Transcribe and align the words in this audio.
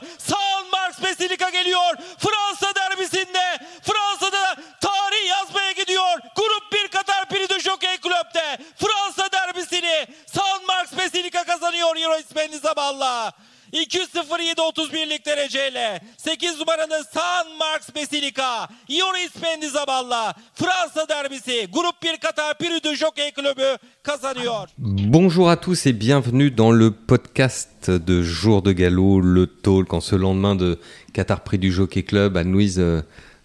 geliyor. 0.00 0.18
Sanmarks 0.18 1.02
Basilika 1.02 1.50
geliyor. 1.50 1.96
Fransa 2.18 2.74
derbisinde 2.74 3.58
Fransa'da 3.82 4.56
tarih 4.80 5.28
yazmaya 5.28 5.72
gidiyor. 5.72 6.18
Grup 6.36 6.72
1 6.72 6.88
Katar 6.88 7.28
Prix 7.28 7.48
de 7.48 7.60
Jockey 7.60 7.96
Club'de 8.00 8.58
Fransa 8.76 9.32
derbisini 9.32 10.06
Sanmarks 10.26 10.92
Basilika 10.98 11.44
kazanıyor 11.44 11.96
Euro 11.96 12.18
İspenli 12.18 12.58
Zabal'la. 12.58 13.32
2.07.31'lik 13.72 15.26
dereceyle 15.26 16.00
8 16.16 16.58
numaranın 16.60 17.04
San 17.14 17.46
Marks 17.58 17.88
Basilika 17.96 18.68
Yoris 18.88 19.32
Pendizaballa 19.32 20.34
Fransa 20.54 21.08
derbisi 21.08 21.68
Groupe 21.72 22.08
1 22.14 22.16
Qatar 22.16 22.58
Prix 22.58 22.84
de 22.84 22.94
Jockey 22.96 23.30
Club'ü 23.30 23.78
kazanıyor. 24.02 24.68
Bonjour 24.78 25.50
à 25.50 25.56
tous 25.56 25.86
et 25.86 25.92
bienvenue 25.92 26.50
dans 26.50 26.70
le 26.70 26.90
podcast 26.90 27.90
de 27.90 28.22
Jour 28.22 28.62
de 28.62 28.72
Galop, 28.72 29.20
le 29.20 29.46
talk 29.46 29.92
en 29.92 30.00
ce 30.00 30.16
lendemain 30.16 30.54
de 30.54 30.78
Qatar 31.12 31.40
Prix 31.40 31.58
du 31.58 31.72
Jockey 31.72 32.02
Club. 32.02 32.36
Anne-Louise, 32.36 32.78
euh, 32.78 33.02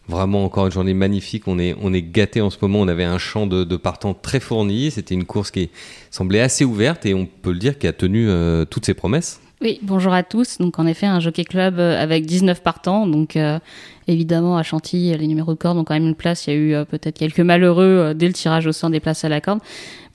vraiment 0.07 0.45
encore 0.45 0.67
une 0.67 0.71
journée 0.71 0.93
magnifique. 0.93 1.47
On 1.47 1.57
est, 1.57 1.75
on 1.81 1.93
est 1.93 2.01
gâté 2.03 2.41
en 2.41 2.49
ce 2.49 2.57
moment. 2.61 2.79
On 2.81 2.87
avait 2.87 3.03
un 3.03 3.17
champ 3.17 3.47
de, 3.47 3.63
de 3.63 3.77
partants 3.77 4.13
très 4.13 4.39
fourni. 4.39 4.91
C'était 4.91 5.15
une 5.15 5.25
course 5.25 5.49
qui 5.51 5.71
semblait 6.11 6.41
assez 6.41 6.63
ouverte 6.65 7.05
et 7.05 7.13
on 7.13 7.25
peut 7.25 7.51
le 7.51 7.59
dire 7.59 7.79
qui 7.79 7.87
a 7.87 7.93
tenu 7.93 8.29
euh, 8.29 8.65
toutes 8.65 8.85
ses 8.85 8.93
promesses. 8.93 9.39
Oui, 9.63 9.77
bonjour 9.83 10.11
à 10.11 10.23
tous. 10.23 10.57
Donc 10.57 10.79
en 10.79 10.87
effet, 10.87 11.05
un 11.05 11.19
jockey 11.19 11.43
club 11.43 11.77
euh, 11.77 12.01
avec 12.01 12.25
19 12.25 12.63
partants. 12.63 13.05
Donc 13.05 13.35
euh, 13.35 13.59
évidemment 14.07 14.57
à 14.57 14.63
Chantilly, 14.63 15.15
les 15.15 15.27
numéros 15.27 15.53
de 15.53 15.59
corde 15.59 15.77
ont 15.77 15.83
quand 15.83 15.93
même 15.93 16.07
une 16.07 16.15
place. 16.15 16.47
Il 16.47 16.49
y 16.49 16.53
a 16.53 16.59
eu 16.59 16.73
euh, 16.73 16.83
peut-être 16.83 17.19
quelques 17.19 17.41
malheureux 17.41 18.13
dès 18.15 18.25
le 18.25 18.33
tirage 18.33 18.65
au 18.65 18.71
sein 18.71 18.89
des 18.89 18.99
places 18.99 19.23
à 19.23 19.29
la 19.29 19.39
corde. 19.39 19.59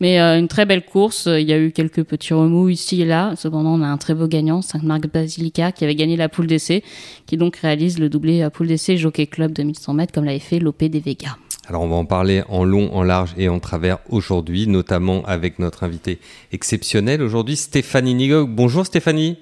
Mais 0.00 0.18
une 0.18 0.48
très 0.48 0.66
belle 0.66 0.84
course. 0.84 1.26
Il 1.26 1.48
y 1.48 1.52
a 1.52 1.58
eu 1.58 1.70
quelques 1.70 2.02
petits 2.02 2.34
remous 2.34 2.70
ici 2.70 3.00
et 3.02 3.04
là. 3.04 3.34
Cependant, 3.36 3.74
on 3.74 3.82
a 3.82 3.86
un 3.86 3.98
très 3.98 4.14
beau 4.14 4.26
gagnant, 4.26 4.62
Sainte-Marc 4.62 5.06
Basilica, 5.12 5.70
qui 5.70 5.84
avait 5.84 5.94
gagné 5.94 6.16
la 6.16 6.28
poule 6.28 6.48
d'essai, 6.48 6.82
qui 7.26 7.36
donc 7.36 7.56
réalise 7.56 8.00
le 8.00 8.08
doublé 8.08 8.46
poule 8.52 8.66
d'essai 8.66 8.96
jockey 8.96 9.28
club 9.28 9.52
de 9.52 9.62
1100 9.62 9.94
mètres 9.94 10.12
comme 10.12 10.24
l'avait 10.24 10.40
fait 10.40 10.58
l'OP 10.58 10.82
des 10.82 11.00
Vega. 11.00 11.38
Alors 11.68 11.82
on 11.82 11.88
va 11.88 11.96
en 11.96 12.04
parler 12.04 12.44
en 12.48 12.64
long, 12.64 12.94
en 12.94 13.02
large 13.02 13.34
et 13.36 13.48
en 13.48 13.58
travers 13.58 13.98
aujourd'hui, 14.08 14.68
notamment 14.68 15.24
avec 15.24 15.58
notre 15.58 15.82
invité 15.82 16.20
exceptionnel 16.52 17.22
aujourd'hui, 17.22 17.56
Stéphanie 17.56 18.14
Nigog. 18.14 18.48
Bonjour 18.48 18.86
Stéphanie. 18.86 19.36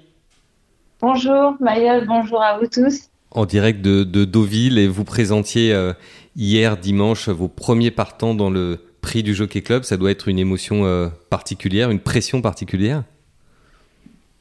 Bonjour 1.02 1.54
Mayol, 1.60 2.06
bonjour 2.06 2.42
à 2.42 2.58
vous 2.58 2.66
tous. 2.66 3.10
En 3.30 3.44
direct 3.44 3.82
de, 3.82 4.04
Deauville 4.04 4.78
et 4.78 4.88
vous 4.88 5.04
présentiez 5.04 5.74
euh, 5.74 5.92
hier 6.34 6.78
dimanche 6.78 7.28
vos 7.28 7.48
premiers 7.48 7.90
partants 7.90 8.34
dans 8.34 8.48
le 8.48 8.78
prix 9.02 9.22
du 9.22 9.34
Jockey 9.34 9.60
Club. 9.60 9.82
Ça 9.82 9.98
doit 9.98 10.10
être 10.10 10.28
une 10.28 10.38
émotion 10.38 10.86
euh, 10.86 11.08
particulière, 11.28 11.90
une 11.90 12.00
pression 12.00 12.40
particulière. 12.40 13.02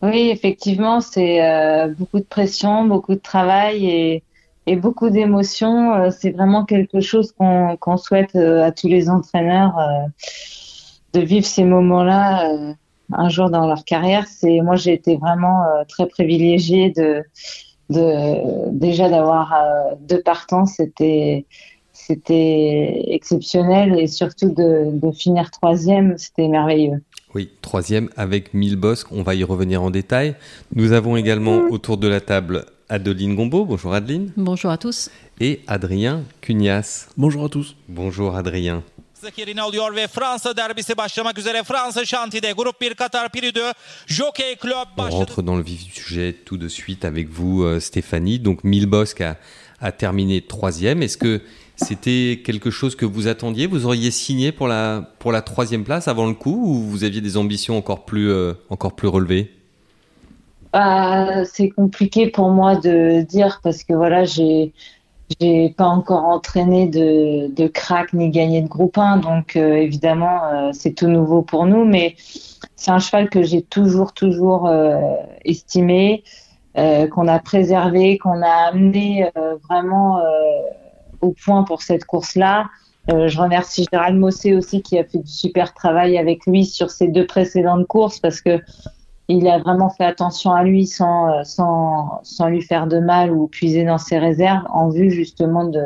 Oui, 0.01 0.29
effectivement, 0.31 1.01
c'est 1.01 1.43
euh, 1.43 1.87
beaucoup 1.87 2.19
de 2.19 2.25
pression, 2.25 2.85
beaucoup 2.85 3.15
de 3.15 3.19
travail 3.19 3.85
et 3.85 4.23
et 4.65 4.75
beaucoup 4.75 5.09
d'émotions. 5.09 5.93
Euh, 5.93 6.09
c'est 6.09 6.31
vraiment 6.31 6.65
quelque 6.65 7.01
chose 7.01 7.33
qu'on 7.37 7.97
souhaite 7.97 8.35
euh, 8.35 8.63
à 8.63 8.71
tous 8.71 8.87
les 8.87 9.09
entraîneurs 9.09 9.77
euh, 9.77 10.07
de 11.13 11.21
vivre 11.21 11.45
ces 11.45 11.63
moments-là 11.63 12.49
un 13.11 13.29
jour 13.29 13.49
dans 13.49 13.67
leur 13.67 13.85
carrière. 13.85 14.25
C'est 14.27 14.61
moi 14.61 14.75
j'ai 14.75 14.93
été 14.93 15.17
vraiment 15.17 15.63
très 15.87 16.07
privilégiée 16.07 16.89
de, 16.89 17.23
de 17.91 18.71
déjà 18.71 19.09
d'avoir 19.09 19.53
deux 19.99 20.23
partants. 20.23 20.65
C'était 20.65 21.45
c'était 21.91 23.03
exceptionnel 23.09 23.99
et 23.99 24.07
surtout 24.07 24.49
de, 24.49 24.89
de 24.91 25.11
finir 25.11 25.51
troisième, 25.51 26.17
c'était 26.17 26.47
merveilleux. 26.47 27.03
Oui, 27.35 27.49
troisième 27.61 28.09
avec 28.15 28.53
mille 28.53 28.75
bosques, 28.75 29.11
on 29.11 29.23
va 29.23 29.33
y 29.33 29.43
revenir 29.43 29.81
en 29.81 29.89
détail. 29.89 30.35
Nous 30.75 30.91
avons 30.91 31.17
également 31.17 31.63
autour 31.71 31.97
de 31.97 32.07
la 32.07 32.21
table 32.21 32.65
Adeline 32.89 33.35
Gombeau. 33.35 33.65
Bonjour 33.65 33.93
Adeline. 33.95 34.31
Bonjour 34.37 34.69
à 34.69 34.77
tous. 34.77 35.09
Et 35.39 35.61
Adrien 35.65 36.23
Cugnas. 36.41 37.07
Bonjour 37.17 37.45
à 37.45 37.49
tous. 37.49 37.75
Bonjour 37.89 38.35
Adrien. 38.35 38.83
On 44.97 45.09
rentre 45.09 45.41
dans 45.41 45.55
le 45.55 45.63
vif 45.63 45.85
du 45.85 45.91
sujet 45.91 46.35
tout 46.45 46.57
de 46.57 46.67
suite 46.67 47.05
avec 47.05 47.29
vous 47.29 47.63
euh, 47.63 47.79
Stéphanie. 47.79 48.37
Donc 48.37 48.63
Milbosque 48.63 49.21
a, 49.21 49.37
a 49.79 49.91
terminé 49.91 50.41
troisième. 50.41 51.01
Est-ce 51.01 51.17
que 51.17 51.41
c'était 51.75 52.41
quelque 52.45 52.69
chose 52.69 52.95
que 52.95 53.05
vous 53.05 53.27
attendiez? 53.27 53.67
Vous 53.67 53.85
auriez 53.85 54.11
signé 54.11 54.51
pour 54.51 54.67
la, 54.67 55.09
pour 55.19 55.31
la 55.31 55.41
troisième 55.41 55.83
place 55.83 56.07
avant 56.07 56.27
le 56.27 56.33
coup 56.33 56.63
ou 56.65 56.75
vous 56.75 57.03
aviez 57.03 57.21
des 57.21 57.37
ambitions 57.37 57.77
encore 57.77 58.05
plus, 58.05 58.29
euh, 58.29 58.53
encore 58.69 58.93
plus 58.93 59.07
relevées? 59.07 59.51
Bah, 60.71 61.45
c'est 61.45 61.69
compliqué 61.69 62.27
pour 62.27 62.49
moi 62.49 62.75
de 62.75 63.21
dire 63.21 63.59
parce 63.63 63.83
que 63.83 63.93
voilà, 63.93 64.23
j'ai 64.23 64.71
pas 65.77 65.85
encore 65.85 66.25
entraîné 66.25 66.87
de, 66.87 67.53
de 67.53 67.67
crack 67.67 68.13
ni 68.13 68.29
gagné 68.29 68.61
de 68.61 68.67
groupe 68.67 68.97
1, 68.97 69.17
donc 69.17 69.55
euh, 69.55 69.75
évidemment 69.75 70.45
euh, 70.45 70.69
c'est 70.73 70.93
tout 70.93 71.07
nouveau 71.07 71.41
pour 71.41 71.65
nous, 71.65 71.85
mais 71.85 72.15
c'est 72.75 72.91
un 72.91 72.99
cheval 72.99 73.29
que 73.29 73.43
j'ai 73.43 73.61
toujours 73.61 74.13
toujours 74.13 74.69
estimé, 75.45 76.23
qu'on 76.75 77.27
a 77.27 77.39
préservé, 77.39 78.17
qu'on 78.17 78.41
a 78.41 78.67
amené 78.69 79.29
vraiment 79.69 80.19
au 81.23 81.33
point 81.45 81.63
pour 81.63 81.81
cette 81.81 82.05
course-là. 82.05 82.69
je 83.07 83.37
remercie 83.37 83.85
Gérald 83.91 84.19
Mossé 84.19 84.53
aussi 84.55 84.81
qui 84.81 84.99
a 84.99 85.03
fait 85.03 85.19
du 85.19 85.31
super 85.31 85.73
travail 85.73 86.17
avec 86.17 86.45
lui 86.45 86.65
sur 86.65 86.91
ces 86.91 87.07
deux 87.07 87.25
précédentes 87.25 87.87
courses 87.87 88.19
parce 88.19 88.41
que 88.41 88.61
il 89.27 89.47
a 89.47 89.59
vraiment 89.59 89.89
fait 89.89 90.03
attention 90.03 90.51
à 90.51 90.63
lui 90.63 90.85
sans, 90.85 91.29
euh, 91.29 91.43
sans, 91.43 92.19
sans 92.23 92.47
lui 92.47 92.61
faire 92.61 92.87
de 92.87 92.99
mal 92.99 93.31
ou 93.31 93.47
puiser 93.47 93.85
dans 93.85 93.97
ses 93.97 94.17
réserves 94.17 94.65
en 94.69 94.89
vue 94.89 95.11
justement 95.11 95.65
de, 95.65 95.83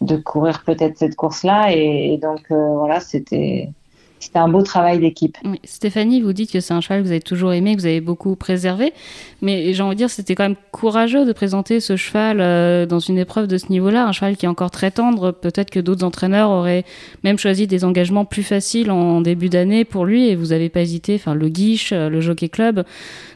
de 0.00 0.16
courir 0.16 0.62
peut-être 0.64 0.98
cette 0.98 1.16
course-là. 1.16 1.72
Et, 1.74 2.18
donc 2.18 2.40
euh, 2.50 2.76
voilà, 2.76 3.00
c'était 3.00 3.70
c'était 4.22 4.38
un 4.38 4.48
beau 4.48 4.62
travail 4.62 5.00
d'équipe. 5.00 5.36
Stéphanie, 5.64 6.20
vous 6.20 6.32
dites 6.32 6.52
que 6.52 6.60
c'est 6.60 6.72
un 6.72 6.80
cheval 6.80 7.00
que 7.00 7.06
vous 7.06 7.10
avez 7.10 7.20
toujours 7.20 7.52
aimé, 7.52 7.74
que 7.74 7.80
vous 7.80 7.86
avez 7.86 8.00
beaucoup 8.00 8.36
préservé, 8.36 8.92
mais 9.40 9.74
j'ai 9.74 9.82
envie 9.82 9.96
de 9.96 9.98
dire 9.98 10.10
c'était 10.10 10.36
quand 10.36 10.44
même 10.44 10.56
courageux 10.70 11.26
de 11.26 11.32
présenter 11.32 11.80
ce 11.80 11.96
cheval 11.96 12.40
euh, 12.40 12.86
dans 12.86 13.00
une 13.00 13.18
épreuve 13.18 13.48
de 13.48 13.58
ce 13.58 13.68
niveau-là, 13.68 14.06
un 14.06 14.12
cheval 14.12 14.36
qui 14.36 14.46
est 14.46 14.48
encore 14.48 14.70
très 14.70 14.92
tendre. 14.92 15.32
Peut-être 15.32 15.70
que 15.70 15.80
d'autres 15.80 16.04
entraîneurs 16.04 16.50
auraient 16.50 16.84
même 17.24 17.36
choisi 17.36 17.66
des 17.66 17.84
engagements 17.84 18.24
plus 18.24 18.44
faciles 18.44 18.92
en 18.92 19.22
début 19.22 19.48
d'année 19.48 19.84
pour 19.84 20.04
lui, 20.04 20.28
et 20.28 20.36
vous 20.36 20.46
n'avez 20.46 20.68
pas 20.68 20.82
hésité. 20.82 21.16
Enfin, 21.16 21.34
le 21.34 21.48
Guiche, 21.48 21.90
euh, 21.92 22.08
le 22.08 22.20
Jockey 22.20 22.48
Club, 22.48 22.84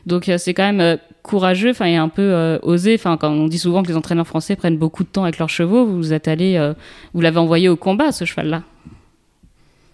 donc 0.07 0.29
euh, 0.29 0.39
c'est 0.39 0.55
quand 0.55 0.73
même 0.73 0.99
courageux, 1.25 1.71
enfin 1.71 1.87
et 1.87 1.97
un 1.97 2.09
peu 2.09 2.61
osé. 2.63 2.95
Enfin, 2.95 3.17
quand 3.17 3.33
on 3.33 3.49
dit 3.49 3.59
souvent 3.59 3.83
que 3.83 3.89
les 3.89 3.97
entraîneurs 3.97 4.29
français 4.29 4.55
prennent 4.55 4.79
beaucoup 4.79 5.03
de 5.03 5.09
temps 5.09 5.25
avec 5.25 5.39
leurs 5.39 5.49
chevaux, 5.49 5.85
vous 5.85 6.13
êtes 6.13 6.29
allé, 6.29 6.73
vous 7.13 7.21
l'avez 7.21 7.39
envoyé 7.39 7.69
au 7.69 7.75
combat 7.75 8.13
ce 8.13 8.25
cheval-là. 8.25 8.63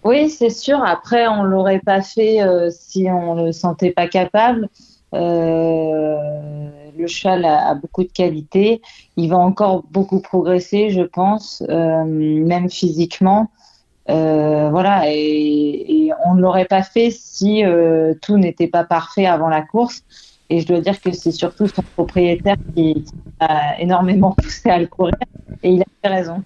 Oui, 0.04 0.30
c'est 0.30 0.50
sûr. 0.50 0.82
Après, 0.82 1.28
on 1.28 1.44
l'aurait 1.44 1.80
pas 1.80 2.02
fait 2.02 2.42
euh, 2.42 2.70
si 2.70 3.08
on 3.08 3.34
le 3.34 3.52
sentait 3.52 3.92
pas 3.92 4.08
capable. 4.08 4.68
Euh, 5.14 6.70
le 6.96 7.06
cheval 7.06 7.44
a, 7.44 7.74
beaucoup 7.74 8.02
de 8.02 8.10
qualité. 8.10 8.82
Il 9.16 9.30
va 9.30 9.38
encore 9.38 9.84
beaucoup 9.90 10.20
progresser, 10.20 10.90
je 10.90 11.02
pense, 11.02 11.62
euh, 11.68 12.04
même 12.04 12.68
physiquement. 12.68 13.50
voilà, 14.08 15.04
et, 15.06 16.10
on 16.26 16.34
ne 16.34 16.40
l'aurait 16.42 16.66
pas 16.66 16.82
fait 16.82 17.10
si 17.10 17.62
tout 18.22 18.36
n'était 18.38 18.66
pas 18.68 18.84
parfait 18.84 19.26
avant 19.26 19.48
la 19.48 19.62
course. 19.62 20.02
Et 20.50 20.60
je 20.60 20.66
dois 20.66 20.80
dire 20.80 21.00
que 21.00 21.12
c'est 21.12 21.32
surtout 21.32 21.66
son 21.68 21.82
propriétaire 21.94 22.56
qui 22.74 23.06
a 23.40 23.80
énormément 23.80 24.32
poussé 24.42 24.68
à 24.70 24.78
le 24.78 24.86
courir. 24.86 25.14
Et 25.62 25.70
il 25.70 25.82
a 25.82 25.86
fait 26.02 26.08
raison. 26.08 26.42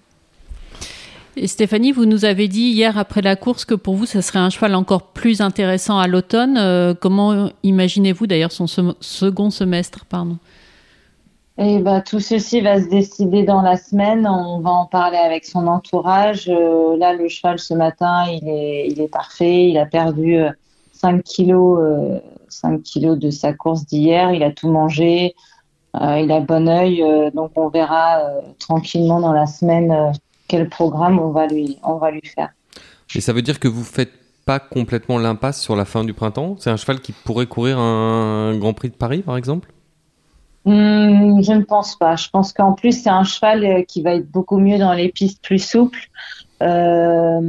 Stéphanie, 1.44 1.92
vous 1.92 2.06
nous 2.06 2.24
avez 2.24 2.48
dit 2.48 2.70
hier 2.70 2.96
après 2.96 3.20
la 3.20 3.36
course 3.36 3.66
que 3.66 3.74
pour 3.74 3.94
vous, 3.94 4.06
ça 4.06 4.22
serait 4.22 4.38
un 4.38 4.48
cheval 4.48 4.74
encore 4.74 5.02
plus 5.02 5.42
intéressant 5.42 5.98
à 5.98 6.06
l'automne. 6.06 6.56
Euh, 6.56 6.94
comment 6.98 7.50
imaginez-vous 7.62 8.26
d'ailleurs 8.26 8.52
son 8.52 8.66
second 8.66 9.50
semestre 9.50 10.06
pardon? 10.06 10.38
Eh 11.58 11.78
ben, 11.80 12.00
tout 12.00 12.20
ceci 12.20 12.62
va 12.62 12.80
se 12.80 12.88
décider 12.88 13.42
dans 13.42 13.60
la 13.60 13.76
semaine. 13.76 14.26
On 14.26 14.60
va 14.60 14.70
en 14.70 14.86
parler 14.86 15.18
avec 15.18 15.44
son 15.44 15.66
entourage. 15.66 16.48
Euh, 16.48 16.96
là, 16.96 17.12
le 17.12 17.28
cheval 17.28 17.58
ce 17.58 17.74
matin, 17.74 18.24
il 18.30 18.48
est, 18.98 19.10
parfait. 19.12 19.68
Il 19.68 19.78
a 19.78 19.84
perdu 19.84 20.38
5 20.92 21.16
euh, 21.16 21.22
kilos, 21.22 22.20
5 22.48 22.82
kilos 22.82 23.18
de 23.18 23.30
sa 23.30 23.52
course 23.52 23.84
d'hier. 23.84 24.32
Il 24.32 24.42
a 24.42 24.52
tout 24.52 24.70
mangé. 24.70 25.34
il 25.94 26.32
a 26.32 26.40
bon 26.40 26.66
oeil. 26.66 27.04
donc, 27.34 27.52
on 27.56 27.68
verra 27.68 28.22
tranquillement 28.58 29.20
dans 29.20 29.32
la 29.32 29.46
semaine 29.46 30.12
quel 30.48 30.68
programme 30.68 31.18
on 31.18 31.30
va 31.30 31.46
lui, 31.46 31.78
on 31.82 31.96
va 31.96 32.10
lui 32.10 32.22
faire. 32.24 32.50
Et 33.14 33.20
ça 33.20 33.32
veut 33.32 33.42
dire 33.42 33.60
que 33.60 33.68
vous 33.68 33.84
faites 33.84 34.12
pas 34.44 34.60
complètement 34.60 35.18
l'impasse 35.18 35.60
sur 35.60 35.74
la 35.76 35.84
fin 35.84 36.04
du 36.04 36.14
printemps? 36.14 36.56
C'est 36.58 36.70
un 36.70 36.76
cheval 36.76 37.00
qui 37.00 37.12
pourrait 37.12 37.46
courir 37.46 37.78
un 37.78 38.56
Grand 38.56 38.74
Prix 38.74 38.90
de 38.90 38.94
Paris, 38.94 39.22
par 39.22 39.36
exemple? 39.36 39.72
Hmm, 40.64 41.40
Je 41.42 41.52
ne 41.52 41.62
pense 41.62 41.96
pas. 41.96 42.16
Je 42.16 42.28
pense 42.30 42.52
qu'en 42.52 42.72
plus, 42.72 43.02
c'est 43.02 43.10
un 43.10 43.24
cheval 43.24 43.64
euh, 43.64 43.82
qui 43.82 44.02
va 44.02 44.14
être 44.14 44.30
beaucoup 44.30 44.58
mieux 44.58 44.78
dans 44.78 44.92
les 44.92 45.10
pistes 45.10 45.42
plus 45.42 45.58
souples. 45.58 46.08
Euh, 46.62 47.40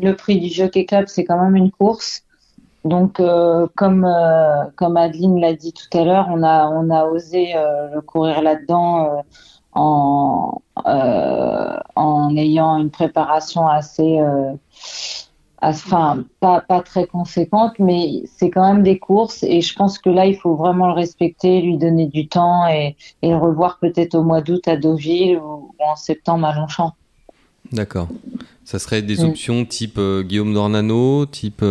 le 0.00 0.12
prix 0.12 0.40
du 0.40 0.48
Jockey 0.48 0.84
Club, 0.84 1.06
c'est 1.06 1.24
quand 1.24 1.40
même 1.42 1.56
une 1.56 1.70
course. 1.70 2.22
Donc, 2.84 3.20
euh, 3.20 3.68
comme, 3.76 4.04
euh, 4.04 4.64
comme 4.76 4.96
Adeline 4.96 5.40
l'a 5.40 5.54
dit 5.54 5.72
tout 5.72 5.96
à 5.96 6.04
l'heure, 6.04 6.26
on 6.30 6.42
a, 6.42 6.66
on 6.68 6.90
a 6.90 7.04
osé 7.04 7.52
euh, 7.54 8.00
courir 8.02 8.42
là-dedans 8.42 9.22
en, 9.72 10.60
euh, 10.86 11.76
en 11.96 12.36
ayant 12.36 12.76
une 12.78 12.90
préparation 12.90 13.66
assez, 13.66 14.20
euh, 14.20 14.52
assez- 15.60 15.86
enfin, 15.86 16.24
pas, 16.40 16.60
pas 16.60 16.80
très 16.82 17.06
conséquente, 17.06 17.78
mais 17.78 18.22
c'est 18.26 18.50
quand 18.50 18.74
même 18.74 18.82
des 18.82 18.98
courses 18.98 19.42
et 19.44 19.60
je 19.60 19.74
pense 19.74 19.98
que 19.98 20.10
là, 20.10 20.26
il 20.26 20.36
faut 20.36 20.56
vraiment 20.56 20.88
le 20.88 20.94
respecter, 20.94 21.60
lui 21.62 21.78
donner 21.78 22.06
du 22.08 22.28
temps 22.28 22.66
et, 22.68 22.96
et 23.22 23.30
le 23.30 23.36
revoir 23.36 23.78
peut-être 23.78 24.14
au 24.14 24.22
mois 24.22 24.40
d'août 24.40 24.66
à 24.68 24.76
Deauville 24.76 25.38
ou, 25.38 25.74
ou 25.78 25.84
en 25.84 25.96
septembre 25.96 26.46
à 26.46 26.54
Longchamp. 26.54 26.92
D'accord. 27.72 28.08
Ça 28.64 28.78
serait 28.78 29.02
des 29.02 29.22
Mm. 29.22 29.28
options 29.28 29.64
type 29.64 29.98
euh, 29.98 30.22
Guillaume 30.22 30.52
Dornano, 30.54 31.26
type 31.26 31.64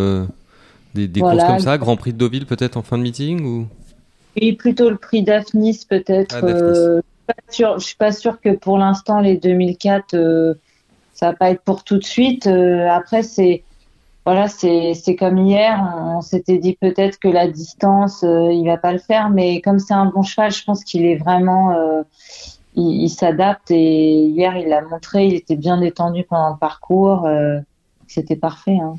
des, 0.94 1.08
des 1.08 1.20
Voilà. 1.20 1.36
courses 1.36 1.44
comme 1.46 1.58
ça, 1.58 1.78
Grand 1.78 1.96
Prix 1.96 2.12
de 2.12 2.18
Deauville 2.18 2.46
peut-être 2.46 2.76
en 2.76 2.82
fin 2.82 2.98
de 2.98 3.02
meeting 3.02 3.44
ou? 3.44 3.66
Oui, 4.40 4.52
plutôt 4.54 4.88
le 4.88 4.96
prix 4.96 5.22
Daphnis 5.22 5.80
peut-être. 5.88 6.36
Ah, 6.36 7.02
je 7.50 7.64
je 7.78 7.84
suis 7.84 7.96
pas 7.96 8.12
sûre 8.12 8.40
que 8.40 8.50
pour 8.50 8.78
l'instant 8.78 9.20
les 9.20 9.36
2004 9.36 10.14
euh, 10.14 10.54
ça 11.12 11.30
va 11.30 11.36
pas 11.36 11.50
être 11.50 11.62
pour 11.62 11.84
tout 11.84 11.98
de 11.98 12.04
suite. 12.04 12.46
Euh, 12.46 12.88
après 12.88 13.22
c'est 13.22 13.64
voilà 14.24 14.46
c'est 14.46 15.16
comme 15.18 15.38
hier, 15.38 15.80
on, 15.96 16.20
s'était 16.20 16.58
dit 16.58 16.76
peut-être 16.80 17.18
que 17.18 17.28
la 17.28 17.48
distance 17.48 18.22
euh, 18.22 18.52
il 18.52 18.64
va 18.66 18.76
pas 18.76 18.92
le 18.92 18.98
faire, 18.98 19.30
mais 19.30 19.60
comme 19.60 19.80
c'est 19.80 19.94
un 19.94 20.06
bon 20.06 20.22
cheval, 20.22 20.52
je 20.52 20.64
pense 20.64 20.84
qu'il 20.84 21.04
est 21.04 21.16
vraiment 21.16 21.72
euh, 21.72 22.02
il, 22.74 23.02
il 23.02 23.10
s'adapte 23.10 23.70
et 23.72 24.24
hier 24.26 24.56
il 24.56 24.68
l'a 24.68 24.82
montré, 24.82 25.26
il 25.26 25.34
était 25.34 25.56
bien 25.56 25.78
détendu 25.78 26.22
pendant 26.22 26.50
le 26.50 26.58
parcours, 26.58 27.26
euh, 27.26 27.58
c'était 28.06 28.36
parfait. 28.36 28.78
Hein. 28.80 28.94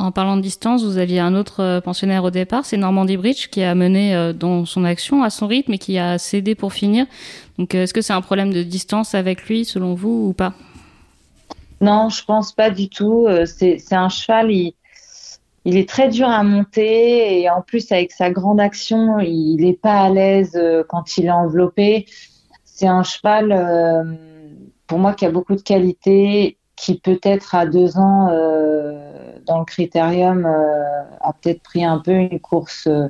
En 0.00 0.12
parlant 0.12 0.38
de 0.38 0.40
distance, 0.40 0.82
vous 0.82 0.96
aviez 0.96 1.20
un 1.20 1.34
autre 1.34 1.60
euh, 1.62 1.80
pensionnaire 1.82 2.24
au 2.24 2.30
départ, 2.30 2.64
c'est 2.64 2.78
Normandie 2.78 3.18
Bridge, 3.18 3.48
qui 3.48 3.62
a 3.62 3.74
mené 3.74 4.16
euh, 4.16 4.32
dans 4.32 4.64
son 4.64 4.82
action 4.84 5.22
à 5.22 5.28
son 5.28 5.46
rythme 5.46 5.74
et 5.74 5.78
qui 5.78 5.98
a 5.98 6.16
cédé 6.16 6.54
pour 6.54 6.72
finir. 6.72 7.04
Donc, 7.58 7.74
euh, 7.74 7.82
est-ce 7.82 7.92
que 7.92 8.00
c'est 8.00 8.14
un 8.14 8.22
problème 8.22 8.50
de 8.50 8.62
distance 8.62 9.14
avec 9.14 9.46
lui, 9.46 9.66
selon 9.66 9.92
vous, 9.92 10.28
ou 10.28 10.32
pas? 10.32 10.54
Non, 11.82 12.08
je 12.08 12.24
pense 12.24 12.52
pas 12.52 12.70
du 12.70 12.88
tout. 12.88 13.28
C'est, 13.44 13.92
un 13.92 14.08
cheval, 14.08 14.50
il, 14.50 14.74
est 15.66 15.88
très 15.88 16.08
dur 16.08 16.28
à 16.28 16.42
monter 16.44 17.42
et 17.42 17.50
en 17.50 17.60
plus 17.60 17.92
avec 17.92 18.12
sa 18.12 18.30
grande 18.30 18.60
action, 18.60 19.18
il 19.18 19.66
est 19.66 19.78
pas 19.80 20.00
à 20.00 20.08
l'aise 20.08 20.58
quand 20.88 21.18
il 21.18 21.26
est 21.26 21.30
enveloppé. 21.30 22.06
C'est 22.64 22.86
un 22.86 23.02
cheval, 23.02 24.16
pour 24.86 24.98
moi, 24.98 25.12
qui 25.12 25.26
a 25.26 25.30
beaucoup 25.30 25.54
de 25.54 25.62
qualité, 25.62 26.58
qui 26.76 26.98
peut-être 26.98 27.54
à 27.54 27.64
deux 27.64 27.96
ans 27.96 28.28
dans 29.50 29.58
le 29.58 29.64
critérium 29.64 30.46
euh, 30.46 31.02
a 31.20 31.32
peut-être 31.32 31.60
pris 31.62 31.84
un 31.84 31.98
peu 31.98 32.12
une 32.12 32.38
course, 32.38 32.86
euh, 32.86 33.08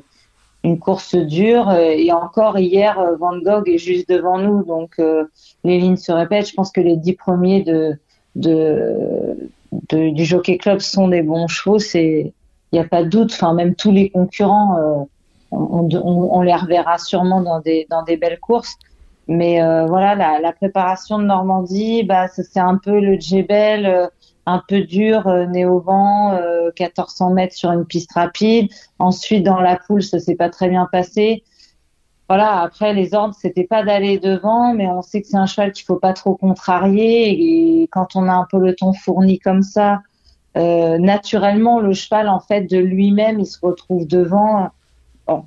une 0.65 0.79
course 0.79 1.15
dure. 1.15 1.71
Et 1.73 2.11
encore 2.13 2.59
hier, 2.59 2.99
euh, 2.99 3.17
Van 3.17 3.37
Gogh 3.39 3.69
est 3.69 3.79
juste 3.79 4.09
devant 4.09 4.39
nous, 4.39 4.65
donc 4.65 4.97
les 5.65 5.79
lignes 5.79 5.97
se 5.97 6.13
répètent. 6.13 6.49
Je 6.49 6.55
pense 6.55 6.73
que 6.73 6.81
les 6.81 6.97
dix 6.97 7.13
premiers 7.13 7.63
de 7.63 7.99
du 9.93 10.25
Jockey 10.25 10.57
Club 10.57 10.81
sont 10.81 11.09
des 11.09 11.23
bons 11.23 11.47
chevaux, 11.47 11.79
il 11.79 12.33
n'y 12.73 12.79
a 12.79 12.85
pas 12.85 13.03
de 13.03 13.09
doute. 13.09 13.33
Enfin, 13.33 13.53
même 13.55 13.75
tous 13.75 13.93
les 13.93 14.09
concurrents, 14.09 15.07
on, 15.51 16.43
les 16.43 16.55
reverra 16.55 16.99
sûrement 16.99 17.43
dans 17.43 17.61
des 17.61 18.17
belles 18.17 18.41
courses. 18.41 18.77
Mais 19.29 19.61
voilà, 19.87 20.39
la, 20.41 20.53
préparation 20.53 21.19
de 21.19 21.25
Normandie, 21.25 22.05
bah 22.05 22.29
c'est 22.29 22.59
un 22.59 22.77
peu 22.77 22.99
le 23.01 23.19
Djebel, 23.19 24.11
un 24.47 24.63
peu 24.67 24.83
dur, 24.83 25.27
euh, 25.27 25.47
né 25.47 25.67
au 25.67 25.81
vent, 25.81 26.33
euh, 26.33 26.71
1400 26.79 27.31
mètres 27.31 27.55
sur 27.55 27.71
une 27.73 27.85
piste 27.85 28.13
rapide. 28.13 28.71
Ensuite, 28.99 29.45
dans 29.45 29.61
la 29.61 29.77
poule, 29.77 30.03
ça 30.03 30.19
s'est 30.19 30.35
pas 30.35 30.49
très 30.49 30.69
bien 30.69 30.89
passé. 30.91 31.45
Voilà, 32.29 32.61
après 32.61 32.95
les 32.95 33.15
ordres, 33.15 33.35
c'était 33.35 33.65
pas 33.65 33.83
d'aller 33.83 34.19
devant, 34.19 34.73
mais 34.73 34.87
on 34.87 35.03
sait 35.03 35.21
que 35.21 35.27
c'est 35.27 35.37
un 35.37 35.47
cheval 35.47 35.73
qu'il 35.73 35.85
faut 35.85 35.99
pas 35.99 36.13
trop 36.13 36.37
contrarier. 36.37 37.83
Et 37.83 37.89
quand 37.89 38.15
on 38.15 38.29
a 38.29 38.33
un 38.33 38.47
peloton 38.49 38.93
fourni 38.93 39.41
comme 39.41 39.63
ça, 39.63 40.01
euh, 40.57 40.99
naturellement, 40.99 41.81
le 41.81 41.93
cheval, 41.93 42.29
en 42.29 42.41
fait, 42.41 42.63
de 42.63 42.79
lui-même, 42.79 43.41
il 43.41 43.47
se 43.47 43.59
retrouve 43.61 44.07
devant. 44.07 44.71
Bon. 45.27 45.45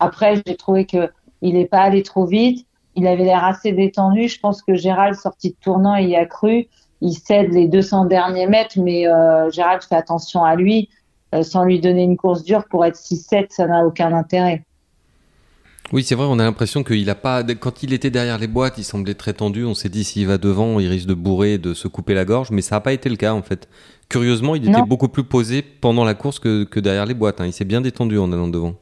Après, 0.00 0.42
j'ai 0.46 0.56
trouvé 0.56 0.84
que 0.84 1.10
il 1.40 1.56
est 1.56 1.66
pas 1.66 1.80
allé 1.80 2.02
trop 2.02 2.26
vite. 2.26 2.66
Il 2.94 3.06
avait 3.06 3.24
l'air 3.24 3.44
assez 3.44 3.72
détendu. 3.72 4.28
Je 4.28 4.40
pense 4.40 4.62
que 4.62 4.74
Gérald, 4.74 5.14
sorti 5.14 5.50
de 5.50 5.56
tournant, 5.62 5.94
il 5.94 6.08
y 6.08 6.16
a 6.16 6.26
cru. 6.26 6.68
Il 7.00 7.12
cède 7.14 7.52
les 7.52 7.68
200 7.68 8.06
derniers 8.06 8.46
mètres, 8.46 8.78
mais 8.78 9.06
euh, 9.06 9.50
Gérald 9.50 9.82
fait 9.82 9.94
attention 9.94 10.44
à 10.44 10.56
lui, 10.56 10.88
euh, 11.34 11.42
sans 11.42 11.64
lui 11.64 11.80
donner 11.80 12.02
une 12.04 12.16
course 12.16 12.42
dure 12.44 12.64
pour 12.68 12.84
être 12.84 12.96
6-7, 12.96 13.46
ça 13.50 13.66
n'a 13.66 13.84
aucun 13.86 14.12
intérêt. 14.12 14.64
Oui, 15.92 16.04
c'est 16.04 16.14
vrai, 16.14 16.26
on 16.28 16.38
a 16.38 16.44
l'impression 16.44 16.84
qu'il 16.84 17.08
a 17.08 17.14
pas. 17.14 17.42
Quand 17.42 17.82
il 17.82 17.94
était 17.94 18.10
derrière 18.10 18.36
les 18.36 18.46
boîtes, 18.46 18.76
il 18.76 18.84
semblait 18.84 19.14
très 19.14 19.32
tendu. 19.32 19.64
On 19.64 19.72
s'est 19.74 19.88
dit 19.88 20.04
s'il 20.04 20.26
va 20.26 20.36
devant, 20.36 20.80
il 20.80 20.88
risque 20.88 21.06
de 21.08 21.14
bourrer, 21.14 21.56
de 21.56 21.72
se 21.72 21.88
couper 21.88 22.12
la 22.12 22.26
gorge, 22.26 22.50
mais 22.50 22.60
ça 22.60 22.76
n'a 22.76 22.80
pas 22.80 22.92
été 22.92 23.08
le 23.08 23.16
cas 23.16 23.32
en 23.32 23.40
fait. 23.42 23.68
Curieusement, 24.10 24.54
il 24.54 24.66
était 24.68 24.82
beaucoup 24.82 25.08
plus 25.08 25.24
posé 25.24 25.62
pendant 25.62 26.04
la 26.04 26.14
course 26.14 26.38
que, 26.40 26.64
que 26.64 26.80
derrière 26.80 27.06
les 27.06 27.14
boîtes. 27.14 27.40
hein. 27.40 27.46
Il 27.46 27.52
s'est 27.54 27.64
bien 27.64 27.80
détendu 27.80 28.18
en 28.18 28.30
allant 28.32 28.48
devant. 28.48 28.74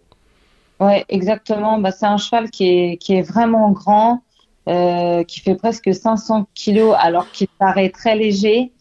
Ouais, 0.81 1.05
exactement. 1.09 1.79
Bah, 1.79 1.91
c'est 1.93 2.07
un 2.07 2.19
cheval 2.19 2.51
qui 2.51 2.69
est, 2.69 2.97
qui 2.99 3.15
est 3.15 3.23
vraiment 3.23 3.71
grand, 3.71 4.23
euh, 4.69 5.23
qui 5.25 5.41
fait 5.41 5.55
presque 5.55 5.95
500 5.95 6.47
kilos 6.55 6.95
alors 6.99 7.31
qu'il 7.31 7.49
paraît 7.59 7.91
très 7.91 8.17
léger. 8.17 8.73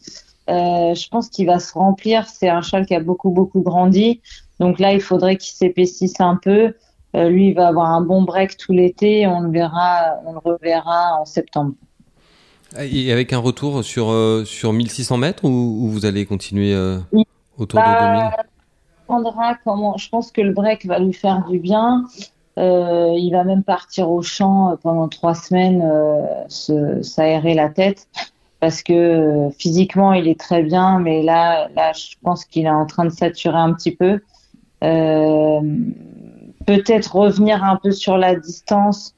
Euh, 0.48 0.94
je 0.94 1.08
pense 1.08 1.28
qu'il 1.28 1.46
va 1.46 1.58
se 1.58 1.72
remplir. 1.72 2.28
C'est 2.28 2.48
un 2.48 2.62
cheval 2.62 2.86
qui 2.86 2.94
a 2.94 3.00
beaucoup, 3.00 3.30
beaucoup 3.30 3.60
grandi. 3.62 4.20
Donc 4.60 4.78
là, 4.78 4.92
il 4.92 5.00
faudrait 5.00 5.36
qu'il 5.36 5.54
s'épaississe 5.54 6.20
un 6.20 6.36
peu. 6.36 6.74
Euh, 7.14 7.28
lui, 7.28 7.48
il 7.48 7.54
va 7.54 7.68
avoir 7.68 7.90
un 7.90 8.00
bon 8.00 8.22
break 8.22 8.56
tout 8.56 8.72
l'été. 8.72 9.26
On 9.26 9.40
le 9.40 9.50
verra, 9.50 10.14
on 10.24 10.32
le 10.32 10.38
reverra 10.38 11.20
en 11.20 11.24
septembre. 11.24 11.72
Et 12.78 13.12
avec 13.12 13.32
un 13.32 13.38
retour 13.38 13.84
sur, 13.84 14.10
euh, 14.10 14.44
sur 14.44 14.72
1600 14.72 15.16
mètres 15.18 15.44
ou, 15.44 15.48
ou 15.48 15.88
vous 15.88 16.04
allez 16.04 16.26
continuer 16.26 16.76
Oui. 17.12 17.24
autour 17.58 17.80
de 17.80 17.84
Bah, 17.84 18.30
2000 18.32 18.46
prendra 19.06 19.54
comment 19.64 19.96
je 19.96 20.08
pense 20.08 20.32
que 20.32 20.40
le 20.40 20.52
break 20.52 20.84
va 20.86 20.98
lui 20.98 21.12
faire 21.12 21.44
du 21.48 21.60
bien 21.60 22.04
Euh, 22.58 23.12
il 23.18 23.30
va 23.32 23.44
même 23.44 23.62
partir 23.62 24.10
au 24.10 24.22
champ 24.22 24.70
euh, 24.70 24.76
pendant 24.76 25.08
trois 25.08 25.34
semaines 25.34 25.82
euh, 25.84 27.02
s'aérer 27.02 27.52
la 27.54 27.68
tête. 27.68 28.08
Parce 28.60 28.82
que 28.82 29.50
physiquement 29.58 30.14
il 30.14 30.26
est 30.28 30.40
très 30.40 30.62
bien 30.62 30.98
mais 30.98 31.22
là 31.22 31.68
là 31.76 31.92
je 31.92 32.14
pense 32.22 32.46
qu'il 32.46 32.64
est 32.64 32.70
en 32.70 32.86
train 32.86 33.04
de 33.04 33.10
saturer 33.10 33.58
un 33.58 33.74
petit 33.74 33.94
peu. 33.94 34.20
Peut-être 36.66 37.16
revenir 37.16 37.62
un 37.62 37.76
peu 37.76 37.92
sur 37.92 38.16
la 38.16 38.34
distance. 38.34 39.14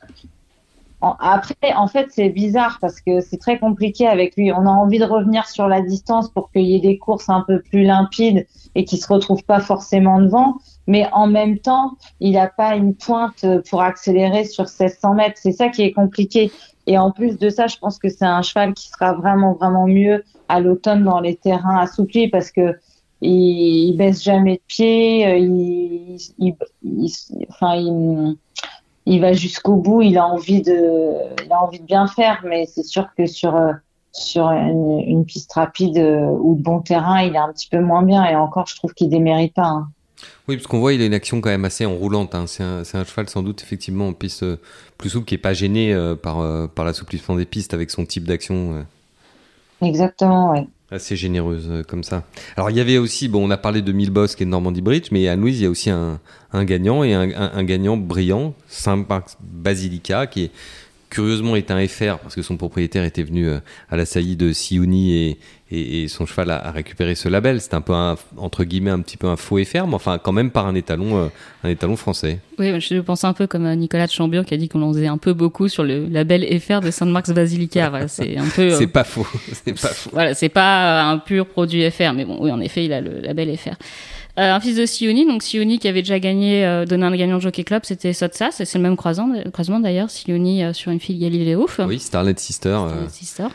Après 1.01 1.73
en 1.77 1.87
fait 1.87 2.09
c'est 2.11 2.31
bizarre 2.31 2.79
parce 2.81 3.01
que 3.01 3.21
c'est 3.21 3.37
très 3.37 3.61
compliqué 3.61 4.09
avec 4.09 4.35
lui. 4.37 4.53
On 4.53 4.67
a 4.67 4.71
envie 4.71 4.99
de 4.99 5.05
revenir 5.05 5.47
sur 5.47 5.69
la 5.69 5.83
distance 5.83 6.29
pour 6.29 6.51
qu'il 6.51 6.63
y 6.63 6.75
ait 6.75 6.81
des 6.81 6.99
courses 6.99 7.29
un 7.29 7.45
peu 7.47 7.61
plus 7.61 7.85
limpides 7.85 8.45
et 8.75 8.85
qui 8.85 8.97
se 8.97 9.07
retrouve 9.11 9.45
pas 9.45 9.61
forcément 9.61 10.21
devant, 10.21 10.57
mais 10.89 11.07
en 11.13 11.27
même 11.27 11.59
temps, 11.59 11.93
il 12.19 12.33
n'a 12.33 12.49
pas 12.49 12.75
une 12.75 12.95
pointe 12.95 13.45
pour 13.71 13.83
accélérer 13.83 14.45
sur 14.45 14.65
1600 14.65 15.15
mètres. 15.15 15.39
C'est 15.41 15.53
ça 15.53 15.69
qui 15.69 15.83
est 15.83 15.93
compliqué. 15.93 16.51
Et 16.87 16.97
en 16.97 17.11
plus 17.11 17.39
de 17.39 17.51
ça, 17.51 17.67
je 17.67 17.77
pense 17.77 17.99
que 17.99 18.09
c'est 18.09 18.25
un 18.25 18.41
cheval 18.41 18.73
qui 18.73 18.89
sera 18.89 19.13
vraiment, 19.13 19.53
vraiment 19.53 19.87
mieux 19.87 20.25
à 20.49 20.61
l'automne 20.61 21.05
dans 21.05 21.21
les 21.21 21.37
terrains 21.37 21.79
assouplis 21.79 22.29
parce 22.29 22.51
que 22.51 22.75
il, 23.21 23.95
baisse 23.97 24.23
jamais 24.23 24.55
de 24.55 24.63
pied, 24.67 25.27
euh, 25.27 25.37
il, 26.39 26.57
enfin, 27.51 27.77
il, 29.05 29.21
va 29.21 29.33
jusqu'au 29.35 29.77
bout, 29.77 30.03
il 30.03 30.17
a 30.17 30.27
envie 30.27 30.63
de, 30.63 31.13
il 31.45 31.53
a 31.53 31.63
envie 31.63 31.81
de 31.81 31.85
bien 31.85 32.07
faire, 32.07 32.43
mais 32.47 32.65
c'est 32.65 32.85
sûr 32.85 33.09
que 33.17 33.27
sur, 33.27 33.57
euh, 33.57 33.73
sur 34.13 34.49
une, 34.51 35.27
piste 35.27 35.53
rapide 35.53 35.99
euh, 35.99 36.31
ou 36.41 36.55
de 36.55 36.63
bon 36.63 36.81
terrain, 36.81 37.21
il 37.21 37.35
est 37.35 37.39
un 37.39 37.53
petit 37.53 37.69
peu 37.69 37.81
moins 37.81 38.05
bien. 38.05 38.25
Et 38.25 38.37
encore, 38.37 38.67
je 38.67 38.77
trouve 38.77 38.95
qu'il 38.95 39.11
démérite 39.11 39.53
pas. 39.53 39.67
hein. 39.67 39.89
Oui, 40.49 40.57
parce 40.57 40.67
qu'on 40.67 40.79
voit, 40.81 40.95
il 40.95 41.03
a 41.03 41.07
une 41.07 41.15
action 41.15 41.41
quand 41.41 41.51
même 41.51 41.65
assez 41.65 41.85
enroulante. 41.87 42.35
hein. 42.35 42.47
C'est 42.47 42.63
un, 42.63 43.05
cheval 43.05 43.29
sans 43.29 43.43
doute 43.43 43.63
effectivement 43.63 44.09
en 44.09 44.13
piste 44.15 44.43
euh, 44.43 44.57
plus 44.97 45.11
souple, 45.11 45.27
qui 45.27 45.35
est 45.35 45.39
pas 45.39 45.55
gêné 45.55 45.93
euh, 45.93 46.15
par, 46.15 46.41
euh, 46.41 46.67
par 46.67 46.85
l'assouplissement 46.85 47.37
des 47.37 47.45
pistes 47.45 47.75
avec 47.75 47.91
son 47.91 48.05
type 48.07 48.25
d'action 48.25 48.85
Exactement, 49.81 50.51
ouais. 50.53 50.67
assez 50.91 51.17
généreuse 51.17 51.85
comme 51.87 52.03
ça. 52.03 52.25
Alors 52.57 52.71
il 52.71 52.77
y 52.77 52.81
avait 52.81 52.99
aussi, 52.99 53.29
bon, 53.29 53.47
on 53.47 53.51
a 53.51 53.57
parlé 53.59 53.83
de 53.83 53.93
Milbos 53.93 54.29
qui 54.29 54.43
est 54.43 54.47
de 54.47 54.51
Normandie 54.51 54.81
Bridge, 54.81 55.09
mais 55.13 55.29
à 55.29 55.37
Louise 55.37 55.61
il 55.61 55.65
y 55.65 55.67
a 55.67 55.71
aussi 55.71 55.91
un, 55.91 56.19
un 56.53 56.65
gagnant 56.65 57.05
et 57.05 57.15
un, 57.15 57.31
un- 57.31 57.53
un 57.55 57.65
gagnant 57.65 57.97
brillant, 57.97 58.55
Saint-Marc 58.69 59.37
Basilica, 59.41 60.27
qui 60.27 60.45
est 60.45 60.51
curieusement 61.11 61.57
est 61.57 61.71
un 61.71 61.87
FR 61.87 62.19
parce 62.19 62.35
que 62.35 62.43
son 62.43 62.57
propriétaire 62.57 63.05
était 63.05 63.23
venu 63.23 63.47
euh, 63.49 63.59
à 63.91 63.97
la 63.97 64.05
saillie 64.07 64.37
de 64.37 64.53
Siouni 64.53 65.13
et, 65.15 65.39
et, 65.71 66.03
et 66.05 66.09
son 66.09 66.27
cheval 66.27 66.51
a, 66.51 66.57
a 66.67 66.71
récupéré 66.71 67.15
ce 67.15 67.29
label. 67.29 67.61
C'est 67.61 67.75
un 67.75 67.81
peu 67.81 67.93
un, 67.93 68.17
entre 68.37 68.65
guillemets 68.65 68.91
un 68.91 69.01
petit 69.01 69.17
peu 69.17 69.27
un 69.27 69.37
faux 69.37 69.63
FR, 69.65 69.87
mais 69.87 69.95
enfin 69.95 70.19
quand 70.19 70.33
même 70.33 70.51
par 70.51 70.67
un 70.67 70.75
étalon, 70.75 71.17
euh, 71.25 71.29
un 71.65 71.69
étalon 71.71 71.97
français. 71.97 72.41
Oui, 72.59 72.81
je 72.81 73.01
pense 73.01 73.25
un 73.25 73.33
peu 73.33 73.47
comme 73.47 73.67
euh, 73.67 73.75
Nicolas 73.75 74.07
de 74.07 74.13
Chambion 74.13 74.45
qui 74.45 74.55
a 74.55 74.57
dit 74.57 74.69
qu'on 74.69 74.83
en 74.83 74.93
faisait 74.93 75.07
un 75.07 75.19
peu 75.19 75.33
beaucoup 75.33 75.69
sur 75.69 75.85
le 75.85 76.07
label 76.07 76.45
FR 76.61 76.81
de 76.81 76.91
Saint-Marc's 76.91 77.31
Basilica. 77.31 77.91
Voilà, 77.91 78.09
c'est 78.09 78.37
un 78.37 78.47
peu. 78.49 78.63
euh, 78.73 78.77
C'est 78.79 78.87
pas 78.87 79.05
faux, 79.05 79.27
c'est 79.65 79.73
pas 79.81 79.89
faux. 79.89 80.11
Voilà, 80.13 80.35
c'est 80.35 80.49
pas 80.49 81.03
un 81.05 81.19
pur 81.19 81.47
produit 81.47 81.91
FR, 81.91 82.13
mais 82.15 82.25
bon, 82.25 82.39
oui, 82.41 82.51
en 82.51 82.61
effet, 82.61 82.85
il 82.85 82.93
a 82.93 83.01
le 83.01 83.21
label 83.21 83.57
FR. 83.57 83.75
Euh, 84.39 84.53
un 84.53 84.61
fils 84.61 84.77
de 84.77 84.87
Sioni, 84.87 85.27
donc 85.27 85.43
Sioni 85.43 85.81
qui 85.81 85.89
avait 85.89 86.03
déjà 86.03 86.21
gagné, 86.21 86.65
euh, 86.65 86.85
donné 86.85 87.05
un 87.05 87.17
gagnant 87.17 87.39
de 87.39 87.43
Jockey 87.43 87.65
Club, 87.65 87.83
c'était 87.85 88.13
Sotsas, 88.13 88.59
et 88.61 88.65
c'est 88.65 88.79
le 88.79 88.83
même 88.83 88.97
croisement, 88.97 89.35
croisement 89.53 89.81
d'ailleurs, 89.81 90.11
Sioni 90.11 90.63
euh, 90.63 90.73
sur 90.73 90.93
une 90.93 91.01
fille 91.01 91.19
Galiléo. 91.19 91.67
Oui, 91.81 91.99
Starlet 91.99 92.35
Sister, 92.37 92.69
euh, 92.69 93.09
Sister. 93.09 93.49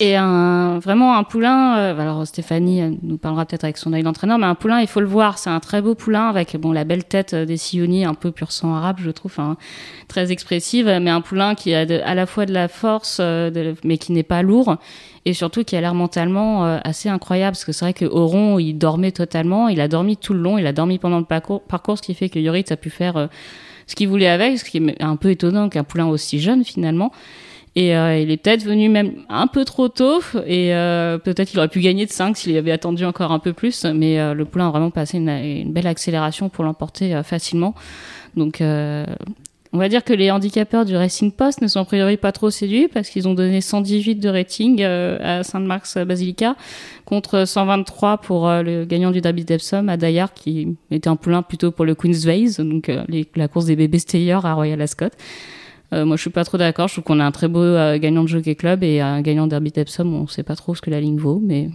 Et 0.00 0.16
un, 0.16 0.78
vraiment 0.78 1.16
un 1.16 1.24
poulain, 1.24 1.78
euh, 1.78 1.98
alors 1.98 2.26
Stéphanie 2.26 2.98
nous 3.02 3.16
parlera 3.16 3.46
peut-être 3.46 3.64
avec 3.64 3.78
son 3.78 3.92
œil 3.92 4.02
d'entraîneur, 4.02 4.38
mais 4.38 4.46
un 4.46 4.54
poulain, 4.54 4.80
il 4.80 4.86
faut 4.86 5.00
le 5.00 5.06
voir, 5.06 5.38
c'est 5.38 5.50
un 5.50 5.60
très 5.60 5.80
beau 5.80 5.94
poulain 5.94 6.28
avec 6.28 6.56
bon, 6.56 6.72
la 6.72 6.84
belle 6.84 7.04
tête 7.04 7.34
euh, 7.34 7.44
des 7.44 7.56
Sioni, 7.56 8.04
un 8.04 8.14
peu 8.14 8.30
pur 8.30 8.52
sang 8.52 8.74
arabe, 8.74 8.98
je 9.00 9.10
trouve, 9.10 9.34
hein, 9.38 9.56
très 10.08 10.32
expressive, 10.32 10.86
mais 11.00 11.10
un 11.10 11.20
poulain 11.20 11.54
qui 11.54 11.74
a 11.74 11.80
à 12.04 12.14
la 12.14 12.26
fois 12.26 12.46
de 12.46 12.52
la 12.52 12.68
force, 12.68 13.18
euh, 13.20 13.74
mais 13.84 13.98
qui 13.98 14.12
n'est 14.12 14.22
pas 14.22 14.42
lourd, 14.42 14.76
et 15.24 15.32
surtout 15.32 15.64
qui 15.64 15.76
a 15.76 15.80
l'air 15.80 15.94
mentalement 15.94 16.64
assez 16.84 17.08
incroyable, 17.08 17.52
parce 17.52 17.64
que 17.64 17.72
c'est 17.72 17.84
vrai 17.86 17.94
que 17.94 18.04
Oron, 18.04 18.58
il 18.58 18.74
dormait 18.74 19.12
totalement, 19.12 19.68
il 19.68 19.80
a 19.80 19.88
dormi 19.88 20.18
tout 20.18 20.34
le 20.34 20.40
long, 20.40 20.58
il 20.58 20.66
a 20.66 20.72
dormi 20.72 20.98
pendant 20.98 21.18
le 21.18 21.24
parcours, 21.24 21.96
ce 21.96 22.02
qui 22.02 22.12
fait 22.12 22.28
que 22.28 22.38
Yoritz 22.38 22.70
a 22.72 22.76
pu 22.76 22.90
faire 22.90 23.30
ce 23.86 23.94
qu'il 23.94 24.08
voulait 24.08 24.28
avec, 24.28 24.58
ce 24.58 24.64
qui 24.64 24.78
est 24.78 25.02
un 25.02 25.16
peu 25.16 25.30
étonnant 25.30 25.70
qu'un 25.70 25.84
poulain 25.84 26.06
aussi 26.06 26.40
jeune 26.40 26.62
finalement. 26.64 27.10
Et 27.76 27.96
euh, 27.96 28.16
il 28.20 28.30
est 28.30 28.36
peut-être 28.36 28.62
venu 28.62 28.88
même 28.88 29.14
un 29.28 29.48
peu 29.48 29.64
trop 29.64 29.88
tôt, 29.88 30.20
et 30.46 30.72
euh, 30.74 31.18
peut-être 31.18 31.48
qu'il 31.48 31.58
aurait 31.58 31.66
pu 31.68 31.80
gagner 31.80 32.06
de 32.06 32.10
5 32.12 32.36
s'il 32.36 32.56
avait 32.56 32.70
attendu 32.70 33.04
encore 33.04 33.32
un 33.32 33.40
peu 33.40 33.52
plus, 33.52 33.84
mais 33.84 34.20
euh, 34.20 34.32
le 34.32 34.44
poulain 34.44 34.68
a 34.68 34.70
vraiment 34.70 34.90
passé 34.90 35.18
une, 35.18 35.72
belle 35.72 35.88
accélération 35.88 36.48
pour 36.48 36.62
l'emporter 36.62 37.16
euh, 37.16 37.24
facilement. 37.24 37.74
Donc 38.36 38.60
euh, 38.60 39.04
on 39.72 39.78
va 39.78 39.88
dire 39.88 40.04
que 40.04 40.12
les 40.12 40.30
handicapeurs 40.30 40.84
du 40.84 40.94
Racing 40.96 41.32
Post 41.32 41.62
ne 41.62 41.66
sont 41.66 41.80
a 41.80 41.84
priori 41.84 42.16
pas 42.16 42.30
trop 42.30 42.48
séduits 42.48 42.86
parce 42.86 43.08
qu'ils 43.10 43.26
ont 43.26 43.34
donné 43.34 43.60
118 43.60 44.16
de 44.20 44.28
rating 44.28 44.80
euh, 44.82 45.18
à 45.40 45.42
Saint-Marc's 45.42 45.98
Basilica 45.98 46.54
contre 47.04 47.44
123 47.44 48.18
pour 48.18 48.48
le 48.48 48.84
gagnant 48.84 49.10
du 49.10 49.20
Derby 49.20 49.44
d'Epsom 49.44 49.88
à 49.88 49.96
Dayar 49.96 50.32
qui 50.32 50.76
était 50.92 51.08
un 51.08 51.16
poulain 51.16 51.42
plutôt 51.42 51.72
pour 51.72 51.84
le 51.84 51.96
Queen's 51.96 52.24
Vase, 52.24 52.58
donc 52.60 52.88
les- 53.08 53.26
la 53.34 53.48
course 53.48 53.64
des 53.66 53.74
bébés 53.74 53.98
Steyr 53.98 54.46
à 54.46 54.54
Royal 54.54 54.80
Ascot. 54.80 55.06
Euh, 55.94 56.04
moi, 56.04 56.16
je 56.16 56.22
suis 56.22 56.30
pas 56.30 56.44
trop 56.44 56.58
d'accord. 56.58 56.88
Je 56.88 56.94
trouve 56.94 57.04
qu'on 57.04 57.20
a 57.20 57.24
un 57.24 57.30
très 57.30 57.46
beau 57.46 57.60
euh, 57.60 57.98
gagnant 57.98 58.24
de 58.24 58.28
Jockey 58.28 58.56
Club 58.56 58.82
et 58.82 59.00
un 59.00 59.22
gagnant 59.22 59.46
de 59.46 59.50
Derby 59.50 59.70
d'Epsom. 59.70 60.12
On 60.12 60.26
sait 60.26 60.42
pas 60.42 60.56
trop 60.56 60.74
ce 60.74 60.82
que 60.82 60.90
la 60.90 61.00
ligne 61.00 61.18
vaut, 61.18 61.40
mais 61.42 61.70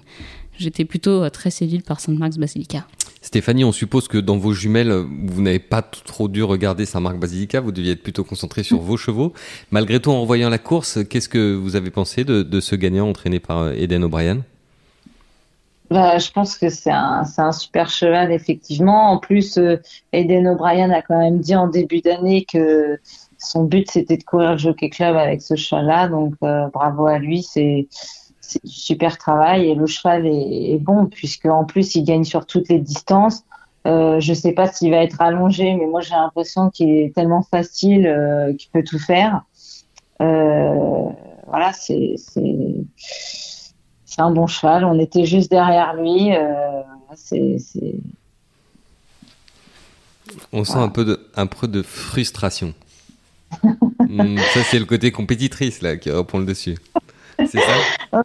j'étais 0.58 0.84
plutôt 0.84 1.24
euh, 1.24 1.30
très 1.30 1.52
séduite 1.52 1.86
par 1.86 2.02
Saint-Marc's 2.02 2.38
Basilica. 2.38 2.86
Stéphanie, 3.22 3.64
on 3.64 3.72
suppose 3.72 4.08
que 4.08 4.18
dans 4.18 4.38
vos 4.38 4.54
jumelles, 4.54 4.92
vous 4.92 5.42
n'avez 5.42 5.60
pas 5.60 5.82
trop 5.82 6.28
dû 6.28 6.44
regarder 6.44 6.86
Saint-Marc 6.86 7.18
Basilica, 7.18 7.60
vous 7.60 7.72
deviez 7.72 7.94
être 7.94 8.04
plutôt 8.04 8.24
concentré 8.24 8.64
sur 8.64 8.80
vos 8.80 8.98
chevaux. 8.98 9.34
Malgré 9.72 10.00
tout, 10.00 10.12
en 10.12 10.26
voyant 10.26 10.50
la 10.50 10.58
course, 10.58 11.00
qu'est-ce 11.10 11.30
que 11.30 11.54
vous 11.56 11.76
avez 11.76 11.90
pensé 11.90 12.24
de, 12.24 12.44
de 12.44 12.60
ce 12.60 12.76
gagnant 12.76 13.10
entraîné 13.10 13.40
par 13.40 13.72
Eden 13.72 14.06
O'Brien? 14.06 14.40
Bah, 15.90 16.18
je 16.18 16.32
pense 16.32 16.58
que 16.58 16.70
c'est 16.70 16.92
un, 16.92 17.26
c'est 17.26 17.42
un 17.42 17.52
super 17.52 17.90
cheval, 17.90 18.32
effectivement. 18.32 19.12
En 19.12 19.18
plus, 19.18 19.60
Eden 20.14 20.48
O'Brien 20.48 20.90
a 20.92 21.02
quand 21.02 21.20
même 21.20 21.40
dit 21.40 21.56
en 21.56 21.68
début 21.68 22.00
d'année 22.00 22.46
que 22.46 23.00
son 23.40 23.64
but, 23.64 23.90
c'était 23.90 24.18
de 24.18 24.24
courir 24.24 24.52
le 24.52 24.58
Jockey 24.58 24.90
Club 24.90 25.16
avec 25.16 25.42
ce 25.42 25.56
cheval-là. 25.56 26.08
Donc, 26.08 26.36
euh, 26.44 26.68
bravo 26.68 27.08
à 27.08 27.18
lui. 27.18 27.44
C'est, 27.44 27.88
super 28.64 29.20
travail. 29.20 29.70
Et 29.70 29.76
le 29.76 29.86
cheval 29.86 30.26
est, 30.26 30.72
est 30.72 30.80
bon, 30.80 31.06
puisque 31.06 31.46
en 31.46 31.66
plus, 31.66 31.96
il 31.96 32.04
gagne 32.04 32.24
sur 32.24 32.48
toutes 32.48 32.70
les 32.70 32.80
distances. 32.80 33.44
Euh, 33.88 34.20
je 34.20 34.34
sais 34.34 34.52
pas 34.52 34.72
s'il 34.72 34.92
va 34.92 34.98
être 34.98 35.22
allongé, 35.22 35.74
mais 35.74 35.86
moi, 35.86 36.02
j'ai 36.02 36.14
l'impression 36.16 36.70
qu'il 36.70 36.90
est 36.90 37.16
tellement 37.16 37.44
facile 37.44 38.08
euh, 38.08 38.54
qu'il 38.54 38.70
peut 38.72 38.84
tout 38.84 39.00
faire. 39.00 39.44
Euh, 40.22 41.10
voilà, 41.48 41.72
c'est, 41.74 42.16
un 44.18 44.32
bon 44.32 44.48
cheval. 44.48 44.84
On 44.84 45.00
était 45.00 45.26
juste 45.26 45.50
derrière 45.50 45.94
lui. 45.94 46.32
C'est. 47.16 47.58
On 50.52 50.64
sent 50.66 50.78
un 50.78 50.90
peu 50.90 51.06
de, 51.06 51.30
un 51.36 51.48
peu 51.48 51.68
de 51.68 51.82
frustration. 51.82 52.74
Hmm, 54.08 54.38
ça, 54.38 54.64
c'est 54.64 54.80
le 54.80 54.86
côté 54.86 55.12
compétitrice 55.12 55.82
là 55.82 55.98
qui 55.98 56.10
reprend 56.12 56.40
le 56.40 56.46
dessus. 56.46 56.78
C'est 57.46 57.60
ça? 57.60 58.24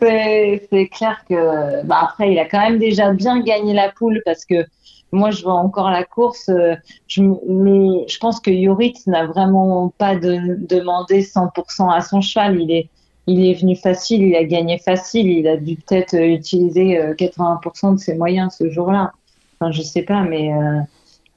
C'est, 0.00 0.88
clair 0.90 1.24
que, 1.28 1.84
bah 1.84 1.98
après, 2.02 2.32
il 2.32 2.38
a 2.38 2.46
quand 2.46 2.60
même 2.60 2.78
déjà 2.78 3.12
bien 3.12 3.40
gagné 3.40 3.74
la 3.74 3.90
poule 3.90 4.22
parce 4.24 4.44
que 4.44 4.64
moi, 5.12 5.30
je 5.30 5.42
vois 5.42 5.54
encore 5.54 5.90
la 5.90 6.04
course. 6.04 6.48
euh, 6.48 6.74
Je, 7.06 7.22
je 7.22 8.18
pense 8.18 8.40
que 8.40 8.50
Yoritz 8.50 9.06
n'a 9.06 9.26
vraiment 9.26 9.92
pas 9.98 10.16
de, 10.16 10.56
demandé 10.66 11.22
100% 11.22 11.92
à 11.92 12.00
son 12.00 12.20
cheval. 12.20 12.60
Il 12.60 12.70
est, 12.70 12.88
il 13.26 13.44
est 13.46 13.54
venu 13.54 13.76
facile, 13.76 14.22
il 14.22 14.34
a 14.34 14.44
gagné 14.44 14.78
facile. 14.78 15.28
Il 15.28 15.46
a 15.46 15.56
dû 15.56 15.76
peut-être 15.76 16.14
euh, 16.14 16.34
utiliser 16.34 16.98
euh, 16.98 17.14
80% 17.14 17.94
de 17.94 17.98
ses 17.98 18.14
moyens 18.14 18.56
ce 18.58 18.70
jour-là. 18.70 19.12
Enfin, 19.60 19.70
je 19.72 19.82
sais 19.82 20.02
pas, 20.02 20.22
mais 20.22 20.52
euh, 20.52 20.80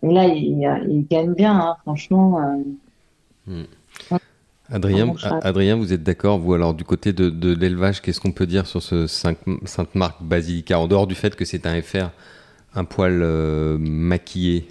là, 0.01 0.25
il, 0.25 1.05
gagne 1.09 1.33
bien, 1.33 1.55
hein, 1.55 1.77
franchement. 1.83 2.39
euh. 2.39 2.63
Adrien, 4.69 5.07
Bon 5.07 5.17
cheval. 5.17 5.39
Adrien, 5.43 5.75
vous 5.77 5.93
êtes 5.93 6.03
d'accord, 6.03 6.39
vous, 6.39 6.53
alors 6.53 6.73
du 6.73 6.83
côté 6.83 7.13
de, 7.13 7.29
de 7.29 7.53
l'élevage, 7.53 8.01
qu'est-ce 8.01 8.19
qu'on 8.19 8.33
peut 8.33 8.45
dire 8.45 8.67
sur 8.67 8.81
ce 8.83 9.07
Saint- 9.07 9.35
Sainte-Marc 9.63 10.21
Basilica, 10.21 10.77
en 10.79 10.87
dehors 10.87 11.07
du 11.07 11.15
fait 11.15 11.35
que 11.35 11.45
c'est 11.45 11.65
un 11.65 11.81
FR, 11.81 12.09
un 12.75 12.83
poil 12.83 13.21
euh, 13.21 13.77
maquillé? 13.79 14.67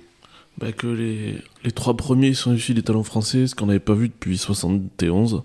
Bah, 0.59 0.73
que 0.73 0.87
les, 0.87 1.37
les 1.65 1.73
trois 1.73 1.97
premiers 1.97 2.35
sont 2.35 2.53
issus 2.55 2.75
des 2.75 2.83
talents 2.83 3.03
français, 3.05 3.47
ce 3.47 3.55
qu'on 3.55 3.67
n'avait 3.67 3.79
pas 3.79 3.95
vu 3.95 4.09
depuis 4.09 4.37
71. 4.37 5.43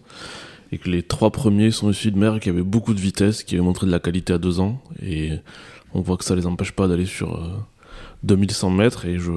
Et 0.73 0.77
que 0.77 0.89
les 0.89 1.03
trois 1.03 1.31
premiers 1.31 1.71
sont 1.71 1.89
issus 1.89 2.11
de 2.11 2.17
mères 2.17 2.39
qui 2.39 2.49
avaient 2.49 2.61
beaucoup 2.61 2.93
de 2.93 2.99
vitesse, 2.99 3.43
qui 3.43 3.55
avaient 3.55 3.63
montré 3.63 3.87
de 3.87 3.91
la 3.91 3.99
qualité 3.99 4.31
à 4.33 4.37
deux 4.37 4.59
ans. 4.61 4.81
Et 5.01 5.31
on 5.93 5.99
voit 6.01 6.15
que 6.17 6.23
ça 6.23 6.35
les 6.35 6.45
empêche 6.45 6.71
pas 6.71 6.87
d'aller 6.87 7.05
sur 7.05 7.35
euh, 7.35 7.49
2100 8.23 8.69
mètres. 8.69 9.05
Et 9.05 9.17
je, 9.19 9.31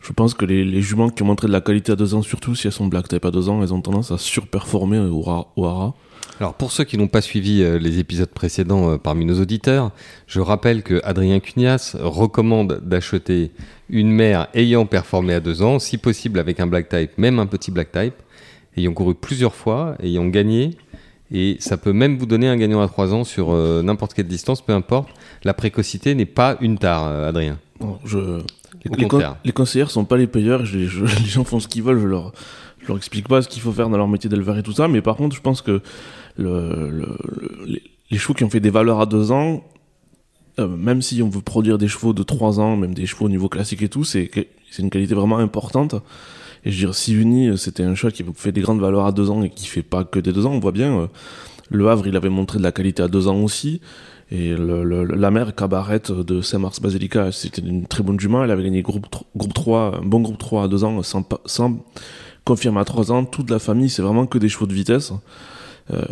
je 0.00 0.12
pense 0.12 0.34
que 0.34 0.44
les, 0.44 0.80
juments 0.82 1.08
qui 1.08 1.22
ont 1.22 1.26
montré 1.26 1.46
de 1.48 1.52
la 1.52 1.60
qualité 1.60 1.92
à 1.92 1.96
deux 1.96 2.14
ans, 2.14 2.22
surtout 2.22 2.54
si 2.54 2.66
elles 2.66 2.72
sont 2.72 2.86
black 2.86 3.08
type 3.08 3.24
à 3.24 3.30
deux 3.30 3.48
ans, 3.48 3.62
elles 3.62 3.74
ont 3.74 3.80
tendance 3.80 4.12
à 4.12 4.18
surperformer 4.18 4.98
au, 4.98 5.20
ra- 5.20 5.48
hara. 5.56 5.94
Alors 6.38 6.54
pour 6.54 6.70
ceux 6.70 6.84
qui 6.84 6.98
n'ont 6.98 7.08
pas 7.08 7.22
suivi 7.22 7.62
euh, 7.62 7.78
les 7.78 7.98
épisodes 7.98 8.28
précédents 8.28 8.90
euh, 8.90 8.98
parmi 8.98 9.24
nos 9.24 9.40
auditeurs, 9.40 9.90
je 10.26 10.40
rappelle 10.40 10.82
que 10.82 11.00
Adrien 11.02 11.40
Cugnas 11.40 11.96
recommande 11.98 12.80
d'acheter 12.84 13.52
une 13.88 14.10
mère 14.10 14.48
ayant 14.54 14.86
performé 14.86 15.34
à 15.34 15.40
deux 15.40 15.62
ans, 15.62 15.78
si 15.78 15.98
possible 15.98 16.38
avec 16.38 16.60
un 16.60 16.66
black 16.66 16.88
type, 16.88 17.12
même 17.16 17.38
un 17.38 17.46
petit 17.46 17.70
black 17.70 17.90
type, 17.90 18.14
ayant 18.76 18.92
couru 18.92 19.14
plusieurs 19.14 19.54
fois, 19.54 19.96
ayant 20.02 20.26
gagné, 20.26 20.76
et 21.32 21.56
ça 21.58 21.76
peut 21.76 21.92
même 21.92 22.18
vous 22.18 22.26
donner 22.26 22.48
un 22.48 22.56
gagnant 22.56 22.80
à 22.80 22.86
trois 22.88 23.12
ans 23.12 23.24
sur 23.24 23.52
euh, 23.52 23.82
n'importe 23.82 24.14
quelle 24.14 24.28
distance, 24.28 24.60
peu 24.60 24.72
importe. 24.72 25.08
La 25.42 25.54
précocité 25.54 26.14
n'est 26.14 26.26
pas 26.26 26.56
une 26.60 26.78
tare, 26.78 27.06
euh, 27.06 27.28
Adrien. 27.28 27.58
Je, 28.04 28.18
les, 28.18 28.90
les 28.98 29.08
con- 29.08 29.18
les 29.44 29.52
conseillères 29.52 29.90
sont 29.90 30.04
pas 30.04 30.16
les 30.16 30.26
payeurs. 30.26 30.64
je- 30.64 30.86
je- 30.86 31.04
les 31.22 31.26
gens 31.28 31.44
font 31.44 31.60
ce 31.60 31.68
qu'ils 31.68 31.82
veulent. 31.82 32.00
Je 32.00 32.06
leur, 32.06 32.32
je 32.80 32.88
leur 32.88 32.96
explique 32.96 33.28
pas 33.28 33.42
ce 33.42 33.48
qu'il 33.48 33.60
faut 33.62 33.72
faire 33.72 33.88
dans 33.88 33.96
leur 33.98 34.08
métier 34.08 34.30
d'éleveur 34.30 34.56
et 34.58 34.62
tout 34.62 34.72
ça. 34.72 34.88
Mais 34.88 35.02
par 35.02 35.16
contre, 35.16 35.34
je 35.36 35.40
pense 35.40 35.62
que 35.62 35.80
le, 36.36 36.90
le- 36.90 36.90
le- 36.90 37.64
les, 37.66 37.82
les 38.10 38.18
chevaux 38.18 38.34
qui 38.34 38.44
ont 38.44 38.50
fait 38.50 38.60
des 38.60 38.70
valeurs 38.70 39.00
à 39.00 39.06
deux 39.06 39.32
ans, 39.32 39.64
euh, 40.58 40.68
même 40.68 41.02
si 41.02 41.20
on 41.22 41.28
veut 41.28 41.42
produire 41.42 41.76
des 41.78 41.88
chevaux 41.88 42.12
de 42.12 42.22
trois 42.22 42.60
ans, 42.60 42.76
même 42.76 42.94
des 42.94 43.06
chevaux 43.06 43.26
au 43.26 43.28
niveau 43.28 43.48
classique 43.48 43.82
et 43.82 43.88
tout, 43.88 44.04
c'est 44.04 44.30
une 44.78 44.90
qualité 44.90 45.14
vraiment 45.14 45.38
importante. 45.38 45.94
Et 46.64 46.70
je 46.72 46.76
veux 46.80 46.86
dire, 46.86 46.94
si 46.94 47.14
Uni, 47.14 47.56
c'était 47.58 47.82
un 47.84 47.94
cheval 47.94 48.12
qui 48.12 48.24
fait 48.34 48.52
des 48.52 48.60
grandes 48.62 48.80
valeurs 48.80 49.06
à 49.06 49.12
deux 49.12 49.30
ans 49.30 49.42
et 49.42 49.50
qui 49.50 49.66
fait 49.66 49.82
pas 49.82 50.04
que 50.04 50.18
des 50.18 50.32
deux 50.32 50.46
ans, 50.46 50.52
on 50.52 50.58
voit 50.60 50.72
bien. 50.72 51.00
euh, 51.00 51.06
le 51.68 51.88
Havre, 51.88 52.06
il 52.06 52.16
avait 52.16 52.28
montré 52.28 52.58
de 52.58 52.62
la 52.62 52.72
qualité 52.72 53.02
à 53.02 53.08
deux 53.08 53.26
ans 53.28 53.36
aussi. 53.42 53.80
Et 54.30 54.56
la 54.56 55.30
mère 55.30 55.54
Cabaret 55.54 56.02
de 56.08 56.40
Saint-Mars 56.40 56.80
Basilica, 56.80 57.30
c'était 57.30 57.62
une 57.62 57.86
très 57.86 58.02
bonne 58.02 58.18
jument. 58.18 58.42
Elle 58.42 58.50
avait 58.50 58.64
gagné 58.64 58.82
groupe, 58.82 59.06
groupe 59.36 59.54
3, 59.54 59.98
un 59.98 60.04
bon 60.04 60.20
groupe 60.20 60.38
3 60.38 60.64
à 60.64 60.68
2 60.68 60.82
ans, 60.82 61.02
sans, 61.02 61.24
sans 61.44 61.84
confirmer 62.44 62.80
à 62.80 62.84
3 62.84 63.12
ans. 63.12 63.24
Toute 63.24 63.50
la 63.50 63.60
famille, 63.60 63.88
c'est 63.88 64.02
vraiment 64.02 64.26
que 64.26 64.38
des 64.38 64.48
chevaux 64.48 64.66
de 64.66 64.74
vitesse. 64.74 65.12
Euh, 65.92 66.02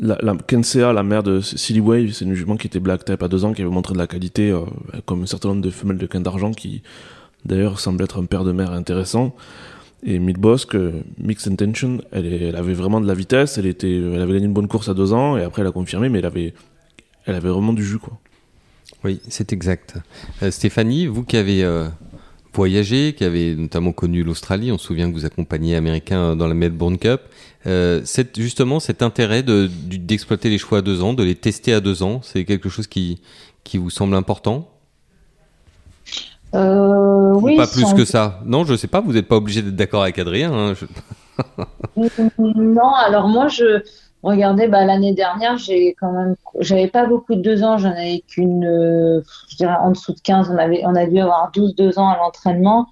la, 0.00 0.18
la 0.22 0.34
Kensea, 0.34 0.92
la 0.92 1.04
mère 1.04 1.22
de 1.22 1.40
Silly 1.40 1.80
Wave, 1.80 2.10
c'est 2.12 2.24
une 2.24 2.34
jument 2.34 2.56
qui 2.56 2.66
était 2.66 2.80
black 2.80 3.04
type 3.04 3.22
à 3.22 3.28
2 3.28 3.44
ans, 3.44 3.52
qui 3.52 3.62
avait 3.62 3.70
montré 3.70 3.92
de 3.92 3.98
la 3.98 4.08
qualité, 4.08 4.50
euh, 4.50 4.62
comme 5.06 5.22
un 5.22 5.26
certain 5.26 5.50
nombre 5.50 5.62
de 5.62 5.70
femelles 5.70 5.98
de 5.98 6.06
quin 6.06 6.20
d'argent, 6.20 6.50
qui 6.50 6.82
d'ailleurs 7.44 7.78
semble 7.78 8.02
être 8.02 8.20
un 8.20 8.24
père 8.24 8.42
de 8.42 8.50
mère 8.52 8.72
intéressant. 8.72 9.34
Et 10.02 10.18
Midbosque, 10.18 10.74
euh, 10.74 11.02
Mixed 11.18 11.52
Intention, 11.52 11.98
elle 12.10 12.56
avait 12.56 12.74
vraiment 12.74 13.00
de 13.00 13.06
la 13.06 13.14
vitesse, 13.14 13.56
elle, 13.58 13.66
était, 13.66 13.96
elle 13.96 14.20
avait 14.20 14.34
gagné 14.34 14.46
une 14.46 14.52
bonne 14.52 14.68
course 14.68 14.88
à 14.88 14.94
2 14.94 15.12
ans, 15.12 15.36
et 15.36 15.44
après 15.44 15.62
elle 15.62 15.68
a 15.68 15.72
confirmé, 15.72 16.08
mais 16.08 16.18
elle 16.18 16.26
avait, 16.26 16.52
elle 17.26 17.34
avait 17.36 17.48
vraiment 17.48 17.72
du 17.72 17.84
jus, 17.84 17.98
quoi. 17.98 18.18
Oui, 19.02 19.20
c'est 19.28 19.52
exact. 19.52 19.94
Euh, 20.42 20.50
Stéphanie, 20.50 21.06
vous 21.06 21.24
qui 21.24 21.36
avez 21.36 21.62
euh, 21.64 21.88
voyagé, 22.54 23.14
qui 23.16 23.24
avez 23.24 23.54
notamment 23.54 23.92
connu 23.92 24.22
l'Australie, 24.22 24.72
on 24.72 24.78
se 24.78 24.86
souvient 24.86 25.08
que 25.10 25.14
vous 25.14 25.24
accompagnez 25.26 25.74
Américains 25.76 26.36
dans 26.36 26.46
la 26.48 26.54
Melbourne 26.54 26.98
Cup, 26.98 27.20
euh, 27.66 28.00
c'est 28.04 28.38
justement 28.38 28.80
cet 28.80 29.02
intérêt 29.02 29.42
de- 29.42 29.68
d'exploiter 29.96 30.48
les 30.50 30.58
choix 30.58 30.78
à 30.78 30.82
deux 30.82 31.02
ans, 31.02 31.14
de 31.14 31.22
les 31.22 31.34
tester 31.34 31.72
à 31.74 31.80
deux 31.80 32.02
ans, 32.02 32.20
c'est 32.22 32.44
quelque 32.44 32.68
chose 32.68 32.86
qui, 32.86 33.20
qui 33.64 33.78
vous 33.78 33.90
semble 33.90 34.14
important? 34.14 34.70
Euh, 36.54 37.32
Ou 37.32 37.40
oui, 37.46 37.56
pas 37.56 37.66
plus 37.66 37.92
que 37.94 38.04
ça? 38.04 38.40
Non, 38.46 38.64
je 38.64 38.76
sais 38.76 38.86
pas, 38.86 39.00
vous 39.00 39.12
n'êtes 39.12 39.26
pas 39.26 39.36
obligé 39.36 39.60
d'être 39.60 39.74
d'accord 39.76 40.02
avec 40.02 40.18
Adrien. 40.18 40.52
hein, 40.52 40.74
je- 40.74 40.86
Non, 42.38 42.94
alors 42.94 43.28
moi, 43.28 43.48
je, 43.48 43.82
Regardez, 44.24 44.68
bah, 44.68 44.86
l'année 44.86 45.12
dernière, 45.12 45.58
j'ai 45.58 45.94
quand 46.00 46.10
même, 46.10 46.34
j'avais 46.58 46.88
pas 46.88 47.04
beaucoup 47.04 47.34
de 47.34 47.42
deux 47.42 47.62
ans, 47.62 47.76
j'en 47.76 47.90
avais 47.90 48.22
qu'une, 48.26 48.64
euh, 48.64 49.20
je 49.50 49.56
dirais 49.56 49.76
en 49.78 49.90
dessous 49.90 50.14
de 50.14 50.20
15, 50.20 50.50
on 50.50 50.56
avait, 50.56 50.80
on 50.86 50.94
a 50.94 51.04
dû 51.06 51.20
avoir 51.20 51.52
12 51.52 51.74
deux 51.74 51.98
ans 51.98 52.08
à 52.08 52.16
l'entraînement. 52.16 52.86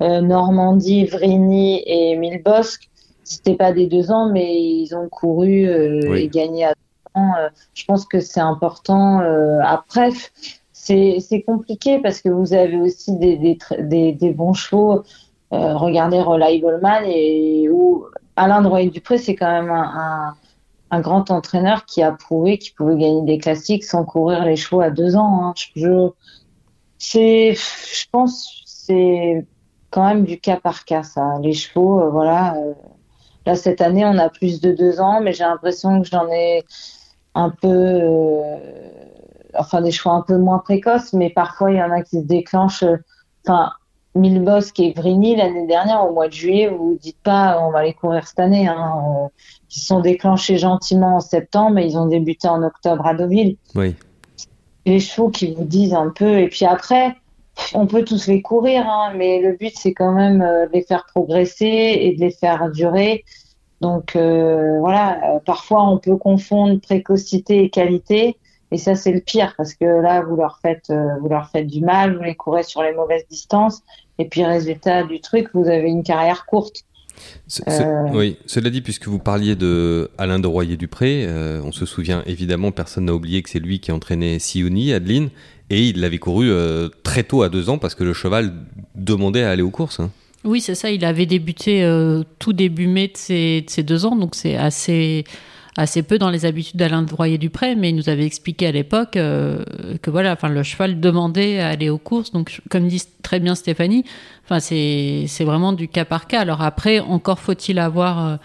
Euh, 0.00 0.20
Normandie, 0.20 1.04
Vrigny 1.06 1.82
et 1.86 2.16
Milbosque, 2.16 2.88
c'était 3.24 3.56
pas 3.56 3.72
des 3.72 3.88
deux 3.88 4.12
ans, 4.12 4.30
mais 4.30 4.54
ils 4.62 4.94
ont 4.94 5.08
couru 5.08 5.66
euh, 5.66 6.00
Oui. 6.08 6.20
et 6.20 6.28
gagné 6.28 6.66
à 6.66 6.68
deux 6.68 7.20
ans. 7.20 7.32
Je 7.74 7.84
pense 7.84 8.04
que 8.06 8.20
c'est 8.20 8.38
important. 8.40 9.20
Après, 9.64 10.10
c'est, 10.72 11.42
compliqué 11.44 11.98
parce 11.98 12.20
que 12.20 12.28
vous 12.28 12.52
avez 12.52 12.76
aussi 12.76 13.16
des, 13.18 13.36
des, 13.38 13.54
tr- 13.54 13.88
des, 13.88 14.12
des 14.12 14.30
bons 14.30 14.52
chevaux. 14.52 15.02
Regardez 15.50 16.20
Relay 16.20 16.60
Goldman 16.60 17.02
et 17.06 17.68
où 17.70 18.04
Alain 18.36 18.60
Droyer-Dupré, 18.62 19.18
c'est 19.18 19.34
quand 19.34 19.50
même 19.50 19.70
un, 19.70 19.82
un, 19.82 20.34
un 20.90 21.00
grand 21.00 21.30
entraîneur 21.30 21.84
qui 21.84 22.02
a 22.02 22.12
prouvé 22.12 22.58
qu'il 22.58 22.74
pouvait 22.74 22.96
gagner 22.96 23.22
des 23.22 23.38
classiques 23.38 23.84
sans 23.84 24.04
courir 24.04 24.44
les 24.44 24.56
chevaux 24.56 24.80
à 24.80 24.90
deux 24.90 25.16
ans. 25.16 25.44
hein. 25.44 25.54
Je, 25.74 26.10
c'est, 26.98 27.54
je 27.54 28.06
pense, 28.10 28.62
c'est 28.66 29.46
quand 29.90 30.06
même 30.06 30.24
du 30.24 30.38
cas 30.38 30.58
par 30.58 30.84
cas, 30.84 31.02
ça. 31.02 31.38
Les 31.42 31.52
chevaux, 31.52 32.00
euh, 32.00 32.10
voilà. 32.10 32.56
euh, 32.56 32.74
là, 33.46 33.56
cette 33.56 33.80
année, 33.80 34.04
on 34.04 34.18
a 34.18 34.28
plus 34.28 34.60
de 34.60 34.72
deux 34.72 35.00
ans, 35.00 35.20
mais 35.20 35.32
j'ai 35.32 35.44
l'impression 35.44 36.02
que 36.02 36.08
j'en 36.08 36.28
ai 36.28 36.64
un 37.34 37.50
peu, 37.50 37.68
euh, 37.68 38.56
enfin, 39.58 39.80
des 39.82 39.90
chevaux 39.90 40.14
un 40.14 40.22
peu 40.22 40.36
moins 40.38 40.58
précoces, 40.58 41.12
mais 41.12 41.30
parfois, 41.30 41.70
il 41.72 41.78
y 41.78 41.82
en 41.82 41.90
a 41.90 42.02
qui 42.02 42.20
se 42.20 42.26
déclenchent. 42.26 42.84
Enfin, 43.46 43.72
Milbosque 44.16 44.80
et 44.80 44.92
Vrigny, 44.92 45.36
l'année 45.36 45.66
dernière, 45.66 46.04
au 46.08 46.12
mois 46.12 46.28
de 46.28 46.32
juillet, 46.32 46.68
vous 46.68 46.90
vous 46.90 46.98
dites 47.00 47.20
pas, 47.22 47.60
on 47.62 47.70
va 47.70 47.84
les 47.84 47.94
courir 47.94 48.26
cette 48.26 48.40
année. 48.40 48.66
Hein. 48.66 49.28
Ils 49.70 49.80
se 49.80 49.86
sont 49.86 50.00
déclenchés 50.00 50.58
gentiment 50.58 51.16
en 51.16 51.20
septembre 51.20 51.78
et 51.78 51.86
ils 51.86 51.96
ont 51.96 52.06
débuté 52.06 52.48
en 52.48 52.62
octobre 52.62 53.06
à 53.06 53.14
Deauville 53.14 53.56
Oui. 53.74 53.94
les 54.84 55.00
chevaux 55.00 55.28
qui 55.28 55.54
vous 55.54 55.64
disent 55.64 55.94
un 55.94 56.10
peu. 56.10 56.38
Et 56.38 56.48
puis 56.48 56.64
après, 56.64 57.14
on 57.74 57.86
peut 57.86 58.04
tous 58.04 58.26
les 58.26 58.42
courir, 58.42 58.88
hein, 58.88 59.12
mais 59.16 59.40
le 59.40 59.56
but, 59.56 59.72
c'est 59.76 59.94
quand 59.94 60.12
même 60.12 60.42
euh, 60.42 60.66
de 60.66 60.72
les 60.72 60.82
faire 60.82 61.04
progresser 61.06 61.98
et 62.00 62.14
de 62.14 62.20
les 62.20 62.30
faire 62.30 62.70
durer. 62.70 63.24
Donc 63.80 64.16
euh, 64.16 64.78
voilà, 64.80 65.36
euh, 65.36 65.38
parfois 65.44 65.86
on 65.88 65.98
peut 65.98 66.16
confondre 66.16 66.80
précocité 66.80 67.64
et 67.64 67.70
qualité. 67.70 68.38
Et 68.72 68.78
ça, 68.78 68.94
c'est 68.94 69.12
le 69.12 69.20
pire 69.20 69.54
parce 69.56 69.74
que 69.74 69.84
là, 69.84 70.22
vous 70.22 70.36
leur 70.36 70.58
faites, 70.60 70.90
euh, 70.90 71.16
vous 71.20 71.28
leur 71.28 71.48
faites 71.50 71.68
du 71.68 71.82
mal, 71.82 72.16
vous 72.16 72.22
les 72.22 72.34
courez 72.34 72.64
sur 72.64 72.82
les 72.82 72.92
mauvaises 72.92 73.26
distances. 73.28 73.82
Et 74.18 74.26
puis, 74.28 74.44
résultat 74.44 75.02
du 75.04 75.20
truc, 75.20 75.48
vous 75.54 75.68
avez 75.68 75.88
une 75.88 76.02
carrière 76.02 76.46
courte. 76.46 76.82
Ce- 77.48 77.62
ce- 77.66 77.82
Euh. 77.82 78.10
Oui, 78.12 78.36
cela 78.46 78.68
dit, 78.70 78.82
puisque 78.82 79.08
vous 79.08 79.18
parliez 79.18 79.56
de 79.56 80.10
Alain 80.18 80.38
de 80.38 80.46
Royer-Dupré, 80.46 81.24
euh, 81.26 81.60
on 81.64 81.72
se 81.72 81.86
souvient 81.86 82.22
évidemment, 82.26 82.72
personne 82.72 83.06
n'a 83.06 83.14
oublié 83.14 83.42
que 83.42 83.48
c'est 83.50 83.58
lui 83.58 83.80
qui 83.80 83.90
entraînait 83.92 84.38
Sioni, 84.38 84.92
Adeline, 84.92 85.30
et 85.70 85.82
il 85.88 86.00
l'avait 86.00 86.18
couru 86.18 86.50
euh, 86.50 86.88
très 87.02 87.22
tôt 87.22 87.42
à 87.42 87.48
deux 87.48 87.70
ans 87.70 87.78
parce 87.78 87.94
que 87.94 88.04
le 88.04 88.12
cheval 88.12 88.52
demandait 88.94 89.42
à 89.44 89.50
aller 89.50 89.62
aux 89.62 89.70
courses. 89.70 90.00
hein. 90.00 90.10
Oui, 90.44 90.60
c'est 90.60 90.74
ça. 90.76 90.90
Il 90.90 91.04
avait 91.04 91.26
débuté 91.26 91.82
euh, 91.82 92.22
tout 92.38 92.52
début 92.52 92.86
mai 92.86 93.08
de 93.08 93.16
ses, 93.16 93.62
de 93.62 93.70
ses 93.70 93.82
deux 93.82 94.04
ans, 94.06 94.14
donc 94.14 94.34
c'est 94.34 94.56
assez, 94.56 95.24
assez 95.76 96.02
peu 96.02 96.18
dans 96.18 96.30
les 96.30 96.46
habitudes 96.46 96.76
d'Alain 96.76 97.02
de 97.02 97.14
Royer-Dupré, 97.14 97.76
mais 97.76 97.90
il 97.90 97.96
nous 97.96 98.08
avait 98.08 98.24
expliqué 98.24 98.66
à 98.66 98.72
l'époque 98.72 99.16
euh, 99.16 99.62
que 100.02 100.10
voilà, 100.10 100.32
enfin, 100.32 100.48
le 100.48 100.62
cheval 100.62 101.00
demandait 101.00 101.60
à 101.60 101.68
aller 101.68 101.90
aux 101.90 101.98
courses. 101.98 102.32
Donc, 102.32 102.60
comme 102.70 102.88
dit 102.88 103.02
très 103.22 103.40
bien 103.40 103.54
Stéphanie, 103.54 104.04
enfin, 104.44 104.60
c'est 104.60 105.26
vraiment 105.44 105.72
du 105.72 105.88
cas 105.88 106.04
par 106.04 106.26
cas. 106.26 106.40
Alors 106.40 106.62
après, 106.62 107.00
encore 107.00 107.38
faut-il 107.38 107.78
avoir. 107.78 108.26
euh, 108.26 108.36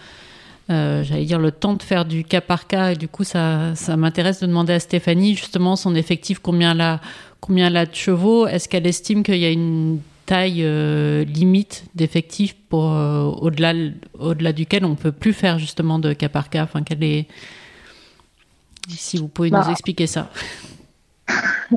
euh, 0.70 1.02
j'allais 1.02 1.24
dire 1.24 1.40
le 1.40 1.50
temps 1.50 1.74
de 1.74 1.82
faire 1.82 2.04
du 2.04 2.22
cas 2.22 2.40
par 2.40 2.68
cas 2.68 2.92
et 2.92 2.96
du 2.96 3.08
coup 3.08 3.24
ça, 3.24 3.74
m'intéresse 3.96 4.40
de 4.40 4.46
demander 4.46 4.72
à 4.72 4.78
Stéphanie 4.78 5.34
justement 5.34 5.74
son 5.74 5.96
effectif 5.96 6.38
combien 6.38 6.70
elle 6.78 7.00
combien 7.40 7.66
elle 7.66 7.76
a 7.76 7.84
de 7.84 7.94
chevaux 7.94 8.46
est-ce 8.46 8.68
qu'elle 8.68 8.86
estime 8.86 9.24
qu'il 9.24 9.38
y 9.38 9.44
a 9.44 9.50
une 9.50 9.98
taille 10.26 10.62
euh, 10.64 11.24
limite 11.24 11.84
d'effectif 11.94 12.54
pour 12.68 12.92
euh, 12.92 13.24
au-delà 13.24 13.72
au-delà 14.18 14.52
duquel 14.52 14.84
on 14.84 14.94
peut 14.94 15.12
plus 15.12 15.32
faire 15.32 15.58
justement 15.58 15.98
de 15.98 16.12
cas 16.12 16.28
par 16.28 16.50
cas. 16.50 16.64
Enfin 16.64 16.82
quelle 16.82 17.02
est 17.02 17.26
si 18.88 19.16
vous 19.18 19.28
pouvez 19.28 19.50
Bah, 19.50 19.62
nous 19.64 19.70
expliquer 19.70 20.06
ça. 20.06 20.30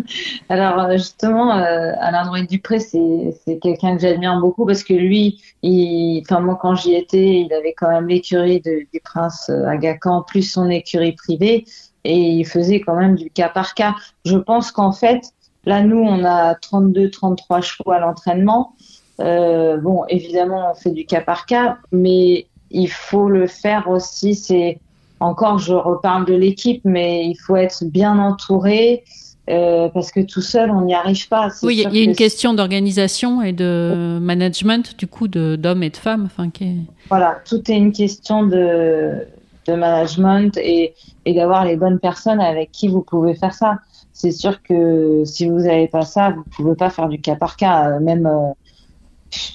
Alors 0.50 0.80
euh, 0.80 0.94
justement, 0.94 1.56
euh, 1.56 1.92
Alain 2.00 2.26
Drouet 2.26 2.44
Dupré, 2.44 2.80
c'est 2.80 3.60
quelqu'un 3.62 3.96
que 3.96 4.02
j'admire 4.02 4.40
beaucoup 4.40 4.66
parce 4.66 4.84
que 4.84 4.94
lui, 4.94 5.42
il, 5.62 6.22
enfin 6.22 6.40
moi 6.40 6.58
quand 6.60 6.76
j'y 6.76 6.96
étais, 6.96 7.42
il 7.42 7.54
avait 7.54 7.74
quand 7.74 7.90
même 7.90 8.08
l'écurie 8.08 8.62
du 8.62 8.88
prince 9.04 9.50
Aga 9.50 9.98
Khan 9.98 10.24
plus 10.24 10.44
son 10.44 10.70
écurie 10.70 11.14
privée 11.14 11.66
et 12.06 12.18
il 12.18 12.46
faisait 12.46 12.80
quand 12.80 12.96
même 12.96 13.16
du 13.16 13.30
cas 13.30 13.50
par 13.50 13.74
cas. 13.74 13.96
Je 14.26 14.38
pense 14.38 14.72
qu'en 14.72 14.92
fait, 14.92 15.34
là 15.66 15.82
nous 15.82 15.98
on 16.00 16.24
a 16.24 16.56
32, 16.56 17.10
33 17.10 17.62
chevaux 17.62 17.92
à 17.92 18.00
l'entraînement. 18.00 18.74
Euh, 19.22 19.78
bon, 19.78 20.04
évidemment 20.10 20.72
on 20.72 20.76
fait 20.76 20.92
du 20.92 21.06
cas 21.06 21.22
par 21.22 21.46
cas, 21.46 21.78
mais 21.92 22.48
il 22.72 22.90
faut 22.90 23.30
le 23.30 23.48
faire 23.48 23.90
aussi. 23.90 24.36
C'est 24.36 24.80
encore, 25.22 25.60
je 25.60 25.74
reparle 25.74 26.26
de 26.26 26.34
l'équipe, 26.34 26.82
mais 26.84 27.26
il 27.26 27.36
faut 27.36 27.56
être 27.56 27.84
bien 27.86 28.20
entouré. 28.20 29.04
Euh, 29.48 29.90
parce 29.90 30.12
que 30.12 30.22
tout 30.22 30.42
seul, 30.42 30.72
on 30.72 30.82
n'y 30.82 30.96
arrive 30.96 31.28
pas. 31.30 31.50
Oui 31.62 31.76
il 31.76 31.82
y 31.84 31.86
a- 31.86 31.90
y 31.92 32.04
une 32.04 32.14
que 32.14 32.18
question 32.18 32.56
d'organisation 32.56 33.44
et 33.44 33.54
de 33.54 34.18
management 34.20 34.98
du 34.98 35.06
coup 35.06 35.28
de 35.28 35.56
d'hommes 35.56 35.84
et 35.84 35.92
de 35.92 35.98
femmes 35.98 36.24
enfin 36.26 36.50
qui 36.50 36.64
est- 36.64 36.76
Voilà, 37.10 37.38
tout 37.48 37.62
est 37.72 37.78
une 37.78 37.92
question 37.92 38.42
de, 38.42 39.20
de 39.68 39.74
management 39.76 40.58
et, 40.58 40.96
et 41.26 41.34
d'avoir 41.36 41.64
les 41.64 41.76
bonnes 41.78 42.00
personnes 42.00 42.42
avec 42.42 42.72
qui 42.72 42.88
vous 42.88 43.02
pouvez 43.02 43.36
faire 43.36 43.54
ça. 43.54 43.78
C'est 44.18 44.32
sûr 44.32 44.64
que 44.64 45.24
si 45.26 45.46
vous 45.50 45.60
n'avez 45.60 45.90
pas 45.90 46.04
ça, 46.04 46.30
vous 46.32 46.44
pouvez 46.56 46.76
pas 46.76 46.90
faire 46.90 47.10
du 47.10 47.20
cas 47.20 47.36
par 47.36 47.58
cas, 47.58 47.90
euh, 47.90 48.00
même, 48.00 48.26
euh, 48.26 48.54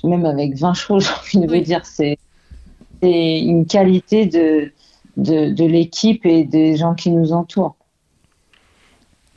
même 0.07 0.27
avec 0.27 0.55
20 0.55 0.75
chevaux, 0.75 1.01
j'ai 1.01 1.09
envie 1.09 1.47
de 1.47 1.53
vous 1.53 1.65
dire. 1.65 1.85
C'est 1.87 2.19
c'est 3.03 3.41
une 3.41 3.65
qualité 3.65 4.27
de, 4.27 4.71
de, 5.17 5.51
de 5.55 5.65
l'équipe 5.65 6.27
et 6.27 6.45
des 6.45 6.77
gens 6.77 6.95
qui 6.95 7.11
nous 7.11 7.33
entourent. 7.33 7.75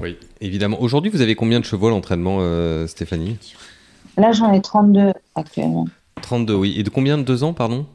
Oui, 0.02 0.18
évidemment. 0.42 0.82
Aujourd'hui, 0.82 1.10
vous 1.10 1.22
avez 1.22 1.36
combien 1.36 1.62
de 1.62 1.66
chevaux 1.66 1.88
à 1.88 1.92
l'entraînement, 1.92 2.40
euh, 2.42 2.86
Stéphanie? 2.88 3.38
Là, 4.18 4.34
j'en 4.34 4.52
ai 4.52 4.60
32 4.62 5.14
actuellement. 5.36 5.88
32, 6.22 6.54
oui. 6.54 6.76
Et 6.78 6.84
de 6.84 6.90
combien 6.90 7.18
de 7.18 7.24
deux 7.24 7.46
ans, 7.46 7.54
pardon? 7.54 7.86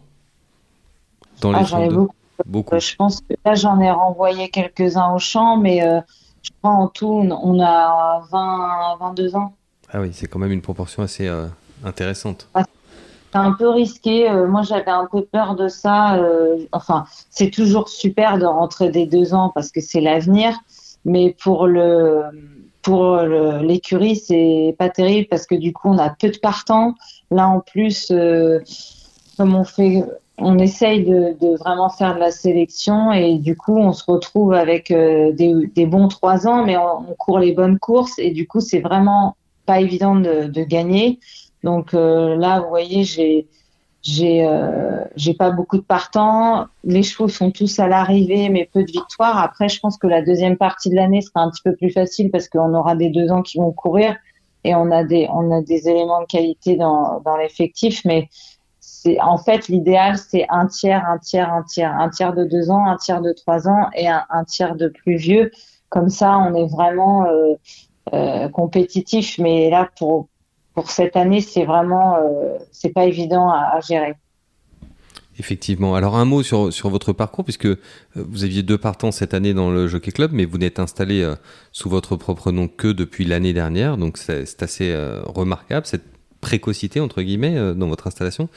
Dans 1.42 1.52
les 1.52 1.58
Ah, 1.58 1.64
j'en 1.64 1.82
ai 1.82 1.88
32 1.88 1.94
beaucoup. 1.96 2.14
Beaucoup. 2.46 2.74
Euh, 2.76 2.80
Je 2.80 2.96
pense 2.96 3.20
que 3.20 3.34
là, 3.44 3.54
j'en 3.54 3.78
ai 3.80 3.90
renvoyé 3.90 4.48
quelques-uns 4.48 5.12
au 5.12 5.18
champ, 5.18 5.58
mais 5.58 5.86
euh, 5.86 6.00
je 6.48 6.52
crois 6.62 6.72
en 6.72 6.88
tout, 6.88 7.06
on 7.06 7.60
a 7.60 8.22
20, 8.30 8.96
22 9.00 9.36
ans. 9.36 9.54
Ah 9.90 10.00
oui, 10.00 10.10
c'est 10.12 10.26
quand 10.26 10.38
même 10.38 10.52
une 10.52 10.62
proportion 10.62 11.02
assez 11.02 11.26
euh, 11.28 11.46
intéressante. 11.84 12.48
C'est 12.54 13.38
un 13.38 13.52
peu 13.52 13.68
risqué. 13.68 14.30
euh, 14.30 14.46
moi, 14.46 14.62
j'avais 14.62 14.90
un 14.90 15.06
peu 15.10 15.22
peur 15.22 15.54
de 15.54 15.68
ça. 15.68 16.16
euh, 16.16 16.56
enfin, 16.72 17.04
c'est 17.30 17.50
toujours 17.50 17.88
super 17.88 18.38
de 18.38 18.46
rentrer 18.46 18.90
des 18.90 19.06
deux 19.06 19.34
ans 19.34 19.50
parce 19.54 19.70
que 19.70 19.80
c'est 19.80 20.00
l'avenir, 20.00 20.58
mais 21.04 21.36
pour 21.42 21.66
le 21.66 22.22
pour 22.82 23.18
l'écurie, 23.18 24.16
c'est 24.16 24.74
pas 24.78 24.88
terrible 24.88 25.26
parce 25.28 25.46
que 25.46 25.54
du 25.54 25.74
coup, 25.74 25.88
on 25.90 25.98
a 25.98 26.08
peu 26.08 26.30
de 26.30 26.38
partants. 26.38 26.94
Là, 27.30 27.46
en 27.46 27.60
plus, 27.60 28.10
comme 29.36 29.54
on 29.54 29.64
fait, 29.64 30.04
on 30.40 30.58
essaye 30.58 31.04
de, 31.04 31.36
de 31.40 31.56
vraiment 31.56 31.88
faire 31.90 32.14
de 32.14 32.20
la 32.20 32.30
sélection 32.30 33.12
et 33.12 33.38
du 33.38 33.56
coup, 33.56 33.76
on 33.76 33.92
se 33.92 34.04
retrouve 34.06 34.52
avec 34.52 34.90
euh, 34.90 35.32
des, 35.32 35.52
des 35.74 35.86
bons 35.86 36.08
trois 36.08 36.46
ans, 36.46 36.64
mais 36.64 36.76
on, 36.76 37.10
on 37.10 37.14
court 37.14 37.38
les 37.38 37.52
bonnes 37.52 37.78
courses 37.78 38.18
et 38.18 38.30
du 38.30 38.46
coup, 38.46 38.60
c'est 38.60 38.80
vraiment 38.80 39.36
pas 39.66 39.80
évident 39.80 40.16
de, 40.16 40.46
de 40.46 40.62
gagner. 40.62 41.18
Donc 41.64 41.92
euh, 41.94 42.36
là, 42.36 42.60
vous 42.60 42.68
voyez, 42.68 43.04
j'ai 43.04 43.46
j'ai 44.00 44.46
euh, 44.46 45.04
j'ai 45.16 45.34
pas 45.34 45.50
beaucoup 45.50 45.76
de 45.76 45.82
partants. 45.82 46.66
Les 46.84 47.02
chevaux 47.02 47.28
sont 47.28 47.50
tous 47.50 47.78
à 47.80 47.88
l'arrivée, 47.88 48.48
mais 48.48 48.70
peu 48.72 48.84
de 48.84 48.90
victoires. 48.90 49.38
Après, 49.38 49.68
je 49.68 49.80
pense 49.80 49.98
que 49.98 50.06
la 50.06 50.22
deuxième 50.22 50.56
partie 50.56 50.88
de 50.88 50.94
l'année 50.94 51.20
sera 51.20 51.40
un 51.42 51.50
petit 51.50 51.62
peu 51.62 51.74
plus 51.74 51.90
facile 51.90 52.30
parce 52.30 52.48
qu'on 52.48 52.74
aura 52.74 52.94
des 52.94 53.10
deux 53.10 53.30
ans 53.30 53.42
qui 53.42 53.58
vont 53.58 53.72
courir 53.72 54.16
et 54.64 54.74
on 54.74 54.90
a 54.92 55.02
des 55.04 55.28
on 55.32 55.50
a 55.50 55.62
des 55.62 55.88
éléments 55.88 56.20
de 56.20 56.26
qualité 56.26 56.76
dans 56.76 57.20
dans 57.24 57.36
l'effectif. 57.36 58.04
Mais 58.04 58.28
c'est 59.00 59.20
en 59.20 59.38
fait 59.38 59.68
l'idéal, 59.68 60.18
c'est 60.18 60.46
un 60.48 60.66
tiers, 60.66 61.06
un 61.06 61.18
tiers, 61.18 61.52
un 61.52 61.62
tiers, 61.62 61.94
un 61.96 62.08
tiers 62.08 62.34
de 62.34 62.44
deux 62.44 62.68
ans, 62.68 62.84
un 62.84 62.96
tiers 62.96 63.22
de 63.22 63.32
trois 63.32 63.68
ans 63.68 63.90
et 63.94 64.08
un, 64.08 64.44
tiers 64.44 64.74
de 64.74 64.88
plus 64.88 65.16
vieux. 65.16 65.52
Comme 65.88 66.08
ça, 66.08 66.36
on 66.38 66.52
est 66.56 66.66
vraiment 66.66 67.26
euh, 67.26 67.54
euh, 68.12 68.48
compétitif. 68.48 69.38
Mais 69.38 69.70
là, 69.70 69.88
pour 69.96 70.28
cette 70.86 71.14
année, 71.14 71.40
c'est 71.40 71.64
vraiment, 71.64 72.16
euh, 72.16 72.58
c'est 72.72 72.92
pas 72.92 73.04
évident 73.04 73.48
à, 73.48 73.78
gérer. 73.86 74.14
Effectivement. 75.38 75.94
Alors 75.94 76.16
un 76.16 76.24
mot 76.24 76.42
sur, 76.42 76.90
votre 76.90 77.12
parcours, 77.12 77.44
puisque 77.44 77.68
vous 78.16 78.42
aviez 78.42 78.64
deux 78.64 78.78
partants 78.78 79.12
cette 79.12 79.32
année 79.32 79.54
dans 79.54 79.70
le 79.70 79.86
Jockey 79.86 80.10
Club, 80.10 80.32
mais 80.32 80.44
vous 80.44 80.58
n'êtes 80.58 80.80
installé 80.80 81.32
sous 81.70 81.88
votre 81.88 82.16
propre 82.16 82.50
nom 82.50 82.66
que 82.66 82.88
depuis 82.88 83.24
l'année 83.24 83.52
dernière, 83.52 83.96
donc 83.96 84.18
c'est 84.18 84.60
assez 84.60 84.92
remarquable, 85.24 85.86
précocité, 86.40 87.00
entre 87.00 87.22
guillemets, 87.22 87.56
euh, 87.56 87.74
dans 87.74 87.88
votre 87.88 88.06
installation. 88.06 88.48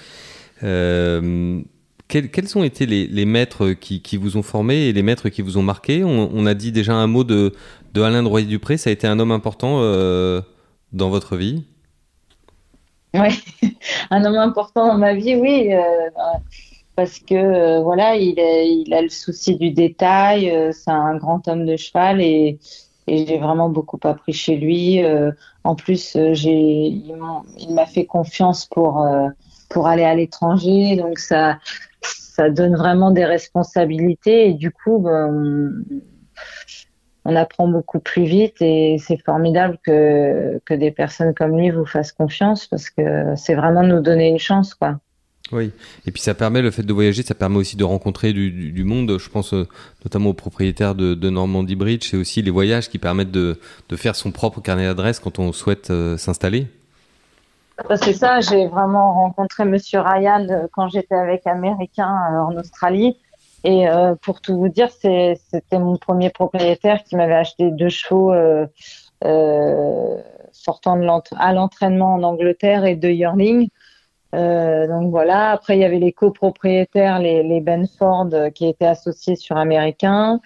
Euh, 0.64 1.62
quels, 2.08 2.30
ont 2.56 2.64
été 2.64 2.86
les, 2.86 3.26
maîtres 3.26 3.72
qui, 3.72 4.18
vous 4.18 4.36
ont 4.36 4.44
formé 4.44 4.88
et 4.88 4.94
les 4.94 5.02
maîtres 5.02 5.30
qui 5.30 5.42
vous 5.42 5.58
ont 5.58 5.64
marqué 5.64 6.04
on, 6.04 6.46
a 6.46 6.54
dit 6.54 6.74
déjà 6.74 6.94
un 6.94 7.08
mot 7.08 7.24
de, 7.24 7.54
de 7.94 8.02
Alain 8.02 8.22
de 8.22 8.28
Royer-Dupré. 8.28 8.76
Ça 8.76 8.90
a 8.90 8.94
été 8.94 9.08
un 9.08 9.18
homme 9.18 9.32
important 9.32 9.78
euh, 9.80 10.42
dans 10.92 11.10
votre 11.10 11.38
vie? 11.38 11.64
Oui, 13.14 13.30
un 14.10 14.26
homme 14.26 14.36
important 14.36 14.88
dans 14.88 14.98
ma 14.98 15.14
vie, 15.14 15.36
oui. 15.36 15.70
Euh, 15.72 16.10
parce 16.98 17.20
que 17.20 17.82
voilà, 17.82 18.18
il, 18.18 18.38
est, 18.38 18.68
il, 18.68 18.94
a 18.94 19.02
le 19.02 19.10
souci 19.10 19.56
du 19.56 19.72
détail. 19.72 20.54
C'est 20.74 20.92
un 20.92 21.16
grand 21.16 21.48
homme 21.48 21.66
de 21.66 21.78
cheval 21.78 22.20
et, 22.20 22.60
et 23.08 23.26
j'ai 23.26 23.38
vraiment 23.38 23.70
beaucoup 23.70 24.00
appris 24.04 24.34
chez 24.34 24.58
lui. 24.58 25.04
Euh, 25.04 25.32
en 25.64 25.76
plus, 25.76 26.18
j'ai, 26.34 26.88
il 26.88 27.74
m'a 27.74 27.86
fait 27.86 28.06
confiance 28.06 28.66
pour 28.66 29.06
pour 29.70 29.88
aller 29.88 30.04
à 30.04 30.16
l'étranger, 30.16 30.98
donc 30.98 31.18
ça 31.18 31.58
ça 32.02 32.50
donne 32.50 32.76
vraiment 32.76 33.12
des 33.12 33.26
responsabilités 33.26 34.50
et 34.50 34.54
du 34.54 34.72
coup, 34.72 35.00
ben, 35.00 35.84
on 37.26 37.36
apprend 37.36 37.68
beaucoup 37.68 38.00
plus 38.00 38.24
vite 38.24 38.62
et 38.62 38.98
c'est 39.00 39.22
formidable 39.24 39.78
que, 39.84 40.60
que 40.66 40.74
des 40.74 40.92
personnes 40.92 41.34
comme 41.34 41.58
lui 41.58 41.70
vous 41.70 41.86
fassent 41.86 42.14
confiance 42.14 42.68
parce 42.68 42.90
que 42.90 43.36
c'est 43.36 43.54
vraiment 43.54 43.84
nous 43.84 44.00
donner 44.00 44.30
une 44.30 44.40
chance, 44.40 44.74
quoi. 44.74 45.00
Oui, 45.52 45.72
et 46.06 46.12
puis 46.12 46.22
ça 46.22 46.34
permet, 46.34 46.62
le 46.62 46.72
fait 46.72 46.84
de 46.84 46.94
voyager, 46.94 47.24
ça 47.24 47.36
permet 47.36 47.58
aussi 47.58 47.76
de 47.76 47.84
rencontrer 47.84 48.32
du, 48.32 48.84
monde. 48.86 49.18
Je 49.20 49.30
pense 49.30 49.54
euh, 49.54 49.68
notamment 50.06 50.30
aux 50.30 50.34
propriétaires 50.34 50.96
de, 50.96 51.30
Normandie 51.30 51.76
Bridge 51.76 52.14
et 52.14 52.18
aussi 52.18 52.42
les 52.42 52.52
voyages 52.52 52.90
qui 52.90 53.00
permettent 53.00 53.32
de, 53.32 53.58
faire 53.96 54.16
son 54.16 54.32
propre 54.32 54.62
carnet 54.62 54.86
d'adresse 54.86 55.20
quand 55.20 55.40
on 55.40 55.52
souhaite 55.52 55.90
euh, 55.92 56.18
s'installer. 56.18 56.68
C'est 57.96 58.14
ça, 58.14 58.42
j'ai 58.42 58.68
vraiment 58.68 59.14
rencontré 59.14 59.66
Monsieur 59.66 60.02
Ryan 60.02 60.46
euh, 60.50 60.68
quand 60.72 60.88
j'étais 60.90 61.16
avec 61.16 61.48
Américain 61.48 62.10
en 62.48 62.56
Australie. 62.56 63.18
Et 63.64 63.86
pour 64.24 64.42
tout 64.42 64.58
vous 64.58 64.70
dire, 64.70 64.90
c'était 64.90 65.38
mon 65.74 65.96
premier 65.96 66.32
propriétaire 66.32 67.04
qui 67.04 67.16
m'avait 67.16 67.36
acheté 67.36 67.70
deux 67.70 67.90
chevaux 67.90 68.34
sortant 70.52 70.98
de 70.98 71.08
à 71.38 71.54
l'entraînement 71.54 72.16
en 72.16 72.24
Angleterre 72.24 72.86
et 72.86 72.96
deux 72.96 73.12
yearlings. 73.12 73.70
Euh, 74.34 74.88
donc 74.88 75.12
voilà. 75.12 75.52
Après, 75.52 75.78
il 75.78 75.82
y 75.82 75.86
avait 75.86 76.00
les 76.00 76.12
copropriétaires, 76.12 77.20
les, 77.20 77.44
les 77.44 77.62
Benford, 77.62 78.30
qui 78.54 78.68
étaient 78.68 78.86
associés 78.86 79.36
sur 79.36 79.58
Américain. 79.58 80.40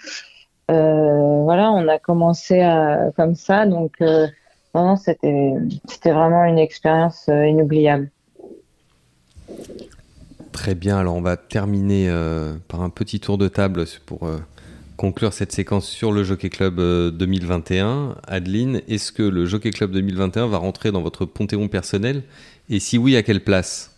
Euh, 0.72 1.44
voilà, 1.44 1.72
on 1.72 1.88
a 1.88 2.00
commencé 2.00 2.68
comme 3.16 3.36
ça. 3.36 3.66
Donc 3.66 3.94
euh, 4.02 4.28
vraiment, 4.74 4.96
c'était 4.96 5.54
c'était 5.88 6.12
vraiment 6.12 6.44
une 6.46 6.60
expérience 6.60 7.28
inoubliable. 7.28 8.10
Très 10.52 10.74
bien, 10.74 10.98
alors 10.98 11.16
on 11.16 11.22
va 11.22 11.36
terminer 11.36 12.08
euh, 12.10 12.54
par 12.70 12.82
un 12.82 12.90
petit 12.90 13.20
tour 13.20 13.38
de 13.38 13.50
table 13.50 13.84
pour 14.06 14.26
euh, 14.26 14.38
conclure 14.96 15.34
cette 15.34 15.52
séquence 15.52 15.86
sur 15.86 16.14
le 16.14 16.24
Jockey 16.24 16.50
Club 16.50 16.80
euh, 16.80 17.12
2021. 17.12 18.16
Adeline, 18.26 18.82
est-ce 18.88 19.12
que 19.12 19.22
le 19.22 19.46
Jockey 19.46 19.72
Club 19.72 19.92
2021 19.92 20.48
va 20.48 20.58
rentrer 20.58 20.94
dans 20.94 21.02
votre 21.02 21.26
panthéon 21.26 21.68
personnel 21.68 22.24
Et 22.70 22.80
si 22.80 22.98
oui, 22.98 23.16
à 23.16 23.24
quelle 23.24 23.42
place? 23.44 23.92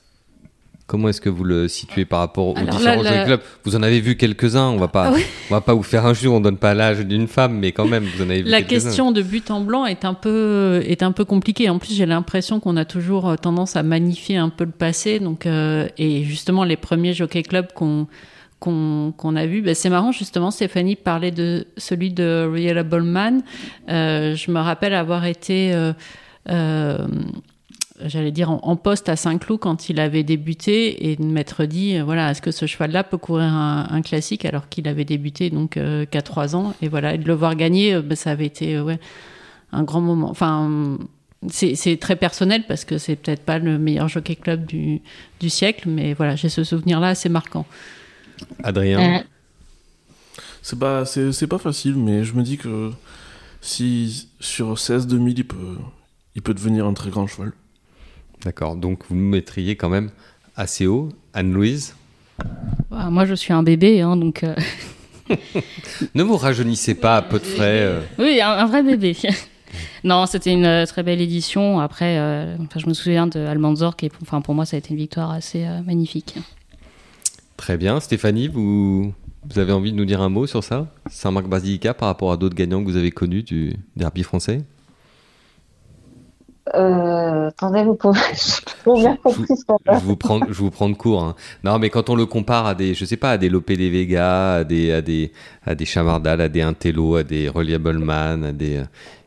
Comment 0.87 1.09
est-ce 1.09 1.19
que 1.19 1.27
vous 1.29 1.43
le 1.43 1.67
situez 1.67 2.05
par 2.05 2.19
rapport 2.19 2.47
aux 2.47 2.57
Alors 2.57 2.77
différents 2.77 3.01
là, 3.03 3.17
la- 3.17 3.25
Clubs 3.25 3.41
Vous 3.65 3.75
en 3.75 3.83
avez 3.83 3.99
vu 3.99 4.15
quelques-uns, 4.15 4.67
on 4.69 4.77
va 4.77 4.87
pas, 4.87 5.11
Ah 5.13 5.17
on 5.49 5.53
va 5.53 5.59
pas 5.59 5.73
vous 5.73 5.83
faire 5.83 6.05
un 6.05 6.13
jour, 6.13 6.33
on 6.33 6.39
donne 6.39 6.55
pas 6.57 6.73
l'âge 6.73 7.05
d'une 7.05 7.27
femme, 7.27 7.57
mais 7.59 7.73
quand 7.73 7.85
même, 7.85 8.05
vous 8.05 8.21
en 8.23 8.29
avez 8.29 8.41
vu 8.41 8.49
La 8.49 8.61
question 8.61 9.11
de 9.11 9.21
but 9.21 9.51
en 9.51 9.59
blanc 9.59 9.85
est 9.85 10.05
un 10.05 10.13
peu 10.13 10.81
est 10.85 11.03
un 11.03 11.11
peu 11.11 11.25
compliquée. 11.25 11.69
En 11.69 11.77
plus, 11.77 11.93
j'ai 11.93 12.05
l'impression 12.05 12.61
qu'on 12.61 12.77
a 12.77 12.85
toujours 12.85 13.27
euh, 13.27 13.35
tendance 13.35 13.75
à 13.75 13.83
magnifier 13.83 14.37
un 14.37 14.47
peu 14.47 14.63
le 14.63 14.71
passé. 14.71 15.19
Donc, 15.19 15.45
euh, 15.45 15.89
et 15.97 16.23
justement, 16.23 16.63
les 16.63 16.77
premiers 16.77 17.13
jockey 17.13 17.43
clubs 17.43 17.73
qu'on 17.73 18.07
qu'on 18.61 19.13
qu'on 19.17 19.35
a 19.35 19.45
vu, 19.45 19.61
ben, 19.61 19.75
c'est 19.75 19.89
marrant 19.89 20.13
justement. 20.13 20.51
Stéphanie 20.51 20.95
parlait 20.95 21.31
de 21.31 21.67
celui 21.75 22.11
de 22.11 22.49
Reliable 22.49 23.03
Man. 23.03 23.41
Euh, 23.89 24.35
je 24.35 24.51
me 24.51 24.59
rappelle 24.61 24.93
avoir 24.93 25.25
été 25.25 25.73
euh, 26.49 27.07
J'allais 28.05 28.31
dire 28.31 28.51
en, 28.51 28.59
en 28.61 28.75
poste 28.75 29.09
à 29.09 29.15
Saint-Cloud 29.15 29.59
quand 29.59 29.89
il 29.89 29.99
avait 29.99 30.23
débuté 30.23 31.09
et 31.09 31.15
de 31.15 31.23
m'être 31.23 31.65
dit 31.65 31.97
euh, 31.97 32.03
voilà 32.03 32.29
est-ce 32.31 32.41
que 32.43 32.51
ce 32.51 32.67
cheval-là 32.67 33.03
peut 33.03 33.17
courir 33.17 33.45
un, 33.47 33.87
un 33.89 34.01
classique 34.03 34.45
alors 34.45 34.69
qu'il 34.69 34.87
avait 34.87 35.05
débuté 35.05 35.49
donc 35.49 35.77
euh, 35.77 36.05
qu'à 36.05 36.21
3 36.21 36.55
ans 36.55 36.75
et 36.81 36.89
voilà 36.89 37.15
et 37.15 37.17
de 37.17 37.25
le 37.27 37.33
voir 37.33 37.55
gagner 37.55 37.95
euh, 37.95 38.01
ben, 38.03 38.15
ça 38.15 38.31
avait 38.31 38.45
été 38.45 38.75
euh, 38.75 38.83
ouais 38.83 38.99
un 39.71 39.83
grand 39.83 40.01
moment. 40.01 40.29
Enfin, 40.29 40.97
c'est 41.49 41.97
très 41.99 42.15
personnel 42.15 42.63
parce 42.67 42.85
que 42.85 42.97
c'est 42.97 43.15
peut-être 43.15 43.43
pas 43.43 43.59
le 43.59 43.77
meilleur 43.77 44.07
jockey 44.07 44.35
club 44.35 44.65
du, 44.65 45.01
du 45.39 45.49
siècle, 45.49 45.89
mais 45.89 46.13
voilà, 46.13 46.35
j'ai 46.35 46.49
ce 46.49 46.63
souvenir-là 46.63 47.09
assez 47.09 47.29
marquant. 47.29 47.65
Adrien, 48.63 49.17
Euh, 49.17 49.23
C'est 50.61 50.79
pas, 50.79 51.05
c'est, 51.05 51.47
pas 51.47 51.57
facile, 51.57 51.95
mais 51.95 52.23
je 52.23 52.33
me 52.33 52.43
dis 52.43 52.57
que 52.57 52.91
si 53.61 54.29
sur 54.39 54.77
16 54.79 55.07
2000 55.07 55.39
il 55.39 55.43
peut, 55.45 55.77
il 56.35 56.41
peut 56.41 56.53
devenir 56.53 56.85
un 56.85 56.93
très 56.93 57.09
grand 57.09 57.27
cheval. 57.27 57.51
D'accord, 58.43 58.75
donc 58.75 58.99
vous 59.09 59.15
nous 59.15 59.29
mettriez 59.29 59.75
quand 59.75 59.89
même 59.89 60.09
assez 60.55 60.87
haut. 60.87 61.09
Anne-Louise, 61.33 61.95
Ah, 62.91 63.09
moi, 63.09 63.25
je 63.25 63.33
suis 63.35 63.53
un 63.53 63.63
bébé, 63.63 64.01
hein, 64.01 64.17
donc 64.17 64.43
euh, 64.43 64.55
ne 66.15 66.23
vous 66.23 66.37
rajeunissez 66.37 66.95
pas 66.95 67.17
à 67.17 67.21
peu 67.21 67.39
de 67.39 67.45
frais. 67.45 67.81
euh. 67.81 68.01
oui, 68.19 68.41
un, 68.41 68.49
un 68.51 68.65
vrai 68.65 68.83
bébé. 68.83 69.15
non, 70.03 70.25
c'était 70.25 70.53
une 70.53 70.65
euh, 70.65 70.85
très 70.85 71.03
belle 71.03 71.21
édition. 71.21 71.79
Après, 71.79 72.17
euh, 72.17 72.55
enfin, 72.61 72.79
je 72.79 72.87
me 72.87 72.93
souviens 72.93 73.27
de 73.27 73.39
Almanzor, 73.39 73.95
qui, 73.95 74.07
est- 74.07 74.11
enfin, 74.21 74.41
pour 74.41 74.55
moi, 74.55 74.65
ça 74.65 74.75
a 74.75 74.79
été 74.79 74.91
une 74.91 74.97
victoire 74.99 75.31
assez 75.31 75.65
magnifique. 75.85 76.35
Très 77.57 77.77
bien. 77.77 77.99
Stéphanie, 77.99 78.47
vous, 78.47 79.13
vous 79.49 79.59
avez 79.59 79.71
envie 79.73 79.91
de 79.91 79.97
nous 79.97 80.05
dire 80.05 80.21
un 80.21 80.29
mot 80.29 80.45
sur 80.47 80.63
ça? 80.63 80.87
Saint-Marc 81.09 81.47
Basilica 81.47 81.93
par 81.93 82.07
rapport 82.07 82.31
à 82.31 82.37
d'autres 82.37 82.55
gagnants 82.55 82.83
que 82.83 82.89
vous 82.89 82.97
avez 82.97 83.11
connus 83.11 83.43
du 83.43 83.73
derby 83.95 84.23
français? 84.23 84.61
Euh, 86.75 87.47
attendez, 87.47 87.83
vous 87.83 87.95
pouvez. 87.95 88.19
J'ai 88.85 88.93
bien 88.93 89.15
compris 89.17 89.55
ce 89.55 89.65
qu'on 89.65 89.77
je 89.93 89.99
vous 89.99 90.15
prends, 90.15 90.39
je 90.47 90.53
vous 90.53 90.71
prends 90.71 90.89
de 90.89 90.95
court. 90.95 91.23
hein. 91.23 91.35
Non, 91.63 91.79
mais 91.79 91.89
quand 91.89 92.09
on 92.09 92.15
le 92.15 92.25
compare 92.25 92.65
à 92.65 92.75
des, 92.75 92.93
je 92.93 93.05
sais 93.05 93.17
pas, 93.17 93.31
à 93.31 93.37
des 93.37 93.49
Lopé 93.49 93.77
des 93.77 93.89
Vega, 93.89 94.55
à 94.55 94.63
des, 94.63 94.91
à 94.91 95.01
des, 95.01 95.31
à 95.65 95.75
des 95.75 95.85
Chamardal, 95.85 96.41
à 96.41 96.49
des 96.49 96.61
Intello, 96.61 97.15
à 97.15 97.23
des 97.23 97.49
Reliable 97.49 97.99
Man, 97.99 98.43
à 98.45 98.51
des, 98.51 98.81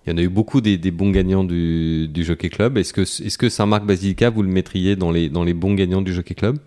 il 0.07 0.11
y 0.11 0.14
en 0.14 0.18
a 0.18 0.22
eu 0.22 0.29
beaucoup 0.29 0.61
des, 0.61 0.79
des 0.79 0.90
bons 0.90 1.11
gagnants 1.11 1.44
du, 1.44 2.09
du 2.09 2.24
Jockey 2.24 2.48
Club. 2.48 2.79
Est-ce 2.79 2.92
que, 2.92 3.03
est-ce 3.03 3.38
que 3.38 3.48
Saint-Marc 3.48 3.85
Basilica, 3.85 4.31
vous 4.31 4.42
le 4.42 4.48
mettriez 4.48 4.96
dans 4.96 5.11
les, 5.11 5.29
dans 5.29 5.44
les 5.44 5.55
bons 5.55 5.74
gagnants 5.74 6.03
du 6.03 6.14
Jockey 6.14 6.35
Club? 6.35 6.59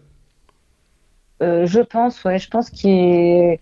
Euh, 1.41 1.65
je 1.65 1.79
pense, 1.81 2.23
ouais, 2.23 2.39
je 2.39 2.49
pense 2.49 2.69
qu'il 2.69 2.91
est, 2.91 3.59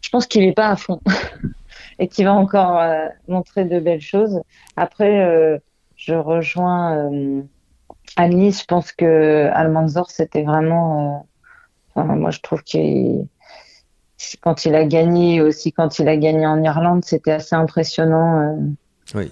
je 0.00 0.10
pense 0.10 0.26
qu'il 0.26 0.42
est 0.44 0.52
pas 0.52 0.68
à 0.68 0.76
fond 0.76 1.00
et 1.98 2.08
qu'il 2.08 2.24
va 2.24 2.34
encore 2.34 2.78
euh, 2.78 3.06
montrer 3.28 3.64
de 3.64 3.78
belles 3.80 4.00
choses. 4.00 4.40
Après, 4.76 5.24
je 6.04 6.14
rejoins 6.14 7.10
euh, 7.12 7.42
Alice. 8.16 8.60
Je 8.60 8.64
pense 8.66 8.92
que 8.92 9.48
Almanzor, 9.52 10.10
c'était 10.10 10.42
vraiment, 10.42 11.24
euh, 11.96 12.00
enfin, 12.02 12.14
moi, 12.16 12.30
je 12.30 12.40
trouve 12.40 12.62
qu'il, 12.62 13.26
quand 14.42 14.64
il 14.66 14.74
a 14.74 14.84
gagné, 14.84 15.40
aussi 15.40 15.72
quand 15.72 15.98
il 15.98 16.08
a 16.08 16.16
gagné 16.16 16.46
en 16.46 16.62
Irlande, 16.62 17.04
c'était 17.04 17.32
assez 17.32 17.54
impressionnant. 17.54 18.40
euh. 18.40 18.56
Oui, 19.14 19.30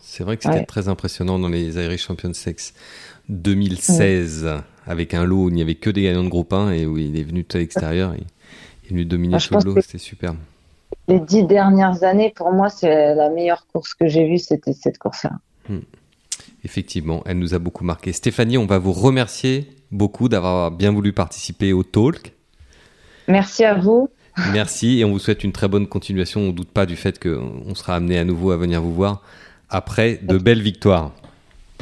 c'est 0.00 0.24
vrai 0.24 0.36
que 0.36 0.44
c'était 0.44 0.58
Ouais. 0.58 0.64
très 0.64 0.88
impressionnant 0.88 1.38
dans 1.38 1.48
les 1.48 1.76
Irish 1.82 2.06
Champions 2.06 2.32
Sex 2.34 2.74
2016, 3.28 4.48
avec 4.86 5.14
un 5.14 5.24
lot 5.24 5.44
où 5.44 5.48
il 5.48 5.54
n'y 5.54 5.62
avait 5.62 5.74
que 5.76 5.90
des 5.90 6.02
gagnants 6.02 6.24
de 6.24 6.28
groupe 6.28 6.52
1 6.52 6.72
et 6.72 6.86
où 6.86 6.98
il 6.98 7.18
est 7.18 7.22
venu 7.24 7.44
tout 7.44 7.56
à 7.56 7.60
l'extérieur. 7.60 8.14
et 8.14 8.22
Il 8.84 8.86
est 8.86 8.90
venu 8.90 9.04
dominer 9.04 9.36
Ah, 9.36 9.40
tout 9.40 9.54
le 9.54 9.56
pense 9.56 9.64
lot, 9.64 9.74
que- 9.74 9.80
c'était 9.80 9.98
superbe. 9.98 10.36
Les 11.08 11.20
dix 11.20 11.44
dernières 11.44 12.02
années, 12.02 12.32
pour 12.34 12.52
moi, 12.52 12.68
c'est 12.70 13.14
la 13.14 13.28
meilleure 13.28 13.66
course 13.66 13.92
que 13.94 14.06
j'ai 14.08 14.26
vue, 14.26 14.38
c'était 14.38 14.72
cette 14.72 14.96
course-là. 14.98 15.32
Effectivement, 16.64 17.22
elle 17.26 17.38
nous 17.38 17.54
a 17.54 17.58
beaucoup 17.58 17.84
marqué. 17.84 18.12
Stéphanie, 18.12 18.56
on 18.56 18.66
va 18.66 18.78
vous 18.78 18.92
remercier 18.92 19.68
beaucoup 19.90 20.28
d'avoir 20.28 20.70
bien 20.70 20.92
voulu 20.92 21.12
participer 21.12 21.72
au 21.72 21.82
talk. 21.82 22.32
Merci 23.28 23.64
à 23.64 23.74
vous. 23.74 24.08
Merci 24.52 24.98
et 24.98 25.04
on 25.04 25.10
vous 25.10 25.18
souhaite 25.18 25.44
une 25.44 25.52
très 25.52 25.68
bonne 25.68 25.86
continuation. 25.86 26.40
On 26.40 26.46
ne 26.48 26.52
doute 26.52 26.70
pas 26.70 26.86
du 26.86 26.96
fait 26.96 27.22
qu'on 27.22 27.74
sera 27.74 27.96
amené 27.96 28.18
à 28.18 28.24
nouveau 28.24 28.50
à 28.50 28.56
venir 28.56 28.82
vous 28.82 28.94
voir 28.94 29.22
après 29.70 30.18
de 30.22 30.38
belles 30.38 30.62
victoires. 30.62 31.12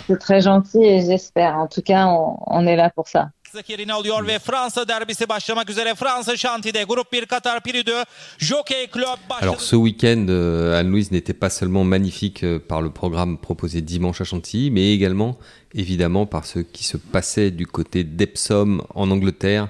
C'est 0.06 0.18
très 0.18 0.40
gentil 0.40 0.82
et 0.82 1.00
j'espère. 1.00 1.56
En 1.56 1.68
tout 1.68 1.82
cas, 1.82 2.06
on, 2.06 2.36
on 2.46 2.66
est 2.66 2.76
là 2.76 2.90
pour 2.90 3.08
ça. 3.08 3.30
Yerini 3.68 3.92
alıyor 3.92 4.26
ve 4.26 4.38
Fransa 4.38 4.88
derbisi 4.88 5.28
başlamak 5.28 5.70
üzere. 5.70 5.94
Fransa 5.94 6.36
Şanti'de 6.36 6.84
Grup 6.84 7.12
1 7.12 7.26
Katar 7.26 7.62
Piri 7.62 7.80
2 7.80 7.90
Jockey 8.38 8.86
Club 8.94 9.30
başladı. 9.30 9.50
Alors 9.50 9.60
ce 9.60 9.76
week-end, 9.76 10.26
euh, 10.28 10.78
Anne-Louise 10.78 11.12
n'était 11.12 11.38
pas 11.38 11.50
seulement 11.50 11.84
magnifique 11.84 12.44
euh, 12.44 12.58
par 12.68 12.82
le 12.82 12.90
programme 12.90 13.38
proposé 13.38 13.80
dimanche 13.80 14.20
à 14.20 14.24
Chantilly, 14.24 14.70
mais 14.70 14.94
également 14.94 15.38
évidemment 15.74 16.26
par 16.26 16.46
ce 16.46 16.60
qui 16.60 16.84
se 16.84 16.96
passait 16.96 17.50
du 17.50 17.66
côté 17.66 18.04
d'Epsom 18.04 18.82
en 18.94 19.10
Angleterre, 19.10 19.68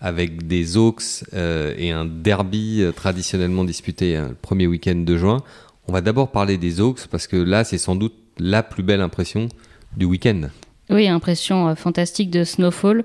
avec 0.00 0.46
des 0.46 0.76
Oaks 0.76 1.24
euh, 1.32 1.74
et 1.76 1.90
un 1.90 2.04
derby 2.04 2.82
euh, 2.82 2.92
traditionnellement 2.92 3.64
disputé 3.64 4.16
le 4.16 4.34
premier 4.34 4.66
week-end 4.66 4.96
de 4.96 5.16
juin. 5.16 5.42
On 5.88 5.92
va 5.92 6.00
d'abord 6.00 6.30
parler 6.30 6.56
des 6.58 6.80
Oaks 6.80 7.06
parce 7.10 7.26
que 7.26 7.36
là 7.36 7.64
c'est 7.64 7.78
sans 7.78 7.96
doute 7.96 8.14
la 8.38 8.62
plus 8.62 8.82
belle 8.82 9.00
impression 9.00 9.48
du 9.96 10.04
week-end. 10.04 10.48
Oui, 10.90 11.08
impression 11.08 11.68
euh, 11.68 11.74
fantastique 11.74 12.30
de 12.30 12.44
Snowfall. 12.44 13.04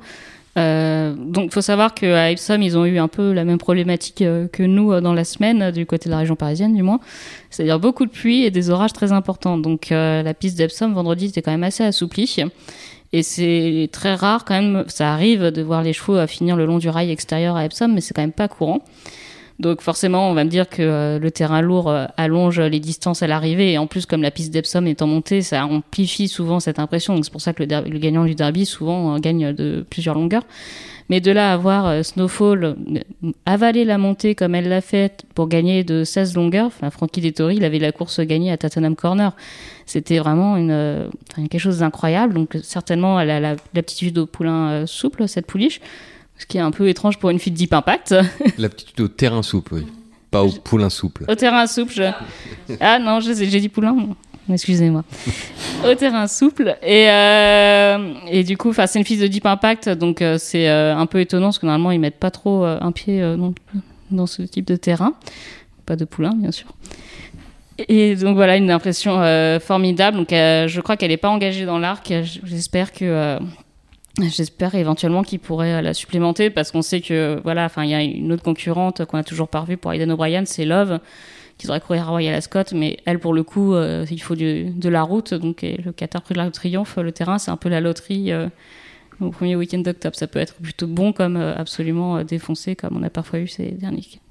Euh, 0.57 1.13
donc, 1.15 1.53
faut 1.53 1.61
savoir 1.61 1.93
qu'à 1.93 2.31
Epsom, 2.31 2.61
ils 2.61 2.77
ont 2.77 2.85
eu 2.85 2.97
un 2.97 3.07
peu 3.07 3.33
la 3.33 3.45
même 3.45 3.59
problématique 3.59 4.21
euh, 4.21 4.47
que 4.47 4.63
nous 4.63 4.91
euh, 4.91 5.01
dans 5.01 5.13
la 5.13 5.23
semaine, 5.23 5.71
du 5.71 5.85
côté 5.85 6.09
de 6.09 6.11
la 6.11 6.19
région 6.19 6.35
parisienne, 6.35 6.75
du 6.75 6.83
moins. 6.83 6.99
C'est-à-dire 7.49 7.79
beaucoup 7.79 8.05
de 8.05 8.11
pluie 8.11 8.43
et 8.43 8.51
des 8.51 8.69
orages 8.69 8.93
très 8.93 9.11
importants. 9.11 9.57
Donc, 9.57 9.89
la 9.89 10.33
piste 10.33 10.57
d'Epsom, 10.57 10.93
vendredi, 10.93 11.25
était 11.25 11.41
quand 11.41 11.51
même 11.51 11.63
assez 11.63 11.83
assouplie. 11.83 12.43
Et 13.11 13.23
c'est 13.23 13.89
très 13.91 14.13
rare, 14.13 14.45
quand 14.45 14.53
même, 14.53 14.83
ça 14.87 15.13
arrive 15.13 15.45
de 15.45 15.61
voir 15.63 15.81
les 15.81 15.93
chevaux 15.93 16.25
finir 16.27 16.55
le 16.55 16.65
long 16.65 16.77
du 16.77 16.89
rail 16.89 17.09
extérieur 17.09 17.55
à 17.55 17.65
Epsom, 17.65 17.91
mais 17.93 18.01
c'est 18.01 18.13
quand 18.13 18.21
même 18.21 18.31
pas 18.31 18.47
courant. 18.47 18.83
Donc 19.59 19.81
forcément, 19.81 20.29
on 20.31 20.33
va 20.33 20.45
me 20.45 20.49
dire 20.49 20.69
que 20.69 20.81
euh, 20.81 21.19
le 21.19 21.31
terrain 21.31 21.61
lourd 21.61 21.89
euh, 21.89 22.05
allonge 22.15 22.61
les 22.61 22.79
distances 22.79 23.23
à 23.23 23.27
l'arrivée. 23.27 23.73
Et 23.73 23.77
en 23.77 23.87
plus, 23.87 24.05
comme 24.05 24.21
la 24.21 24.31
piste 24.31 24.53
d'Epsom 24.53 24.85
est 24.85 25.01
en 25.01 25.07
montée, 25.07 25.41
ça 25.41 25.65
amplifie 25.65 26.29
souvent 26.29 26.61
cette 26.61 26.79
impression. 26.79 27.13
Donc 27.13 27.25
c'est 27.25 27.31
pour 27.31 27.41
ça 27.41 27.51
que 27.51 27.63
le, 27.63 27.99
gagnant 27.99 28.23
du 28.23 28.35
derby, 28.35 28.65
souvent, 28.65 29.15
euh, 29.15 29.19
gagne 29.19 29.53
de 29.53 29.85
plusieurs 29.89 30.15
longueurs. 30.15 30.43
Mais 31.09 31.19
de 31.21 31.31
là 31.31 31.53
à 31.53 31.57
voir 31.57 32.05
Snowfall 32.05 32.75
avaler 33.47 33.83
la 33.83 33.97
montée 33.97 34.35
comme 34.35 34.53
elle 34.53 34.69
l'a 34.69 34.79
fait 34.79 35.25
pour 35.33 35.47
gagner 35.47 35.83
de 35.83 36.03
16 36.03 36.35
longueurs, 36.35 36.67
enfin, 36.67 36.91
Frankie 36.91 37.19
Dettori, 37.19 37.55
il 37.55 37.63
avait 37.63 37.79
la 37.79 37.91
course 37.91 38.19
gagnée 38.19 38.51
à 38.51 38.57
Tottenham 38.57 38.95
Corner. 38.95 39.35
C'était 39.87 40.19
vraiment 40.19 40.55
une, 40.55 41.09
quelque 41.35 41.57
chose 41.57 41.79
d'incroyable. 41.79 42.35
Donc 42.35 42.55
certainement, 42.61 43.19
elle 43.19 43.31
a 43.31 43.39
la- 43.39 43.55
l'aptitude 43.73 44.19
au 44.19 44.27
poulain 44.27 44.85
souple, 44.85 45.27
cette 45.27 45.47
pouliche. 45.47 45.81
Ce 46.39 46.45
qui 46.45 46.57
est 46.57 46.61
un 46.61 46.71
peu 46.71 46.87
étrange 46.87 47.19
pour 47.19 47.29
une 47.29 47.37
fille 47.37 47.51
de 47.51 47.57
Deep 47.57 47.73
Impact. 47.73 48.15
L'aptitude 48.57 49.01
au 49.01 49.07
terrain 49.09 49.43
souple, 49.43 49.75
oui. 49.75 49.85
Pas 50.31 50.43
au 50.43 50.49
poulain 50.49 50.89
souple. 50.89 51.25
Au 51.27 51.35
terrain 51.35 51.67
souple, 51.67 51.91
je... 51.91 52.03
Ah 52.79 52.97
non, 52.97 53.19
j'ai 53.19 53.33
dit 53.59 53.69
poulain. 53.69 53.95
Excusez-moi. 54.51 55.03
Au 55.85 55.93
terrain 55.95 56.27
souple. 56.27 56.77
Et, 56.81 57.09
euh, 57.09 58.13
et 58.27 58.43
du 58.43 58.57
coup, 58.57 58.73
c'est 58.73 58.99
une 58.99 59.05
fille 59.05 59.17
de 59.17 59.27
Deep 59.27 59.45
Impact, 59.45 59.89
donc 59.89 60.21
euh, 60.21 60.37
c'est 60.39 60.69
euh, 60.69 60.95
un 60.95 61.05
peu 61.05 61.19
étonnant 61.19 61.47
parce 61.47 61.59
que 61.59 61.65
normalement, 61.65 61.91
ils 61.91 61.99
mettent 61.99 62.19
pas 62.19 62.31
trop 62.31 62.63
un 62.63 62.91
pied 62.91 63.21
dans 64.11 64.27
ce 64.27 64.41
type 64.43 64.65
de 64.65 64.75
terrain. 64.75 65.13
Pas 65.85 65.95
de 65.95 66.05
poulain, 66.05 66.33
bien 66.35 66.51
sûr. 66.51 66.67
Et 67.87 68.15
donc 68.15 68.35
voilà, 68.35 68.57
une 68.57 68.71
impression 68.71 69.21
formidable. 69.59 70.17
Donc 70.17 70.29
je 70.29 70.81
crois 70.81 70.95
qu'elle 70.95 71.11
n'est 71.11 71.17
pas 71.17 71.29
engagée 71.29 71.65
dans 71.65 71.79
l'arc. 71.79 72.13
J'espère 72.43 72.93
que... 72.93 73.39
J'espère 74.27 74.75
éventuellement 74.75 75.23
qu'il 75.23 75.39
pourrait 75.39 75.75
euh, 75.75 75.81
la 75.81 75.93
supplémenter 75.93 76.49
parce 76.49 76.71
qu'on 76.71 76.81
sait 76.81 77.01
que 77.01 77.39
voilà, 77.43 77.65
enfin 77.65 77.83
il 77.83 77.89
y 77.89 77.93
a 77.93 78.01
une 78.01 78.31
autre 78.31 78.43
concurrente 78.43 79.05
qu'on 79.05 79.17
a 79.17 79.23
toujours 79.23 79.47
pas 79.47 79.61
revue 79.61 79.77
pour 79.77 79.93
Aidan 79.93 80.09
O'Brien, 80.09 80.45
c'est 80.45 80.65
Love 80.65 80.99
qui 81.57 81.67
devrait 81.67 81.81
courir 81.81 82.07
à 82.07 82.11
Royal 82.11 82.33
Ascot, 82.35 82.63
mais 82.73 82.99
elle 83.05 83.19
pour 83.19 83.33
le 83.33 83.43
coup 83.43 83.73
euh, 83.73 84.05
il 84.09 84.21
faut 84.21 84.35
de 84.35 84.89
la 84.89 85.03
route 85.03 85.33
donc 85.33 85.61
le 85.61 85.91
Qatar 85.91 86.21
Prix 86.21 86.33
de 86.35 86.41
de 86.41 86.49
Triomphe, 86.49 86.97
le 86.97 87.11
terrain 87.11 87.37
c'est 87.37 87.51
un 87.51 87.57
peu 87.57 87.67
la 87.67 87.81
loterie 87.81 88.31
euh, 88.31 88.47
au 89.19 89.29
premier 89.31 89.57
week-end 89.57 89.79
d'octobre, 89.79 90.15
ça 90.15 90.27
peut 90.27 90.39
être 90.39 90.55
plutôt 90.55 90.87
bon 90.87 91.11
comme 91.11 91.35
absolument 91.35 92.23
défoncé 92.23 92.77
comme 92.77 92.95
on 92.95 93.03
a 93.03 93.09
parfois 93.09 93.39
eu 93.39 93.47
ces 93.47 93.77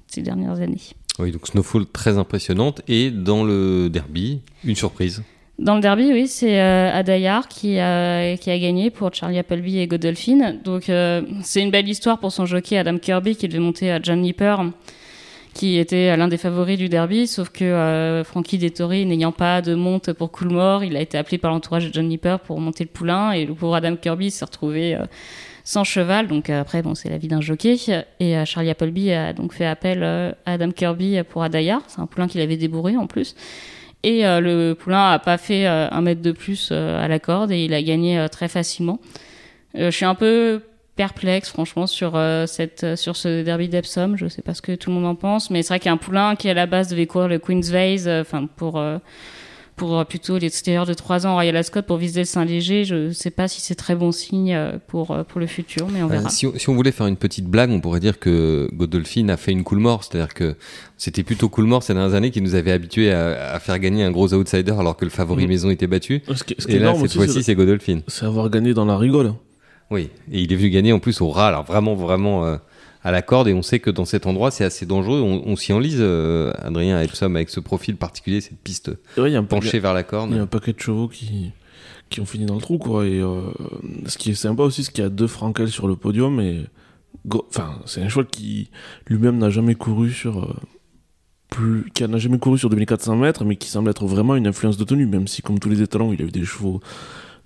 ces 0.07 0.21
dernières 0.21 0.59
années. 0.59 0.81
Oui, 1.19 1.31
donc 1.31 1.47
Snowfall 1.47 1.85
très 1.85 2.17
impressionnante. 2.17 2.81
Et 2.87 3.11
dans 3.11 3.43
le 3.43 3.89
derby, 3.89 4.41
une 4.63 4.75
surprise. 4.75 5.21
Dans 5.59 5.75
le 5.75 5.81
derby, 5.81 6.09
oui, 6.13 6.27
c'est 6.27 6.57
euh, 6.57 6.89
Adayar 6.93 7.49
qui 7.49 7.79
a, 7.79 8.37
qui 8.37 8.49
a 8.49 8.57
gagné 8.57 8.89
pour 8.89 9.13
Charlie 9.13 9.37
Appleby 9.37 9.79
et 9.79 9.87
Godolphin. 9.87 10.53
Donc, 10.63 10.89
euh, 10.89 11.21
c'est 11.43 11.61
une 11.61 11.69
belle 11.69 11.89
histoire 11.89 12.17
pour 12.17 12.31
son 12.31 12.45
jockey 12.45 12.77
Adam 12.77 12.97
Kirby 12.97 13.35
qui 13.35 13.49
devait 13.49 13.59
monter 13.59 13.91
à 13.91 14.01
John 14.01 14.21
Nipper, 14.21 14.55
qui 15.53 15.77
était 15.77 16.15
l'un 16.15 16.29
des 16.29 16.37
favoris 16.37 16.77
du 16.77 16.87
derby. 16.87 17.27
Sauf 17.27 17.49
que 17.49 17.65
euh, 17.65 18.23
Frankie 18.23 18.57
Dettori, 18.57 19.05
n'ayant 19.05 19.33
pas 19.33 19.61
de 19.61 19.75
monte 19.75 20.13
pour 20.13 20.31
Coolmore, 20.31 20.85
il 20.85 20.95
a 20.95 21.01
été 21.01 21.17
appelé 21.17 21.37
par 21.37 21.51
l'entourage 21.51 21.89
de 21.89 21.93
John 21.93 22.07
Nipper 22.07 22.37
pour 22.41 22.61
monter 22.61 22.85
le 22.85 22.89
poulain. 22.89 23.33
Et 23.33 23.45
le 23.45 23.53
pauvre 23.53 23.75
Adam 23.75 23.97
Kirby 23.97 24.31
s'est 24.31 24.45
retrouvé 24.45 24.95
euh, 24.95 25.03
sans 25.69 25.83
cheval. 25.83 26.27
Donc, 26.27 26.49
euh, 26.49 26.61
après, 26.61 26.81
bon, 26.81 26.95
c'est 26.95 27.09
la 27.09 27.17
vie 27.17 27.27
d'un 27.27 27.41
jockey. 27.41 27.75
Et 28.19 28.35
euh, 28.35 28.45
Charlie 28.45 28.71
Appleby 28.71 29.11
a 29.11 29.33
donc 29.33 29.53
fait 29.53 29.67
appel 29.67 29.99
euh, 30.01 30.31
à 30.45 30.53
Adam 30.53 30.71
Kirby 30.71 31.21
pour 31.29 31.43
Adayar. 31.43 31.81
C'est 31.87 31.99
un 31.99 32.07
poulain 32.07 32.27
qu'il 32.27 32.41
avait 32.41 32.57
débourré 32.57 32.97
en 32.97 33.05
plus. 33.05 33.35
Et 34.03 34.25
euh, 34.25 34.39
le 34.39 34.73
poulain 34.75 35.11
a 35.11 35.19
pas 35.19 35.37
fait 35.37 35.67
euh, 35.67 35.89
un 35.91 36.01
mètre 36.01 36.21
de 36.21 36.31
plus 36.31 36.69
euh, 36.71 37.03
à 37.03 37.07
la 37.07 37.19
corde 37.19 37.51
et 37.51 37.65
il 37.65 37.73
a 37.73 37.81
gagné 37.81 38.17
euh, 38.17 38.27
très 38.27 38.47
facilement. 38.47 38.99
Euh, 39.75 39.91
je 39.91 39.95
suis 39.95 40.05
un 40.05 40.15
peu 40.15 40.61
perplexe, 40.95 41.49
franchement, 41.49 41.85
sur, 41.85 42.15
euh, 42.15 42.45
cette, 42.45 42.95
sur 42.95 43.15
ce 43.15 43.43
derby 43.43 43.67
d'Epsom. 43.67 44.15
Je 44.15 44.27
sais 44.27 44.41
pas 44.41 44.53
ce 44.53 44.61
que 44.61 44.73
tout 44.75 44.89
le 44.89 44.95
monde 44.95 45.05
en 45.05 45.15
pense, 45.15 45.49
mais 45.49 45.63
c'est 45.63 45.69
vrai 45.69 45.79
qu'il 45.79 45.87
y 45.87 45.89
a 45.89 45.93
un 45.93 45.97
poulain 45.97 46.35
qui, 46.35 46.49
à 46.49 46.53
la 46.53 46.65
base, 46.65 46.89
devait 46.89 47.07
courir 47.07 47.27
le 47.27 47.39
Queen's 47.39 47.69
Vase, 47.69 48.07
enfin, 48.07 48.47
pour, 48.55 48.81
pour 49.79 49.97
euh, 49.97 50.03
plutôt 50.03 50.37
l'extérieur 50.37 50.85
de 50.85 50.93
3 50.93 51.25
ans 51.25 51.33
Royal 51.35 51.55
Ascot 51.55 51.81
pour 51.81 51.95
viser 51.97 52.19
le 52.19 52.25
Saint-Léger. 52.25 52.83
Je 52.83 53.11
sais 53.11 53.31
pas 53.31 53.47
si 53.47 53.61
c'est 53.61 53.75
très 53.75 53.95
bon 53.95 54.11
signe 54.11 54.53
euh, 54.53 54.73
pour, 54.87 55.11
euh, 55.11 55.23
pour 55.23 55.39
le 55.39 55.47
futur, 55.47 55.87
mais 55.91 56.03
on 56.03 56.07
Euh, 56.07 56.09
verra. 56.17 56.29
si, 56.29 56.45
on, 56.45 56.53
si 56.57 56.69
on 56.69 56.75
voulait 56.75 56.91
faire 56.91 57.07
une 57.07 57.15
petite 57.15 57.45
blague, 57.45 57.71
on 57.71 57.79
pourrait 57.79 58.01
dire 58.01 58.19
que 58.19 58.67
Godolphin 58.73 59.29
a 59.29 59.37
fait 59.37 59.53
une 59.53 59.63
cool 59.63 59.79
mort. 59.79 60.03
C'est-à-dire 60.03 60.33
que 60.33 60.55
c'était 60.97 61.23
plutôt 61.23 61.47
cool 61.47 61.65
mort 61.65 61.81
ces 61.81 61.93
dernières 61.93 62.13
années 62.13 62.29
qui 62.29 62.41
nous 62.41 62.55
avait 62.55 62.73
habitués 62.73 63.11
à, 63.13 63.53
à 63.53 63.59
faire 63.59 63.79
gagner 63.79 64.03
un 64.03 64.11
gros 64.11 64.33
outsider 64.33 64.73
alors 64.77 64.97
que 64.97 65.05
le 65.05 65.11
favori 65.11 65.43
Mhm. 65.43 65.49
maison 65.49 65.69
était 65.69 65.87
battu. 65.87 66.21
Ce 66.35 66.43
qui, 66.43 66.55
ce 66.59 66.67
qui 66.67 66.73
Et 66.73 66.79
là, 66.79 66.93
cette 66.99 67.13
fois-ci, 67.13 67.33
c'est- 67.35 67.41
c'est 67.43 67.55
Godolphin. 67.55 68.01
c'est 68.07 68.25
avoir 68.25 68.49
gagné 68.49 68.73
dans 68.73 68.85
la 68.85 68.97
rigole. 68.97 69.33
Oui, 69.91 70.09
et 70.31 70.41
il 70.41 70.51
est 70.53 70.55
venu 70.55 70.69
gagner 70.69 70.91
en 70.93 70.99
plus 70.99 71.19
au 71.21 71.29
ras, 71.29 71.47
alors 71.47 71.63
vraiment, 71.63 71.95
vraiment 71.95 72.45
euh, 72.45 72.57
à 73.03 73.11
la 73.11 73.21
corde. 73.21 73.47
Et 73.47 73.53
on 73.53 73.61
sait 73.61 73.79
que 73.79 73.89
dans 73.89 74.05
cet 74.05 74.25
endroit, 74.25 74.51
c'est 74.51 74.63
assez 74.63 74.85
dangereux. 74.85 75.21
On, 75.21 75.43
on 75.45 75.55
s'y 75.55 75.73
enlise, 75.73 75.97
euh, 75.99 76.51
Adrien 76.59 77.01
Epsom, 77.01 77.35
avec 77.35 77.49
ce 77.49 77.59
profil 77.59 77.95
particulier, 77.95 78.41
cette 78.41 78.59
piste 78.59 78.91
Et 79.17 79.21
ouais, 79.21 79.29
il 79.29 79.33
y 79.33 79.35
a 79.35 79.39
un 79.39 79.43
peu- 79.43 79.55
penchée 79.55 79.79
vers 79.79 79.93
la 79.93 80.01
Il 80.01 80.35
y 80.35 80.39
a 80.39 80.41
un 80.41 80.47
paquet 80.47 80.73
de 80.73 80.79
chevaux 80.79 81.07
qui, 81.07 81.51
qui 82.09 82.19
ont 82.21 82.25
fini 82.25 82.45
dans 82.45 82.55
le 82.55 82.61
trou, 82.61 82.77
quoi. 82.77 83.05
Et 83.05 83.19
euh, 83.21 83.41
ce 84.05 84.17
qui 84.17 84.31
est 84.31 84.35
sympa 84.35 84.63
aussi, 84.63 84.83
c'est 84.83 84.91
qu'il 84.91 85.03
y 85.03 85.07
a 85.07 85.09
deux 85.09 85.27
Frankel 85.27 85.69
sur 85.69 85.87
le 85.87 85.95
podium. 85.95 86.39
Et 86.41 86.65
enfin, 87.49 87.79
c'est 87.85 88.01
un 88.01 88.09
cheval 88.09 88.27
qui 88.27 88.69
lui-même 89.07 89.37
n'a 89.37 89.49
jamais 89.49 89.75
couru 89.75 90.11
sur. 90.11 90.43
euh, 90.43 90.53
plus, 91.49 91.89
qui 91.95 92.07
n'a 92.07 92.17
jamais 92.19 92.37
couru 92.37 92.59
sur 92.59 92.69
2400 92.69 93.15
mètres, 93.15 93.43
mais 93.43 93.55
qui 93.55 93.69
semble 93.69 93.89
être 93.89 94.05
vraiment 94.05 94.35
une 94.35 94.45
influence 94.45 94.77
de 94.77 94.83
tenue, 94.83 95.07
même 95.07 95.27
si, 95.27 95.41
comme 95.41 95.57
tous 95.57 95.69
les 95.69 95.81
étalons, 95.81 96.13
il 96.13 96.21
a 96.21 96.25
eu 96.25 96.29
des 96.31 96.45
chevaux 96.45 96.79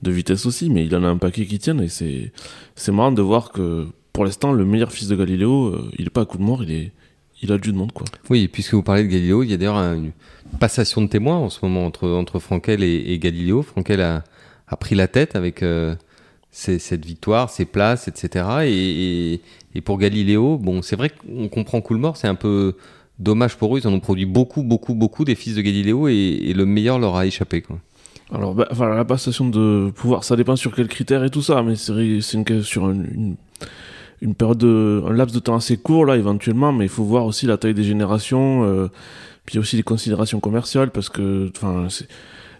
de 0.01 0.11
vitesse 0.11 0.45
aussi, 0.45 0.69
mais 0.69 0.85
il 0.85 0.93
en 0.97 1.05
a 1.05 1.07
un 1.07 1.15
paquet 1.17 1.45
qui 1.45 1.57
tiennent. 1.57 1.79
Et 1.79 1.87
c'est 1.87 2.91
marrant 2.91 3.13
de 3.13 3.21
voir 3.21 3.51
que, 3.53 3.87
pour 4.13 4.23
l'instant, 4.25 4.51
le 4.53 4.63
meilleur 4.65 4.91
fils 4.91 5.07
de 5.07 5.15
Galiléo, 5.15 5.65
euh, 5.67 5.91
il 5.97 6.05
est 6.05 6.09
pas 6.09 6.21
à 6.21 6.25
coup 6.25 6.37
de 6.37 6.43
mort, 6.43 6.63
il 6.63 6.71
est. 6.71 6.91
Il 7.41 7.51
a 7.51 7.57
du 7.57 7.73
monde, 7.73 7.91
quoi. 7.91 8.05
Oui, 8.29 8.47
puisque 8.47 8.73
vous 8.73 8.83
parlez 8.83 9.03
de 9.03 9.09
Galileo, 9.09 9.43
il 9.43 9.49
y 9.51 9.53
a 9.53 9.57
d'ailleurs 9.57 9.75
un- 9.75 9.95
une 9.95 10.11
passation 10.61 11.01
de 11.01 11.07
témoins 11.07 11.35
en 11.35 11.49
ce 11.49 11.59
moment 11.61 11.85
entre, 11.85 12.07
entre 12.07 12.39
Frankel 12.39 12.83
et, 12.83 12.95
et 13.11 13.19
Galileo. 13.19 13.63
Frankel 13.63 13.99
a, 13.99 14.23
a 14.69 14.77
pris 14.77 14.95
la 14.95 15.09
tête 15.09 15.35
avec 15.35 15.61
euh, 15.61 15.93
ses- 16.51 16.79
cette 16.79 17.03
victoire, 17.05 17.49
ses 17.49 17.65
places, 17.65 18.07
etc. 18.07 18.45
Et, 18.63 19.33
et, 19.33 19.41
et 19.75 19.81
pour 19.81 19.97
Galileo, 19.97 20.57
bon, 20.57 20.81
c'est 20.81 20.95
vrai 20.95 21.09
qu'on 21.09 21.49
comprend 21.49 21.81
Coolmore, 21.81 22.15
c'est 22.15 22.29
un 22.29 22.35
peu 22.35 22.77
dommage 23.19 23.57
pour 23.57 23.75
eux. 23.75 23.79
Ils 23.83 23.87
en 23.89 23.93
ont 23.93 23.99
produit 23.99 24.25
beaucoup, 24.25 24.63
beaucoup, 24.63 24.93
beaucoup 24.95 25.25
des 25.25 25.35
fils 25.35 25.55
de 25.55 25.61
Galileo 25.61 26.07
et, 26.07 26.13
et 26.13 26.53
le 26.53 26.65
meilleur 26.65 26.97
leur 26.97 27.17
a 27.17 27.25
échappé. 27.25 27.61
Quoi. 27.61 27.77
Alors, 28.31 28.55
bah, 28.55 28.69
voilà, 28.71 28.95
la 28.95 29.03
passation 29.05 29.49
de 29.49 29.91
pouvoir, 29.93 30.23
ça 30.23 30.37
dépend 30.37 30.55
sur 30.55 30.73
quels 30.73 30.87
critères 30.87 31.25
et 31.25 31.29
tout 31.29 31.41
ça, 31.41 31.61
mais 31.61 31.75
c'est 31.75 31.91
une, 32.35 32.63
sur 32.63 32.89
une, 32.89 33.05
une, 33.13 33.35
une 34.23 34.35
période 34.35 34.57
de, 34.57 35.03
un 35.05 35.13
laps 35.13 35.33
de 35.35 35.39
temps 35.39 35.55
assez 35.55 35.77
court, 35.77 36.05
là, 36.05 36.15
éventuellement, 36.17 36.71
mais 36.71 36.85
il 36.85 36.89
faut 36.97 37.03
voir 37.03 37.25
aussi 37.25 37.45
la 37.45 37.57
taille 37.57 37.73
des 37.73 37.83
générations, 37.83 38.63
euh, 38.63 38.87
puis 39.45 39.59
aussi 39.59 39.75
les 39.75 39.83
considérations 39.83 40.39
commerciales, 40.39 40.91
parce 40.91 41.09
que, 41.09 41.51
enfin, 41.55 41.87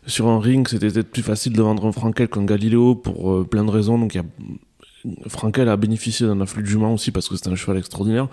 sur 0.06 0.28
un 0.28 0.40
ring, 0.40 0.68
c'était 0.68 0.90
peut-être 0.90 1.10
plus 1.12 1.24
facile 1.24 1.54
de 1.54 1.62
vendre 1.62 1.86
un 1.86 1.92
Frankel 1.94 2.28
qu'un 2.28 2.44
Galileo 2.46 2.96
pour 2.96 3.32
euh, 3.32 3.44
plein 3.46 3.64
de 3.64 3.72
raisons, 3.72 3.98
donc 3.98 4.14
y 4.16 4.20
a, 4.20 4.24
Frankel 5.28 5.70
a 5.70 5.78
bénéficié 5.78 6.28
d'un 6.28 6.40
afflux 6.42 6.64
de 6.64 6.68
juments 6.68 6.94
aussi 6.94 7.12
parce 7.12 7.28
que 7.30 7.36
c'est 7.38 7.50
un 7.50 7.56
cheval 7.56 7.78
extraordinaire. 7.78 8.28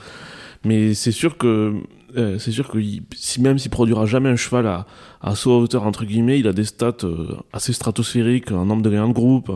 Mais 0.64 0.95
c'est 0.95 1.12
sûr 1.12 1.38
que 1.38 1.75
euh, 2.16 2.38
c'est 2.38 2.53
sûr 2.53 2.69
que 2.69 2.79
il- 2.79 3.03
si 3.16 3.40
même 3.40 3.59
s'il 3.59 3.71
produira 3.71 4.05
jamais 4.07 4.29
un 4.29 4.37
cheval 4.37 4.66
à, 4.66 4.87
à 5.23 5.35
saut 5.35 5.53
à 5.53 5.59
hauteur 5.59 5.85
entre 5.85 6.05
guillemets, 6.05 6.38
il 6.38 6.47
a 6.47 6.53
des 6.53 6.64
stats 6.64 7.05
euh, 7.05 7.37
assez 7.53 7.73
stratosphériques, 7.73 8.53
un 8.53 8.64
nombre 8.66 8.83
de 8.83 8.90
gagnants 8.90 9.09
de 9.09 9.14
groupe, 9.14 9.51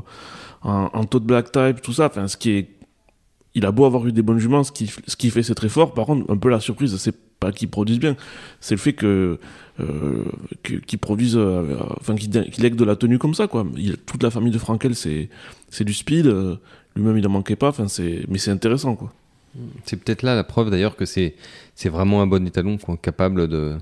un, 0.65 0.91
un 0.95 1.05
taux 1.05 1.21
de 1.21 1.27
black 1.27 1.53
type, 1.53 1.83
tout 1.83 1.93
ça. 1.93 2.07
Enfin, 2.07 2.27
ce 2.27 2.37
qui 2.37 2.51
est, 2.53 2.69
il 3.55 3.67
a 3.67 3.73
beau 3.73 3.85
avoir 3.85 4.07
eu 4.07 4.12
des 4.12 4.23
bonnes 4.23 4.38
juments, 4.38 4.64
ce 4.64 4.73
qui, 4.73 4.93
ce 5.07 5.17
qui 5.17 5.31
fait 5.31 5.43
c'est 5.43 5.55
très 5.55 5.69
fort. 5.69 5.95
Par 5.95 6.07
contre, 6.07 6.31
un 6.31 6.37
peu 6.37 6.49
la 6.49 6.61
surprise, 6.61 6.97
c'est 6.97 7.14
pas 7.40 7.53
qu'ils 7.53 7.69
produisent 7.69 8.01
bien, 8.01 8.17
c'est 8.61 8.75
le 8.75 8.81
fait 8.81 8.93
que 8.93 9.38
euh, 9.81 10.25
qu'ils 10.87 10.99
produisent, 10.99 11.37
euh, 11.37 11.77
enfin 12.01 12.14
qu'ils 12.14 12.31
qu'il 12.51 12.62
lèguent 12.62 12.77
de 12.77 12.85
la 12.85 12.97
tenue 12.97 13.19
comme 13.19 13.35
ça 13.35 13.49
quoi. 13.49 13.67
Toute 14.07 14.23
la 14.23 14.31
famille 14.31 14.53
de 14.53 14.59
Frankel, 14.59 14.95
c'est 14.95 15.29
c'est 15.71 15.85
du 15.85 15.95
speed. 15.95 16.27
Lui-même, 16.97 17.19
il 17.19 17.27
en 17.27 17.31
manquait 17.31 17.57
pas. 17.57 17.69
Enfin, 17.69 17.88
c'est 17.88 18.25
mais 18.29 18.38
c'est 18.38 18.53
intéressant 18.53 18.95
quoi. 18.95 19.12
C'est 19.85 19.97
peut-être 20.03 20.23
là 20.23 20.35
la 20.35 20.45
preuve 20.45 20.71
d'ailleurs 20.71 20.97
que 20.97 21.05
c'est 21.07 21.35
c'est 21.75 21.88
vraiment 21.88 22.23
un 22.23 22.27
bon 22.27 22.47
étalon, 22.47 22.77
capable 23.01 23.49
de, 23.49 23.77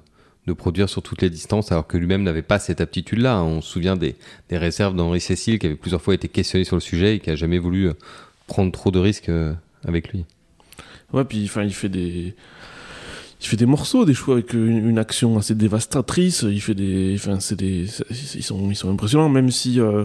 de 0.46 0.52
produire 0.52 0.88
sur 0.88 1.02
toutes 1.02 1.22
les 1.22 1.30
distances, 1.30 1.72
alors 1.72 1.86
que 1.86 1.96
lui-même 1.96 2.22
n'avait 2.22 2.42
pas 2.42 2.58
cette 2.58 2.80
aptitude-là. 2.80 3.42
On 3.42 3.60
se 3.60 3.70
souvient 3.70 3.96
des, 3.96 4.16
des 4.48 4.58
réserves 4.58 4.94
d'Henri 4.94 5.20
Cécile 5.20 5.58
qui 5.58 5.66
avait 5.66 5.76
plusieurs 5.76 6.02
fois 6.02 6.14
été 6.14 6.28
questionné 6.28 6.64
sur 6.64 6.76
le 6.76 6.80
sujet 6.80 7.16
et 7.16 7.20
qui 7.20 7.30
a 7.30 7.36
jamais 7.36 7.58
voulu 7.58 7.88
euh, 7.88 7.92
prendre 8.46 8.72
trop 8.72 8.90
de 8.90 8.98
risques 8.98 9.28
euh, 9.28 9.54
avec 9.86 10.12
lui. 10.12 10.24
Ouais, 11.12 11.24
puis 11.24 11.44
enfin, 11.44 11.62
il 11.62 11.74
fait 11.74 11.88
des 11.88 12.34
il 13.42 13.46
fait 13.46 13.56
des 13.56 13.66
morceaux, 13.66 14.04
des 14.04 14.14
choix 14.14 14.34
avec 14.34 14.52
une, 14.52 14.98
action 14.98 15.36
assez 15.36 15.56
dévastatrice. 15.56 16.46
Il 16.48 16.60
fait 16.60 16.76
des, 16.76 17.14
enfin, 17.16 17.40
c'est 17.40 17.56
des, 17.56 17.86
ils 18.10 18.42
sont, 18.42 18.70
ils 18.70 18.76
sont 18.76 18.90
impressionnants, 18.90 19.28
même 19.28 19.50
si, 19.50 19.80
euh, 19.80 20.04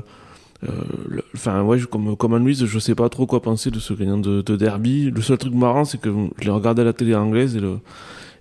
euh, 0.63 0.69
le- 1.08 1.23
Enfin, 1.36 1.62
ouais, 1.62 1.80
comme, 1.82 2.17
comme 2.17 2.34
Anne-Louise, 2.34 2.65
je 2.65 2.80
sais 2.80 2.95
pas 2.95 3.10
trop 3.10 3.28
quoi 3.28 3.43
penser 3.43 3.69
de 3.69 3.78
ce 3.80 3.93
gagnant 3.93 4.17
de, 4.17 4.41
de 4.41 4.56
derby. 4.56 5.12
Le 5.12 5.21
seul 5.21 5.38
truc 5.38 5.54
marrant, 5.54 5.86
c'est 5.86 6.02
que 6.02 6.10
je 6.39 6.45
l'ai 6.45 6.50
regardé 6.50 6.82
à 6.82 6.86
la 6.86 6.93
télé 6.93 7.13
anglaise 7.13 7.56
et 7.56 7.60
le. 7.60 7.78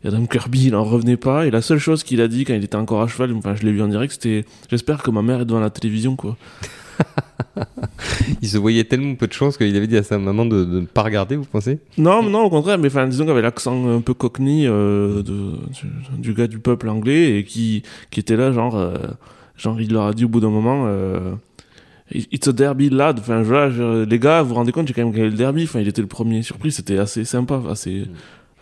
et 0.02 0.08
Adam 0.08 0.24
Kirby, 0.24 0.68
il 0.68 0.74
en 0.74 0.84
revenait 0.84 1.18
pas. 1.18 1.46
Et 1.46 1.50
la 1.50 1.60
seule 1.60 1.78
chose 1.78 2.02
qu'il 2.02 2.22
a 2.22 2.28
dit 2.28 2.46
quand 2.46 2.54
il 2.54 2.64
était 2.64 2.76
encore 2.76 3.02
à 3.02 3.06
cheval, 3.06 3.34
enfin, 3.34 3.54
je 3.54 3.64
l'ai 3.64 3.72
vu 3.72 3.82
en 3.82 3.88
direct, 3.88 4.14
c'était 4.14 4.46
J'espère 4.70 5.02
que 5.02 5.10
ma 5.10 5.20
mère 5.20 5.42
est 5.42 5.44
devant 5.44 5.60
la 5.60 5.70
télévision, 5.70 6.16
quoi. 6.16 6.38
Il 8.46 8.48
se 8.48 8.58
voyait 8.58 8.84
tellement 8.84 9.16
peu 9.16 9.26
de 9.26 9.32
chance 9.32 9.56
qu'il 9.56 9.74
avait 9.76 9.88
dit 9.88 9.96
à 9.96 10.04
sa 10.04 10.18
maman 10.18 10.46
de 10.46 10.64
ne 10.64 10.80
pas 10.86 11.02
regarder, 11.02 11.34
vous 11.34 11.46
pensez? 11.46 11.80
Non, 11.98 12.22
non, 12.22 12.44
au 12.44 12.48
contraire, 12.48 12.78
mais 12.78 12.86
enfin, 12.86 13.08
disons 13.08 13.26
qu'avec 13.26 13.42
l'accent 13.42 13.88
un 13.90 14.00
peu 14.00 14.14
cockney 14.14 14.68
euh, 14.68 15.20
de, 15.24 15.32
du, 15.72 16.20
du 16.20 16.32
gars 16.32 16.46
du 16.46 16.60
peuple 16.60 16.88
anglais 16.88 17.38
et 17.40 17.44
qui, 17.44 17.82
qui 18.12 18.20
était 18.20 18.36
là, 18.36 18.52
genre, 18.52 18.76
euh, 18.76 18.94
genre, 19.56 19.80
il 19.80 19.92
leur 19.92 20.04
a 20.06 20.12
dit 20.12 20.24
au 20.24 20.28
bout 20.28 20.38
d'un 20.38 20.50
moment, 20.50 20.84
euh, 20.86 21.32
It's 22.14 22.46
a 22.46 22.52
derby 22.52 22.88
lad. 22.88 23.18
Enfin, 23.18 23.42
voilà, 23.42 23.68
je- 23.68 24.04
les 24.04 24.18
gars, 24.20 24.42
vous 24.42 24.50
vous 24.50 24.54
rendez 24.54 24.70
compte, 24.70 24.86
j'ai 24.86 24.94
quand 24.94 25.02
même 25.04 25.12
gagné 25.12 25.28
le 25.30 25.36
derby. 25.36 25.64
Enfin, 25.64 25.80
il 25.80 25.88
était 25.88 26.02
le 26.02 26.06
premier 26.06 26.42
surpris, 26.42 26.70
c'était 26.70 26.98
assez 26.98 27.24
sympa, 27.24 27.60
assez, 27.68 28.04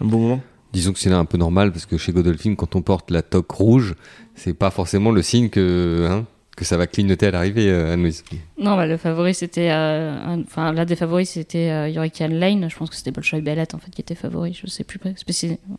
un 0.00 0.06
bon 0.06 0.18
moment. 0.18 0.40
Disons 0.72 0.94
que 0.94 0.98
c'est 0.98 1.10
là 1.10 1.18
un 1.18 1.26
peu 1.26 1.36
normal 1.36 1.70
parce 1.72 1.84
que 1.84 1.98
chez 1.98 2.10
Godolphin, 2.12 2.54
quand 2.54 2.74
on 2.74 2.80
porte 2.80 3.10
la 3.10 3.20
toque 3.20 3.50
rouge, 3.50 3.96
c'est 4.34 4.54
pas 4.54 4.70
forcément 4.70 5.10
le 5.10 5.20
signe 5.20 5.50
que, 5.50 6.08
hein, 6.10 6.24
que 6.56 6.64
ça 6.64 6.76
va 6.76 6.86
clignoter 6.86 7.26
à 7.26 7.30
l'arrivée, 7.32 7.68
euh, 7.70 7.92
Anne-Louise. 7.94 8.24
Non, 8.58 8.76
bah, 8.76 8.86
le 8.86 8.96
favori, 8.96 9.34
c'était. 9.34 9.70
euh, 9.70 10.36
Enfin, 10.46 10.72
l'un 10.72 10.84
des 10.84 10.96
favoris, 10.96 11.30
c'était 11.30 11.70
euh, 11.70 11.88
Hurricane 11.90 12.34
Lane. 12.34 12.68
Je 12.70 12.76
pense 12.76 12.90
que 12.90 12.96
c'était 12.96 13.10
Bolshoi 13.10 13.40
Bellet, 13.40 13.74
en 13.74 13.78
fait, 13.78 13.90
qui 13.90 14.00
était 14.00 14.14
favori. 14.14 14.56
Je 14.60 14.68
sais 14.68 14.84
plus 14.84 14.98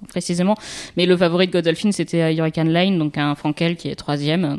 précisément. 0.09 0.55
Mais 0.97 1.05
le 1.05 1.15
favori 1.17 1.47
de 1.47 1.51
Godolphin, 1.53 1.91
c'était 1.91 2.21
euh, 2.21 2.33
Hurricane 2.33 2.69
Lane, 2.69 2.97
donc 2.99 3.17
un 3.17 3.35
Frankel 3.35 3.75
qui 3.75 3.89
est 3.89 3.95
troisième. 3.95 4.45
euh, 4.45 4.55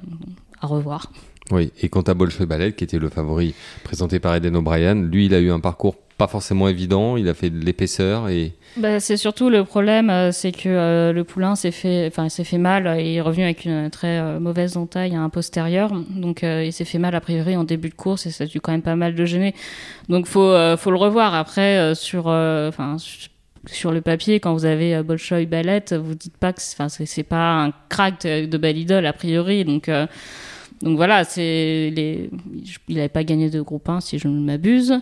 À 0.60 0.66
revoir. 0.66 1.12
Oui, 1.52 1.70
et 1.80 1.88
quant 1.88 2.00
à 2.02 2.14
Bolshoi 2.14 2.46
Ballet, 2.46 2.72
qui 2.72 2.82
était 2.84 2.98
le 2.98 3.08
favori 3.08 3.54
présenté 3.84 4.18
par 4.18 4.34
Eden 4.34 4.56
O'Brien, 4.56 4.94
lui, 4.96 5.26
il 5.26 5.34
a 5.34 5.38
eu 5.38 5.50
un 5.50 5.60
parcours 5.60 5.96
pas 6.18 6.26
forcément 6.26 6.66
évident, 6.66 7.16
il 7.18 7.28
a 7.28 7.34
fait 7.34 7.50
de 7.50 7.62
l'épaisseur 7.64 8.28
et 8.30 8.54
Bah, 8.76 9.00
c'est 9.00 9.16
surtout 9.16 9.48
le 9.48 9.64
problème, 9.64 10.10
euh, 10.10 10.32
c'est 10.32 10.52
que 10.52 10.68
euh, 10.68 11.12
le 11.14 11.24
poulain 11.24 11.56
s'est 11.56 11.70
fait, 11.70 12.08
enfin, 12.08 12.28
s'est 12.28 12.44
fait 12.44 12.58
mal 12.58 12.86
et 13.00 13.14
est 13.14 13.20
revenu 13.22 13.44
avec 13.44 13.64
une 13.64 13.88
très 13.88 14.18
euh, 14.18 14.38
mauvaise 14.38 14.76
entaille 14.76 15.14
à 15.14 15.20
un 15.20 15.30
postérieur. 15.30 15.90
Donc, 16.10 16.44
euh, 16.44 16.62
il 16.62 16.74
s'est 16.74 16.84
fait 16.84 16.98
mal 16.98 17.14
a 17.14 17.22
priori 17.22 17.56
en 17.56 17.64
début 17.64 17.88
de 17.88 17.94
course 17.94 18.26
et 18.26 18.30
ça 18.30 18.44
a 18.44 18.46
dû 18.46 18.60
quand 18.60 18.72
même 18.72 18.82
pas 18.82 18.94
mal 18.94 19.14
de 19.14 19.24
gêner. 19.24 19.54
Donc, 20.10 20.26
faut, 20.26 20.42
euh, 20.42 20.76
faut 20.76 20.90
le 20.90 20.98
revoir. 20.98 21.32
Après, 21.34 21.78
euh, 21.78 21.94
sur, 21.94 22.28
euh, 22.28 22.68
enfin, 22.68 22.98
su- 22.98 23.30
sur 23.64 23.92
le 23.92 24.02
papier, 24.02 24.40
quand 24.40 24.52
vous 24.52 24.66
avez 24.66 24.94
euh, 24.94 25.02
Bolshoi 25.02 25.46
Ballet, 25.46 25.82
vous 25.92 26.14
dites 26.14 26.36
pas 26.36 26.52
que, 26.52 26.60
c'est- 26.60 27.22
pas 27.22 27.62
un 27.64 27.72
crack 27.88 28.26
de, 28.26 28.44
de 28.44 28.58
belle 28.58 28.76
idole 28.76 29.06
a 29.06 29.14
priori. 29.14 29.64
Donc, 29.64 29.88
euh, 29.88 30.06
donc 30.82 30.96
voilà, 30.96 31.24
c'est 31.24 31.90
les... 31.94 32.28
il 32.88 32.96
n'avait 32.96 33.08
pas 33.08 33.24
gagné 33.24 33.48
de 33.48 33.60
groupe 33.62 33.88
1 33.88 34.00
si 34.00 34.18
je 34.18 34.28
ne 34.28 34.38
m'abuse. 34.40 35.00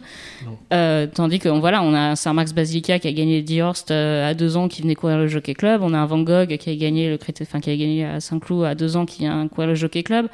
Euh, 0.73 1.07
tandis 1.13 1.41
que 1.41 1.49
voilà, 1.49 1.83
on 1.83 1.93
a 1.95 1.99
un 2.11 2.15
Saint-Max 2.17 2.53
Basilica 2.53 2.99
qui 3.01 3.09
a 3.09 3.13
gagné 3.13 3.39
le 3.39 3.43
Dihorst 3.43 3.91
euh, 3.91 4.29
à 4.29 4.35
deux 4.35 4.57
ans 4.57 4.69
qui 4.69 4.83
venait 4.83 4.95
courir 4.95 5.19
le 5.19 5.27
Jockey 5.27 5.55
Club. 5.55 5.81
On 5.83 5.93
a 5.93 5.99
un 5.99 6.07
Van 6.07 6.21
Gogh 6.23 6.57
qui 6.57 6.71
a 6.71 6.77
gagné 6.77 7.11
le 7.11 7.17
Crité- 7.17 7.43
enfin, 7.43 7.61
qui 7.61 7.71
a 7.71 7.77
gagné 7.77 8.05
à 8.05 8.21
Saint-Cloud 8.21 8.65
à 8.65 8.75
deux 8.77 8.97
ans 8.97 9.05
qui 9.05 9.27
a 9.27 9.49
courir 9.49 9.69
le 9.69 9.75
Jockey 9.75 10.05
Club. 10.05 10.29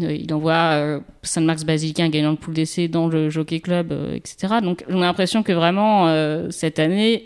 Euh, 0.00 0.12
il 0.12 0.32
envoie 0.32 0.54
euh, 0.54 1.00
Saint-Max 1.22 1.64
Basilica 1.64 2.04
un 2.04 2.08
gagnant 2.08 2.32
de 2.32 2.38
poule 2.38 2.54
d'essai 2.54 2.86
dans 2.86 3.08
le 3.08 3.28
Jockey 3.28 3.58
Club, 3.60 3.92
etc. 4.14 4.54
Donc 4.62 4.84
on 4.88 5.02
a 5.02 5.06
l'impression 5.06 5.42
que 5.42 5.52
vraiment 5.52 6.06
cette 6.50 6.78
année 6.78 7.24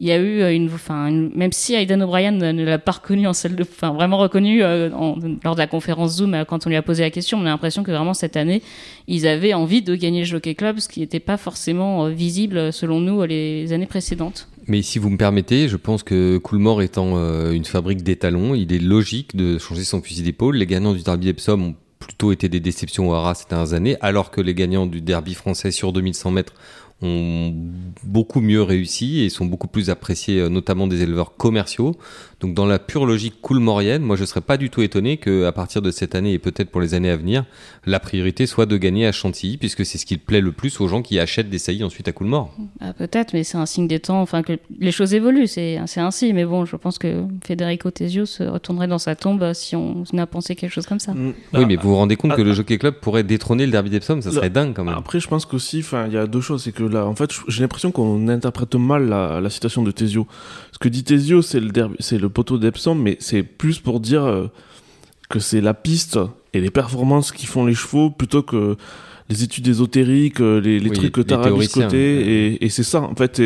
il 0.00 0.08
y 0.08 0.12
a 0.12 0.16
eu 0.16 0.40
euh, 0.40 0.54
une, 0.54 0.72
enfin, 0.72 1.10
même 1.10 1.52
si 1.52 1.74
Aidan 1.74 2.00
O'Brien 2.00 2.32
ne, 2.32 2.64
l'a 2.64 2.78
pas 2.78 2.92
reconnu 2.92 3.26
en 3.26 3.34
salle 3.34 3.54
de, 3.54 3.62
enfin, 3.62 3.92
vraiment 3.92 4.16
reconnu 4.16 4.62
euh, 4.62 4.88
lors 5.44 5.54
de 5.54 5.58
la 5.58 5.66
conférence 5.66 6.16
Zoom 6.16 6.32
euh, 6.32 6.44
quand 6.46 6.66
on 6.66 6.70
lui 6.70 6.76
a 6.76 6.82
posé 6.82 7.02
la 7.02 7.10
question, 7.10 7.36
on 7.36 7.42
a 7.42 7.50
l'impression 7.50 7.82
que 7.82 7.90
vraiment 7.90 8.14
cette 8.14 8.38
année, 8.38 8.62
ils 9.08 9.26
avaient 9.26 9.52
envie 9.52 9.82
de 9.82 9.94
gagner 9.94 10.20
le 10.20 10.24
Jockey 10.24 10.54
Club, 10.54 10.78
ce 10.78 10.88
qui 10.88 11.00
n'était 11.00 11.20
pas 11.20 11.36
forcément 11.36 12.08
visible 12.08 12.72
selon 12.72 12.98
nous 13.00 13.22
les 13.24 13.74
années 13.74 13.86
précédentes. 13.86 14.48
Mais 14.66 14.80
si 14.80 14.98
vous 14.98 15.10
me 15.10 15.18
permettez, 15.18 15.68
je 15.68 15.76
pense 15.76 16.02
que 16.02 16.38
Coolmore 16.38 16.80
étant 16.80 17.16
une 17.50 17.64
fabrique 17.64 18.02
d'étalons, 18.02 18.54
il 18.54 18.72
est 18.72 18.78
logique 18.78 19.36
de 19.36 19.58
changer 19.58 19.84
son 19.84 20.00
fusil 20.00 20.22
d'épaule. 20.22 20.56
Les 20.56 20.66
gagnants 20.66 20.94
du 20.94 21.02
Derby 21.02 21.28
Epsom 21.28 21.62
ont 21.62 21.74
plutôt 21.98 22.32
été 22.32 22.48
des 22.48 22.60
déceptions 22.60 23.10
au 23.10 23.14
Haras 23.14 23.34
ces 23.34 23.48
dernières 23.48 23.74
années, 23.74 23.96
alors 24.00 24.30
que 24.30 24.40
les 24.40 24.54
gagnants 24.54 24.86
du 24.86 25.00
Derby 25.00 25.34
français 25.34 25.70
sur 25.70 25.92
2100 25.92 26.30
mètres 26.30 26.54
ont 27.02 27.54
beaucoup 28.04 28.40
mieux 28.40 28.62
réussi 28.62 29.20
et 29.20 29.30
sont 29.30 29.46
beaucoup 29.46 29.68
plus 29.68 29.90
appréciés, 29.90 30.40
euh, 30.40 30.48
notamment 30.48 30.86
des 30.86 31.02
éleveurs 31.02 31.36
commerciaux. 31.36 31.96
Donc 32.40 32.54
dans 32.54 32.66
la 32.66 32.78
pure 32.78 33.04
logique 33.06 33.34
coolmorienne, 33.42 34.02
moi 34.02 34.16
je 34.16 34.24
serais 34.24 34.40
pas 34.40 34.56
du 34.56 34.70
tout 34.70 34.80
étonné 34.82 35.18
que 35.18 35.44
à 35.44 35.52
partir 35.52 35.82
de 35.82 35.90
cette 35.90 36.14
année 36.14 36.32
et 36.32 36.38
peut-être 36.38 36.70
pour 36.70 36.80
les 36.80 36.94
années 36.94 37.10
à 37.10 37.16
venir, 37.16 37.44
la 37.84 38.00
priorité 38.00 38.46
soit 38.46 38.66
de 38.66 38.76
gagner 38.76 39.06
à 39.06 39.12
Chantilly, 39.12 39.58
puisque 39.58 39.84
c'est 39.84 39.98
ce 39.98 40.06
qui 40.06 40.16
plaît 40.16 40.40
le 40.40 40.52
plus 40.52 40.80
aux 40.80 40.88
gens 40.88 41.02
qui 41.02 41.18
achètent 41.18 41.50
des 41.50 41.58
saillies 41.58 41.84
ensuite 41.84 42.08
à 42.08 42.12
Coolmore. 42.12 42.54
Ah, 42.80 42.92
Peut-être, 42.94 43.34
mais 43.34 43.44
c'est 43.44 43.58
un 43.58 43.66
signe 43.66 43.86
des 43.88 44.00
temps, 44.00 44.20
enfin 44.22 44.42
que 44.42 44.58
les 44.78 44.92
choses 44.92 45.12
évoluent, 45.12 45.46
c'est 45.46 45.78
c'est 45.86 46.00
ainsi. 46.00 46.32
Mais 46.32 46.44
bon, 46.44 46.64
je 46.64 46.76
pense 46.76 46.98
que 46.98 47.24
Federico 47.44 47.90
Tesio 47.90 48.24
se 48.24 48.42
retournerait 48.42 48.88
dans 48.88 48.98
sa 48.98 49.14
tombe 49.16 49.52
si 49.52 49.76
on 49.76 50.04
a 50.16 50.26
pensé 50.26 50.56
quelque 50.56 50.72
chose 50.72 50.86
comme 50.86 51.00
ça. 51.00 51.12
Mm. 51.12 51.34
Oui, 51.54 51.66
mais 51.66 51.76
vous 51.76 51.90
vous 51.90 51.96
rendez 51.96 52.16
compte 52.16 52.32
ah, 52.32 52.36
que 52.36 52.42
le 52.42 52.52
ah. 52.52 52.54
Jockey 52.54 52.78
Club 52.78 52.94
pourrait 53.00 53.22
détrôner 53.24 53.66
le 53.66 53.72
Derby 53.72 53.90
d'Epsom, 53.90 54.22
ça 54.22 54.30
serait 54.30 54.50
dingue 54.50 54.72
quand 54.74 54.84
même. 54.84 54.94
Après, 54.96 55.20
je 55.20 55.28
pense 55.28 55.44
qu'aussi, 55.44 55.80
enfin, 55.80 56.06
il 56.06 56.14
y 56.14 56.16
a 56.16 56.26
deux 56.26 56.40
choses. 56.40 56.62
C'est 56.64 56.72
que 56.72 56.84
là, 56.84 57.04
en 57.06 57.14
fait, 57.14 57.30
j'ai 57.48 57.60
l'impression 57.62 57.92
qu'on 57.92 58.28
interprète 58.28 58.74
mal 58.76 59.08
la, 59.08 59.40
la 59.40 59.50
citation 59.50 59.82
de 59.82 59.90
Tesio. 59.90 60.26
Ce 60.72 60.78
que 60.78 60.88
dit 60.88 61.04
Tesio, 61.04 61.42
c'est 61.42 61.60
le, 61.60 61.68
derby- 61.68 61.96
c'est 61.98 62.18
le 62.18 62.29
poteau 62.30 62.58
d'Epsom, 62.58 62.94
mais 62.94 63.16
c'est 63.20 63.42
plus 63.42 63.78
pour 63.78 64.00
dire 64.00 64.24
euh, 64.24 64.46
que 65.28 65.38
c'est 65.38 65.60
la 65.60 65.74
piste 65.74 66.18
et 66.52 66.60
les 66.60 66.70
performances 66.70 67.32
qui 67.32 67.46
font 67.46 67.64
les 67.64 67.74
chevaux 67.74 68.10
plutôt 68.10 68.42
que 68.42 68.76
les 69.28 69.44
études 69.44 69.68
ésotériques, 69.68 70.40
euh, 70.40 70.60
les, 70.60 70.80
les 70.80 70.90
Oui, 70.90 70.96
trucs 70.96 71.12
que 71.12 71.20
t'as 71.20 71.36
rabiscotés. 71.36 72.16
ouais. 72.16 72.22
Et, 72.58 72.64
et 72.64 72.68
c'est 72.68 72.82
ça, 72.82 73.00
en 73.02 73.14
fait, 73.14 73.40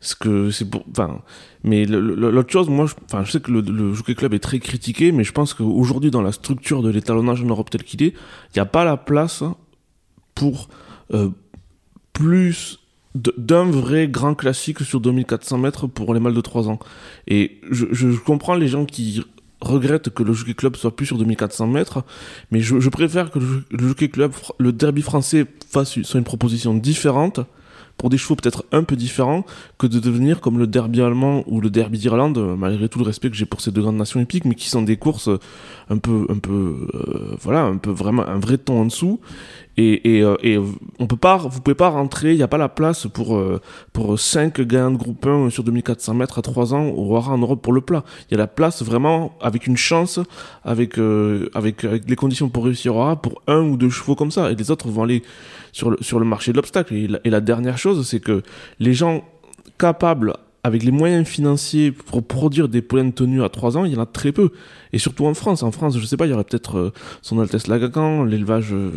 ce 0.00 0.14
que 0.16 0.50
c'est 0.50 0.68
pour. 0.68 0.84
Enfin, 0.90 1.20
mais 1.62 1.84
l'autre 1.86 2.50
chose, 2.50 2.68
moi, 2.68 2.86
je, 2.86 2.94
enfin, 3.04 3.22
je 3.22 3.30
sais 3.30 3.40
que 3.40 3.52
le, 3.52 3.60
le 3.60 3.94
Jockey 3.94 4.16
Club 4.16 4.34
est 4.34 4.40
très 4.40 4.58
critiqué, 4.58 5.12
mais 5.12 5.22
je 5.22 5.30
pense 5.30 5.54
qu'aujourd'hui, 5.54 6.10
dans 6.10 6.22
la 6.22 6.32
structure 6.32 6.82
de 6.82 6.90
l'étalonnage 6.90 7.42
en 7.42 7.46
Europe 7.46 7.70
tel 7.70 7.84
qu'il 7.84 8.02
est, 8.02 8.08
il 8.08 8.56
n'y 8.56 8.60
a 8.60 8.66
pas 8.66 8.84
la 8.84 8.96
place 8.96 9.44
pour 10.34 10.68
euh, 11.14 11.28
plus 12.12 12.79
d'un 13.14 13.64
vrai 13.64 14.08
grand 14.08 14.34
classique 14.34 14.80
sur 14.80 15.00
2400 15.00 15.58
mètres 15.58 15.86
pour 15.86 16.14
les 16.14 16.20
mâles 16.20 16.34
de 16.34 16.40
3 16.40 16.68
ans. 16.68 16.78
Et 17.26 17.60
je, 17.70 18.16
comprends 18.18 18.54
les 18.54 18.68
gens 18.68 18.84
qui 18.84 19.22
regrettent 19.60 20.10
que 20.10 20.22
le 20.22 20.32
Jockey 20.32 20.54
Club 20.54 20.76
soit 20.76 20.94
plus 20.94 21.06
sur 21.06 21.18
2400 21.18 21.66
mètres, 21.66 22.04
mais 22.50 22.60
je, 22.60 22.88
préfère 22.88 23.30
que 23.30 23.38
le, 23.38 23.88
Jockey 23.88 24.08
Club, 24.08 24.32
le 24.58 24.72
derby 24.72 25.02
français 25.02 25.46
fasse 25.70 26.00
soit 26.02 26.18
une 26.18 26.24
proposition 26.24 26.74
différente 26.74 27.40
pour 28.00 28.08
des 28.08 28.16
chevaux 28.16 28.34
peut-être 28.34 28.64
un 28.72 28.82
peu 28.82 28.96
différents 28.96 29.44
que 29.76 29.86
de 29.86 29.98
devenir 29.98 30.40
comme 30.40 30.58
le 30.58 30.66
derby 30.66 31.02
allemand 31.02 31.44
ou 31.46 31.60
le 31.60 31.68
derby 31.68 31.98
d'Irlande, 31.98 32.38
malgré 32.56 32.88
tout 32.88 32.98
le 32.98 33.04
respect 33.04 33.28
que 33.28 33.36
j'ai 33.36 33.44
pour 33.44 33.60
ces 33.60 33.72
deux 33.72 33.82
grandes 33.82 33.98
nations 33.98 34.20
épiques, 34.20 34.46
mais 34.46 34.54
qui 34.54 34.70
sont 34.70 34.80
des 34.80 34.96
courses 34.96 35.28
un 35.90 35.98
peu, 35.98 36.24
un 36.30 36.38
peu, 36.38 36.88
euh, 36.94 37.36
voilà, 37.42 37.64
un 37.64 37.76
peu 37.76 37.90
vraiment 37.90 38.26
un 38.26 38.38
vrai 38.38 38.56
ton 38.56 38.80
en 38.80 38.84
dessous. 38.86 39.20
Et, 39.76 40.16
et, 40.16 40.22
euh, 40.22 40.36
et 40.42 40.58
on 40.98 41.06
peut 41.06 41.16
pas, 41.16 41.36
vous 41.36 41.60
pouvez 41.60 41.74
pas 41.74 41.88
rentrer, 41.88 42.32
il 42.32 42.36
n'y 42.36 42.42
a 42.42 42.48
pas 42.48 42.58
la 42.58 42.68
place 42.68 43.06
pour, 43.06 43.36
euh, 43.36 43.60
pour 43.92 44.18
5 44.18 44.60
gagnants 44.60 44.90
de 44.90 44.96
groupe 44.96 45.24
1 45.24 45.50
sur 45.50 45.64
2400 45.64 46.14
mètres 46.14 46.38
à 46.38 46.42
3 46.42 46.74
ans 46.74 46.86
au 46.86 47.04
Roi 47.04 47.20
en 47.28 47.38
Europe 47.38 47.62
pour 47.62 47.72
le 47.72 47.80
plat. 47.80 48.04
Il 48.28 48.32
y 48.32 48.34
a 48.34 48.38
la 48.38 48.46
place 48.46 48.82
vraiment 48.82 49.32
avec 49.40 49.66
une 49.66 49.76
chance, 49.76 50.18
avec, 50.64 50.98
euh, 50.98 51.48
avec, 51.54 51.84
avec 51.84 52.08
les 52.08 52.16
conditions 52.16 52.48
pour 52.48 52.64
réussir 52.64 52.94
au 52.94 52.98
Roi 52.98 53.16
pour 53.16 53.42
un 53.46 53.62
ou 53.62 53.76
deux 53.76 53.90
chevaux 53.90 54.16
comme 54.16 54.30
ça. 54.30 54.50
Et 54.50 54.54
les 54.54 54.70
autres 54.70 54.88
vont 54.88 55.04
aller 55.04 55.22
sur 55.72 55.90
le, 55.90 55.96
sur 56.00 56.18
le 56.18 56.24
marché 56.24 56.52
de 56.52 56.56
l'obstacle. 56.56 56.94
Et 56.94 57.30
la 57.30 57.40
dernière 57.40 57.78
chose, 57.78 58.06
c'est 58.06 58.20
que 58.20 58.42
les 58.80 58.92
gens 58.92 59.24
capables, 59.78 60.34
avec 60.62 60.82
les 60.82 60.90
moyens 60.90 61.26
financiers 61.26 61.90
pour 61.90 62.22
produire 62.22 62.68
des 62.68 62.82
poulains 62.82 63.10
tenus 63.10 63.42
à 63.42 63.48
3 63.48 63.78
ans, 63.78 63.84
il 63.84 63.92
y 63.92 63.96
en 63.96 64.02
a 64.02 64.06
très 64.06 64.32
peu. 64.32 64.50
Et 64.92 64.98
surtout 64.98 65.26
en 65.26 65.34
France. 65.34 65.62
En 65.62 65.72
France, 65.72 65.98
je 65.98 66.04
sais 66.04 66.16
pas, 66.16 66.26
il 66.26 66.30
y 66.30 66.32
aurait 66.34 66.44
peut-être 66.44 66.76
euh, 66.76 66.92
son 67.22 67.40
Altesse 67.40 67.66
Lagacan, 67.66 68.24
l'élevage 68.24 68.72
euh, 68.72 68.90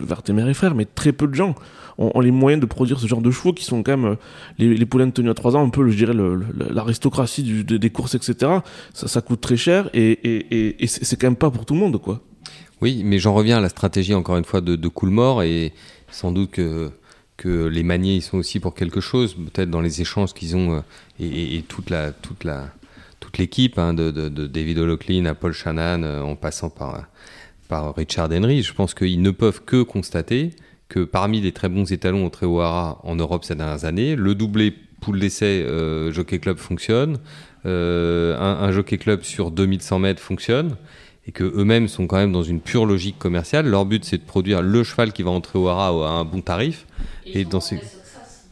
et 0.50 0.54
Frères, 0.54 0.76
mais 0.76 0.86
très 0.86 1.14
peu 1.14 1.28
de 1.28 1.34
gens 1.36 1.56
ont, 1.98 2.12
ont 2.14 2.20
les 2.20 2.32
moyens 2.32 2.60
de 2.60 2.66
produire 2.66 3.00
ce 3.00 3.08
genre 3.08 3.22
de 3.22 3.32
chevaux 3.32 3.54
qui 3.54 3.64
sont 3.64 3.82
quand 3.84 3.96
même 3.98 4.12
euh, 4.12 4.16
les, 4.58 4.76
les 4.76 4.86
poulains 4.86 5.10
tenus 5.10 5.32
à 5.32 5.34
3 5.34 5.56
ans, 5.56 5.64
un 5.66 5.70
peu, 5.70 5.88
je 5.90 5.96
dirais, 5.96 6.14
l'aristocratie 6.70 7.64
de- 7.64 7.78
des 7.78 7.90
courses, 7.90 8.16
etc. 8.16 8.60
Ça, 8.94 9.08
ça 9.08 9.22
coûte 9.22 9.42
très 9.42 9.58
cher 9.58 9.90
et, 9.94 10.12
et, 10.12 10.84
et, 10.84 10.88
c'est 10.88 11.16
quand 11.20 11.28
même 11.28 11.36
pas 11.36 11.52
pour 11.52 11.66
tout 11.66 11.74
le 11.74 11.80
monde, 11.80 12.00
quoi. 12.02 12.22
Oui, 12.82 13.04
mais 13.06 13.20
j'en 13.20 13.34
reviens 13.34 13.58
à 13.58 13.62
la 13.62 13.70
stratégie 13.70 14.14
encore 14.14 14.36
une 14.38 14.44
fois 14.44 14.60
de, 14.60 14.76
de 14.76 14.88
Coolmore 14.90 15.44
et 15.44 15.72
sans 16.12 16.32
doute 16.32 16.52
que, 16.52 16.92
que 17.38 17.66
les 17.66 17.84
maniers 17.84 18.16
ils 18.16 18.22
sont 18.22 18.38
aussi 18.38 18.60
pour 18.60 18.76
quelque 18.76 19.02
chose, 19.02 19.36
peut-être 19.36 19.70
dans 19.70 19.82
les 19.82 20.02
échanges 20.02 20.34
qu'ils 20.34 20.56
ont 20.56 20.76
euh, 20.76 20.82
et, 21.20 21.64
toute 21.68 21.90
la 21.90 22.12
toute 22.12 22.44
la 22.44 22.70
toute 23.20 23.38
l'équipe 23.38 23.78
hein, 23.80 23.94
de, 23.94 24.12
David 24.30 24.80
O'Loughlin 24.80 25.26
à 25.26 25.34
Paul 25.34 25.54
Shannon 25.54 26.04
euh, 26.04 26.22
en 26.22 26.36
passant 26.36 26.70
par 26.70 27.08
par 27.68 27.96
Richard 27.96 28.30
Henry, 28.32 28.62
je 28.62 28.74
pense 28.74 28.94
qu'ils 28.94 29.22
ne 29.22 29.32
peuvent 29.32 29.64
que 29.64 29.82
constater 29.82 30.52
que 30.90 31.04
parmi 31.04 31.42
les 31.42 31.52
très 31.54 31.70
bons 31.70 31.92
étalons 31.92 32.30
au 32.42 32.60
hara 32.60 33.00
en 33.04 33.16
Europe 33.16 33.46
ces 33.46 33.56
dernières 33.56 33.86
années, 33.86 34.16
le 34.16 34.36
doublé 34.36 34.76
poule 35.02 35.20
d'essai 35.20 35.64
euh, 35.64 36.12
Jockey 36.12 36.40
Club 36.40 36.58
fonctionne, 36.58 37.18
euh, 37.66 38.38
un 38.38 38.72
Jockey 38.72 38.98
Club 38.98 39.24
sur 39.24 39.50
2100 39.50 40.00
mètres 40.00 40.22
fonctionne, 40.22 40.76
et 41.28 41.32
que 41.32 41.44
eux-mêmes 41.44 41.88
sont 41.88 42.08
quand 42.08 42.18
même 42.18 42.32
dans 42.32 42.44
une 42.44 42.60
pure 42.60 42.86
logique 42.86 43.18
commerciale. 43.18 43.68
Leur 43.68 43.86
but, 43.86 44.04
c'est 44.04 44.18
de 44.18 44.24
produire 44.24 44.62
le 44.62 44.84
cheval 44.84 45.14
qui 45.14 45.24
va 45.24 45.32
entrer 45.32 45.58
au 45.58 45.68
hara 45.68 45.88
à 45.88 46.12
un 46.12 46.26
bon 46.26 46.42
tarif. 46.42 46.86
Et, 47.26 47.46
dans 47.46 47.62
ces 47.62 47.80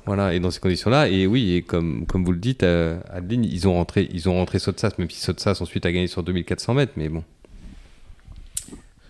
voilà, 0.06 0.34
et 0.34 0.40
dans 0.40 0.50
ces 0.50 0.60
conditions-là, 0.60 1.10
et 1.10 1.28
oui, 1.28 1.54
et 1.54 1.62
comme, 1.62 2.06
comme 2.08 2.26
vous 2.26 2.32
le 2.32 2.40
dites, 2.40 2.64
euh, 2.64 3.00
Adeline, 3.10 3.46
ils 3.46 3.68
ont 3.68 3.74
rentré, 3.74 4.10
ils 4.12 4.28
ont 4.28 4.34
rentré 4.34 4.58
Sotsas, 4.58 4.94
même 4.98 5.10
si 5.10 5.20
Sotsas 5.20 5.60
ensuite 5.62 5.86
a 5.86 5.92
gagné 5.92 6.08
sur 6.08 6.24
2400 6.24 6.74
mètres, 6.74 6.94
mais 6.96 7.08
bon. 7.08 7.24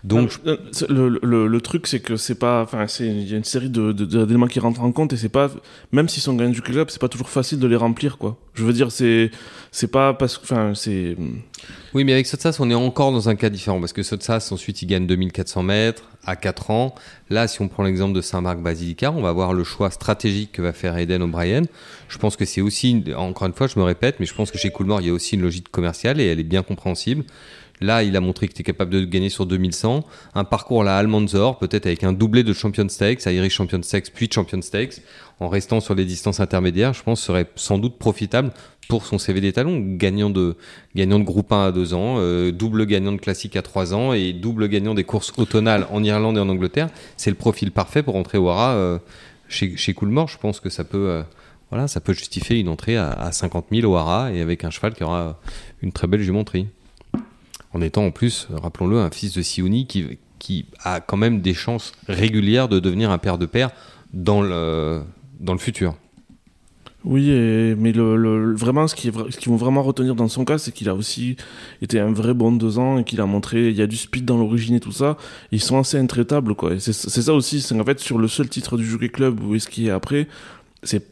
Donc, 0.04 0.32
euh, 0.46 0.56
le, 0.88 1.08
le, 1.22 1.46
le, 1.46 1.60
truc, 1.60 1.86
c'est 1.86 2.00
que 2.00 2.16
c'est 2.16 2.34
pas, 2.34 2.62
enfin, 2.62 2.88
c'est, 2.88 3.06
il 3.06 3.28
y 3.28 3.34
a 3.34 3.36
une 3.36 3.44
série 3.44 3.70
de, 3.70 3.92
d'éléments 3.92 4.48
qui 4.48 4.58
rentrent 4.58 4.82
en 4.82 4.90
compte 4.90 5.12
et 5.12 5.16
c'est 5.16 5.28
pas, 5.28 5.50
même 5.92 6.08
s'ils 6.08 6.22
sont 6.22 6.34
gagnés 6.34 6.52
du 6.52 6.60
club, 6.60 6.90
c'est 6.90 7.00
pas 7.00 7.08
toujours 7.08 7.28
facile 7.28 7.60
de 7.60 7.68
les 7.68 7.76
remplir, 7.76 8.18
quoi. 8.18 8.36
Je 8.54 8.64
veux 8.64 8.72
dire, 8.72 8.90
c'est, 8.90 9.30
c'est 9.70 9.90
pas 9.90 10.12
parce 10.12 10.38
que, 10.38 10.42
enfin, 10.42 10.74
c'est. 10.74 11.16
Oui, 11.94 12.04
mais 12.04 12.14
avec 12.14 12.26
Sotsas, 12.26 12.56
on 12.58 12.70
est 12.70 12.74
encore 12.74 13.12
dans 13.12 13.28
un 13.28 13.34
cas 13.34 13.50
différent 13.50 13.78
parce 13.78 13.92
que 13.92 14.02
Sotsas, 14.02 14.48
ensuite, 14.50 14.80
il 14.80 14.86
gagne 14.86 15.06
2400 15.06 15.62
mètres 15.62 16.04
à 16.24 16.36
4 16.36 16.70
ans. 16.70 16.94
Là, 17.28 17.46
si 17.48 17.60
on 17.60 17.68
prend 17.68 17.82
l'exemple 17.82 18.14
de 18.14 18.22
Saint-Marc-Basilica, 18.22 19.12
on 19.12 19.20
va 19.20 19.30
voir 19.32 19.52
le 19.52 19.62
choix 19.62 19.90
stratégique 19.90 20.52
que 20.52 20.62
va 20.62 20.72
faire 20.72 20.96
Eden 20.96 21.20
O'Brien. 21.20 21.64
Je 22.08 22.16
pense 22.16 22.36
que 22.36 22.46
c'est 22.46 22.62
aussi, 22.62 23.04
encore 23.14 23.46
une 23.46 23.52
fois, 23.52 23.66
je 23.66 23.78
me 23.78 23.84
répète, 23.84 24.20
mais 24.20 24.26
je 24.26 24.32
pense 24.34 24.50
que 24.50 24.56
chez 24.56 24.70
Coolmore, 24.70 25.02
il 25.02 25.08
y 25.08 25.10
a 25.10 25.12
aussi 25.12 25.34
une 25.34 25.42
logique 25.42 25.70
commerciale 25.70 26.18
et 26.18 26.28
elle 26.28 26.40
est 26.40 26.44
bien 26.44 26.62
compréhensible. 26.62 27.24
Là, 27.82 28.02
il 28.02 28.16
a 28.16 28.20
montré 28.20 28.46
qu'il 28.46 28.54
était 28.54 28.62
capable 28.62 28.90
de 28.90 29.04
gagner 29.04 29.28
sur 29.28 29.46
2100. 29.46 30.04
Un 30.34 30.44
parcours 30.44 30.82
à 30.82 30.84
la 30.84 30.96
Almanzor, 30.96 31.58
peut-être 31.58 31.86
avec 31.86 32.04
un 32.04 32.12
doublé 32.12 32.42
de 32.44 32.52
Champion 32.52 32.88
Stakes, 32.88 33.26
Irish 33.26 33.54
Champion 33.54 33.82
Stakes, 33.82 34.12
puis 34.14 34.28
Champion 34.32 34.62
Stakes, 34.62 35.02
en 35.40 35.48
restant 35.48 35.80
sur 35.80 35.94
les 35.94 36.04
distances 36.04 36.40
intermédiaires, 36.40 36.94
je 36.94 37.02
pense 37.02 37.20
serait 37.20 37.46
sans 37.56 37.78
doute 37.78 37.98
profitable 37.98 38.52
pour 38.88 39.06
son 39.06 39.18
CV 39.18 39.40
des 39.40 39.52
talons, 39.52 39.78
gagnant 39.80 40.30
de, 40.30 40.56
gagnant 40.94 41.18
de 41.18 41.24
groupe 41.24 41.52
1 41.52 41.66
à 41.66 41.72
2 41.72 41.94
ans, 41.94 42.16
euh, 42.18 42.52
double 42.52 42.86
gagnant 42.86 43.12
de 43.12 43.18
classique 43.18 43.56
à 43.56 43.62
3 43.62 43.94
ans 43.94 44.12
et 44.12 44.32
double 44.32 44.68
gagnant 44.68 44.94
des 44.94 45.04
courses 45.04 45.32
automnales 45.36 45.86
en 45.90 46.02
Irlande 46.04 46.36
et 46.36 46.40
en 46.40 46.48
Angleterre. 46.48 46.88
C'est 47.16 47.30
le 47.30 47.36
profil 47.36 47.72
parfait 47.72 48.02
pour 48.02 48.16
entrer 48.16 48.38
au 48.38 48.48
Hara 48.48 48.74
euh, 48.74 48.98
chez, 49.48 49.76
chez 49.76 49.94
Coolmore. 49.94 50.28
Je 50.28 50.38
pense 50.38 50.60
que 50.60 50.68
ça 50.68 50.84
peut, 50.84 51.08
euh, 51.08 51.22
voilà, 51.70 51.88
ça 51.88 52.00
peut 52.00 52.12
justifier 52.12 52.58
une 52.58 52.68
entrée 52.68 52.96
à, 52.96 53.10
à 53.10 53.32
50 53.32 53.66
000 53.72 53.90
au 53.90 53.96
Hara 53.96 54.32
et 54.32 54.40
avec 54.40 54.64
un 54.64 54.70
cheval 54.70 54.94
qui 54.94 55.04
aura 55.04 55.38
une 55.82 55.92
très 55.92 56.06
belle 56.06 56.22
jumenterie 56.22 56.66
en 57.74 57.80
étant 57.80 58.04
en 58.04 58.10
plus, 58.10 58.48
rappelons-le, 58.50 58.98
un 58.98 59.10
fils 59.10 59.32
de 59.34 59.42
Siouni 59.42 59.86
qui, 59.86 60.18
qui 60.38 60.66
a 60.82 61.00
quand 61.00 61.16
même 61.16 61.40
des 61.40 61.54
chances 61.54 61.92
régulières 62.08 62.68
de 62.68 62.80
devenir 62.80 63.10
un 63.10 63.18
père 63.18 63.38
de 63.38 63.46
père 63.46 63.70
dans 64.12 64.42
le, 64.42 65.02
dans 65.40 65.52
le 65.52 65.58
futur. 65.58 65.94
Oui, 67.04 67.30
mais 67.78 67.90
le, 67.92 68.54
vraiment, 68.54 68.86
ce 68.86 68.94
qui, 68.94 69.10
qu'ils 69.10 69.48
vont 69.48 69.56
vraiment 69.56 69.82
retenir 69.82 70.14
dans 70.14 70.28
son 70.28 70.44
cas, 70.44 70.58
c'est 70.58 70.70
qu'il 70.70 70.88
a 70.88 70.94
aussi 70.94 71.36
été 71.80 71.98
un 71.98 72.12
vrai 72.12 72.32
bon 72.32 72.52
de 72.52 72.58
deux 72.58 72.78
ans 72.78 72.98
et 72.98 73.04
qu'il 73.04 73.20
a 73.20 73.26
montré, 73.26 73.70
il 73.70 73.76
y 73.76 73.82
a 73.82 73.88
du 73.88 73.96
speed 73.96 74.24
dans 74.24 74.38
l'origine 74.38 74.76
et 74.76 74.80
tout 74.80 74.92
ça. 74.92 75.16
Ils 75.50 75.60
sont 75.60 75.78
assez 75.78 75.98
intraitables, 75.98 76.54
quoi. 76.54 76.78
C'est, 76.78 76.92
ça 76.92 77.34
aussi, 77.34 77.60
c'est 77.60 77.78
en 77.78 77.84
fait 77.84 77.98
sur 77.98 78.18
le 78.18 78.28
seul 78.28 78.48
titre 78.48 78.76
du 78.76 78.86
Jockey 78.86 79.08
Club 79.08 79.42
où 79.42 79.56
est-ce 79.56 79.68
qu'il 79.68 79.86
est 79.86 79.90
après, 79.90 80.28
c'est 80.84 81.11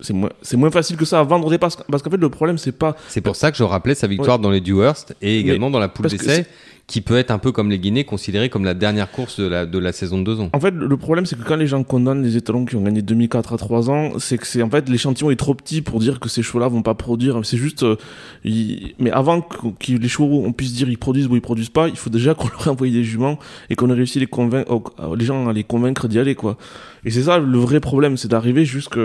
c'est 0.00 0.12
moins, 0.12 0.30
c'est 0.42 0.56
moins 0.56 0.70
facile 0.70 0.96
que 0.96 1.04
ça 1.04 1.20
à 1.20 1.22
vendre 1.22 1.46
au 1.46 1.50
départ 1.50 1.70
parce 1.90 2.02
qu'en 2.02 2.10
fait 2.10 2.16
le 2.16 2.28
problème 2.28 2.58
c'est 2.58 2.72
pas. 2.72 2.96
C'est 3.08 3.20
pour 3.20 3.36
ça 3.36 3.50
que 3.50 3.56
je 3.56 3.64
rappelais 3.64 3.94
sa 3.94 4.06
victoire 4.06 4.36
ouais. 4.38 4.42
dans 4.42 4.50
les 4.50 4.60
Dewhurst 4.60 5.14
et 5.20 5.40
également 5.40 5.68
Mais 5.68 5.74
dans 5.74 5.78
la 5.80 5.88
poule 5.88 6.06
d'essai 6.06 6.46
qui 6.90 7.02
peut 7.02 7.16
être 7.16 7.30
un 7.30 7.38
peu 7.38 7.52
comme 7.52 7.70
les 7.70 7.78
Guinées 7.78 8.02
considéré 8.02 8.48
comme 8.48 8.64
la 8.64 8.74
dernière 8.74 9.08
course 9.12 9.38
de 9.38 9.46
la, 9.46 9.64
de 9.64 9.78
la 9.78 9.92
saison 9.92 10.18
de 10.18 10.24
deux 10.24 10.40
ans. 10.40 10.50
En 10.52 10.58
fait, 10.58 10.74
le 10.74 10.96
problème, 10.96 11.24
c'est 11.24 11.38
que 11.38 11.44
quand 11.44 11.54
les 11.54 11.68
gens 11.68 11.84
condamnent 11.84 12.24
les 12.24 12.36
étalons 12.36 12.64
qui 12.64 12.74
ont 12.74 12.82
gagné 12.82 13.00
2004 13.00 13.52
à 13.52 13.56
3 13.56 13.90
ans, 13.90 14.18
c'est 14.18 14.38
que 14.38 14.44
c'est 14.44 14.60
en 14.60 14.68
fait 14.68 14.88
l'échantillon 14.88 15.30
est 15.30 15.36
trop 15.36 15.54
petit 15.54 15.82
pour 15.82 16.00
dire 16.00 16.18
que 16.18 16.28
ces 16.28 16.42
chevaux-là 16.42 16.66
vont 16.66 16.82
pas 16.82 16.94
produire. 16.94 17.38
C'est 17.44 17.58
juste, 17.58 17.84
euh, 17.84 17.94
ils... 18.42 18.96
mais 18.98 19.12
avant 19.12 19.40
que 19.40 19.92
les 19.92 20.08
chevaux 20.08 20.42
on 20.44 20.52
puisse 20.52 20.72
dire 20.72 20.88
ils 20.88 20.98
produisent 20.98 21.28
ou 21.28 21.36
ils 21.36 21.40
produisent 21.40 21.70
pas, 21.70 21.86
il 21.86 21.96
faut 21.96 22.10
déjà 22.10 22.34
qu'on 22.38 22.48
leur 22.48 22.66
envoyé 22.66 22.92
des 22.92 23.04
juments 23.04 23.38
et 23.70 23.76
qu'on 23.76 23.88
ait 23.88 23.94
réussi 23.94 24.18
les 24.18 24.26
convaincre, 24.26 24.82
les 25.16 25.24
gens 25.24 25.46
à 25.46 25.52
les 25.52 25.62
convaincre 25.62 26.08
d'y 26.08 26.18
aller, 26.18 26.34
quoi. 26.34 26.58
Et 27.04 27.12
c'est 27.12 27.22
ça 27.22 27.38
le 27.38 27.58
vrai 27.58 27.78
problème, 27.78 28.16
c'est 28.16 28.28
d'arriver 28.28 28.64
jusque 28.64 28.98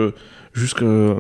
jusqu'à 0.56 1.18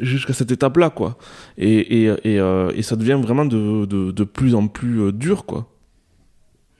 jusqu'à 0.00 0.32
cette 0.32 0.52
étape 0.52 0.76
là 0.76 0.88
quoi 0.88 1.18
et 1.58 2.04
et 2.04 2.04
et, 2.22 2.38
euh, 2.38 2.70
et 2.76 2.82
ça 2.82 2.94
devient 2.94 3.18
vraiment 3.20 3.44
de, 3.44 3.86
de, 3.86 4.12
de 4.12 4.24
plus 4.24 4.54
en 4.54 4.68
plus 4.68 5.00
euh, 5.00 5.12
dur 5.12 5.44
quoi 5.44 5.66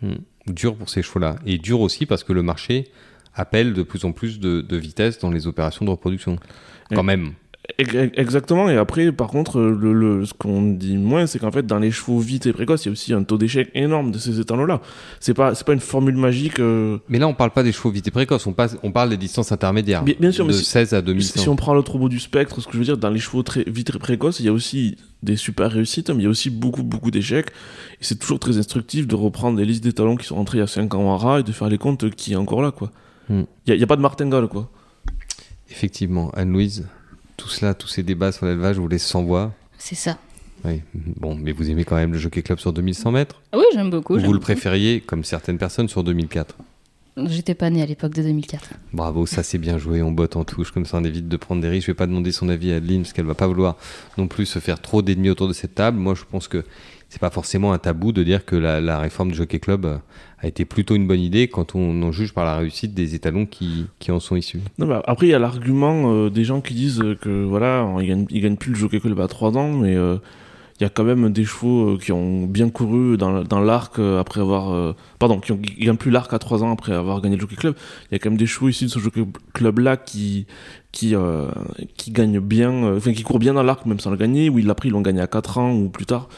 Mmh. 0.03 0.15
Dur 0.47 0.77
pour 0.77 0.89
ces 0.89 1.03
chevaux-là. 1.03 1.37
Et 1.45 1.59
dur 1.59 1.81
aussi 1.81 2.07
parce 2.07 2.25
que 2.25 2.33
le 2.33 2.43
marché 2.43 2.85
appelle 3.35 3.73
de 3.73 3.83
plus 3.83 4.05
en 4.05 4.13
plus 4.13 4.41
de, 4.41 4.61
de 4.61 4.77
vitesse 4.77 5.19
dans 5.19 5.31
les 5.31 5.47
opérations 5.47 5.85
de 5.85 5.91
reproduction. 5.91 6.39
Quand 6.95 7.03
même. 7.03 7.33
Exactement. 7.77 8.69
Et 8.71 8.77
après, 8.77 9.13
par 9.13 9.29
contre, 9.29 9.61
le, 9.61 9.93
le, 9.93 10.25
ce 10.25 10.33
qu'on 10.33 10.63
dit 10.73 10.97
moins, 10.97 11.27
c'est 11.27 11.39
qu'en 11.39 11.53
fait, 11.53 11.67
dans 11.67 11.79
les 11.79 11.91
chevaux 11.91 12.19
vite 12.19 12.47
et 12.47 12.53
précoces, 12.53 12.85
il 12.85 12.89
y 12.89 12.89
a 12.89 12.93
aussi 12.93 13.13
un 13.13 13.23
taux 13.23 13.37
d'échec 13.37 13.71
énorme 13.75 14.11
de 14.11 14.19
ces 14.19 14.41
étalons-là. 14.41 14.81
C'est 15.21 15.35
pas, 15.35 15.55
c'est 15.55 15.67
pas 15.67 15.75
une 15.75 15.81
formule 15.81 16.17
magique. 16.17 16.61
Euh... 16.61 16.99
Mais 17.09 17.19
là, 17.19 17.29
on 17.29 17.35
parle 17.35 17.51
pas 17.51 17.63
des 17.63 17.73
chevaux 17.73 17.91
vite 17.91 18.09
et 18.09 18.11
précoces. 18.11 18.47
On, 18.47 18.53
passe, 18.53 18.77
on 18.83 18.91
parle 18.91 19.11
des 19.11 19.17
distances 19.19 19.53
intermédiaires. 19.53 20.03
Bien, 20.03 20.15
bien 20.19 20.33
sûr, 20.33 20.47
de 20.47 20.53
mais 20.53 20.57
16 20.57 20.95
à 20.95 21.03
2100. 21.03 21.41
Si 21.41 21.49
on 21.49 21.57
prend 21.57 21.75
l'autre 21.75 21.99
bout 21.99 22.09
du 22.09 22.19
spectre, 22.21 22.61
ce 22.61 22.67
que 22.67 22.73
je 22.73 22.79
veux 22.79 22.85
dire, 22.85 22.97
dans 22.99 23.11
les 23.11 23.21
chevaux 23.21 23.43
très 23.43 23.65
vite 23.65 23.93
et 23.95 23.99
précoces, 23.99 24.41
il 24.41 24.47
y 24.47 24.49
a 24.49 24.53
aussi 24.53 24.97
des 25.23 25.37
super 25.37 25.71
réussites, 25.71 26.09
mais 26.11 26.23
il 26.23 26.25
y 26.25 26.27
a 26.27 26.31
aussi 26.31 26.49
beaucoup, 26.51 26.83
beaucoup 26.83 27.11
d'échecs. 27.11 27.49
Et 28.01 28.05
c'est 28.05 28.19
toujours 28.19 28.39
très 28.41 28.57
instructif 28.59 29.07
de 29.07 29.15
reprendre 29.15 29.59
des 29.59 29.65
listes 29.67 29.85
d'étalons 29.85 30.17
qui 30.17 30.27
sont 30.27 30.37
rentrés 30.37 30.59
il 30.59 30.63
y 30.63 30.65
a 30.65 30.69
5 30.69 30.95
ans 30.95 31.03
en 31.05 31.17
rat 31.17 31.41
et 31.41 31.43
de 31.43 31.53
faire 31.53 31.69
les 31.69 31.79
comptes 31.79 32.11
qui 32.11 32.33
est 32.33 32.37
encore 32.37 32.63
là, 32.63 32.71
quoi. 32.71 32.91
Il 33.29 33.37
Hmm. 33.37 33.45
n'y 33.69 33.75
a, 33.81 33.83
a, 33.85 33.87
pas 33.87 33.97
de 33.97 34.01
martingale, 34.01 34.49
quoi. 34.49 34.71
Effectivement. 35.71 36.31
Anne-Louise, 36.35 36.87
tout 37.39 37.49
cela, 37.49 37.73
tous 37.73 37.89
ces 37.89 38.03
débats 38.03 38.33
sur 38.33 38.45
l'élevage, 38.45 38.77
vous 38.77 38.89
les 38.89 38.99
sans 38.99 39.23
voix. 39.23 39.55
C'est 39.79 39.95
ça. 39.95 40.19
Oui, 40.65 40.83
bon, 40.95 41.37
mais 41.37 41.53
vous 41.53 41.71
aimez 41.71 41.85
quand 41.85 41.95
même 41.95 42.13
le 42.13 42.19
Jockey 42.19 42.43
Club 42.43 42.59
sur 42.59 42.73
2100 42.73 43.13
mètres 43.13 43.41
Oui, 43.55 43.63
j'aime 43.73 43.91
beaucoup. 43.91 44.17
Ou 44.17 44.21
vous 44.21 44.33
le 44.33 44.41
préfériez, 44.41 45.01
comme 45.01 45.25
certaines 45.25 45.57
personnes, 45.57 45.89
sur 45.89 46.05
2004 46.05 46.57
J'étais 47.27 47.55
pas 47.55 47.71
né 47.71 47.83
à 47.83 47.87
l'époque 47.87 48.15
de 48.15 48.23
2004. 48.23 48.71
Bravo, 48.93 49.27
ça 49.27 49.43
c'est 49.43 49.59
bien 49.59 49.77
joué, 49.77 50.03
on 50.03 50.13
botte 50.13 50.37
en 50.37 50.45
touche, 50.45 50.71
comme 50.71 50.87
ça 50.87 50.99
on 50.99 51.05
évite 51.05 51.27
de 51.29 51.37
prendre 51.37 51.61
des 51.61 51.69
risques. 51.69 51.87
Je 51.87 51.93
vais 51.93 51.97
pas 51.97 52.07
demander 52.07 52.31
son 52.31 52.49
avis 52.49 52.73
à 52.73 52.77
Adeline, 52.77 53.03
parce 53.03 53.13
qu'elle 53.13 53.25
va 53.25 53.35
pas 53.35 53.49
vouloir 53.49 53.77
non 54.19 54.29
plus 54.29 54.47
se 54.47 54.61
faire 54.61 54.81
trop 54.81 55.03
d'ennemis 55.03 55.31
autour 55.31 55.49
de 55.49 55.53
cette 55.53 55.75
table. 55.75 55.99
Moi 55.99 56.15
je 56.15 56.23
pense 56.31 56.47
que 56.47 56.65
c'est 57.09 57.21
pas 57.21 57.31
forcément 57.31 57.73
un 57.73 57.79
tabou 57.79 58.13
de 58.13 58.23
dire 58.23 58.45
que 58.45 58.57
la, 58.57 58.99
réforme 58.99 59.31
du 59.31 59.37
Jockey 59.37 59.59
Club 59.59 60.01
a 60.41 60.47
été 60.47 60.65
plutôt 60.65 60.95
une 60.95 61.07
bonne 61.07 61.21
idée 61.21 61.49
quand 61.49 61.75
on 61.75 62.03
en 62.03 62.13
juge 62.13 62.33
par 62.33 62.45
la 62.45 62.57
réussite 62.57 62.95
des 62.95 63.15
étalons 63.15 63.47
qui, 63.47 63.89
en 64.11 64.21
sont 64.21 64.37
issus. 64.37 64.61
Après 65.07 65.27
il 65.27 65.31
y 65.31 65.35
a 65.35 65.39
l'argument 65.39 66.13
euh, 66.13 66.31
des 66.31 66.45
gens 66.45 66.61
qui 66.61 66.75
disent 66.75 67.03
que 67.21 67.45
voilà, 67.45 67.87
ils 68.01 68.09
gagnent, 68.09 68.27
ils 68.31 68.57
plus 68.57 68.73
le 68.73 68.77
Jockey 68.77 69.01
Club 69.01 69.21
à 69.21 69.29
3 69.29 69.57
ans, 69.57 69.73
mais 69.73 69.97
euh, 69.97 70.19
il 70.79 70.85
y 70.85 70.87
a 70.87 70.91
quand 70.91 71.03
même 71.03 71.33
des 71.33 71.45
chevaux 71.45 71.95
euh, 71.95 71.99
qui 71.99 72.13
ont 72.13 72.47
bien 72.47 72.71
couru 72.71 73.17
dans, 73.17 73.61
l'arc 73.61 73.99
euh, 73.99 74.21
après 74.21 74.41
avoir. 74.41 74.73
Euh, 74.73 74.95
pardon, 75.19 75.41
qui, 75.41 75.51
ont, 75.51 75.59
gagnent 75.61 75.97
plus 75.97 76.13
l'arc 76.13 76.33
à 76.33 76.39
3 76.39 76.63
ans 76.63 76.73
après 76.73 76.93
avoir 76.93 77.21
gagné 77.21 77.35
le 77.35 77.41
Jockey 77.41 77.57
Club. 77.57 77.75
Il 78.11 78.15
y 78.15 78.17
a 78.17 78.19
quand 78.21 78.31
même 78.31 78.39
des 78.39 78.47
chevaux 78.47 78.69
issus 78.69 78.85
de 78.85 78.91
ce 78.91 79.01
Jockey 79.01 79.25
Club 79.55 79.81
là 79.81 79.97
qui, 79.97 80.47
euh, 81.13 81.51
gagnent 82.11 82.39
bien, 82.39 82.97
enfin 82.97 83.13
qui 83.13 83.25
courent 83.25 83.41
bien 83.41 83.55
dans 83.55 83.65
l'arc 83.65 83.87
même 83.87 83.99
sans 83.99 84.11
le 84.11 84.17
gagner, 84.17 84.49
ou 84.51 84.61
il 84.61 84.67
l'a 84.67 84.77
pris, 84.77 84.89
ils 84.89 84.93
l'ont 84.93 85.01
gagné 85.01 85.21
à 85.21 85.27
4 85.27 85.59
ans 85.59 85.73
ou 85.73 85.89
plus 85.89 86.07
tard. 86.07 86.29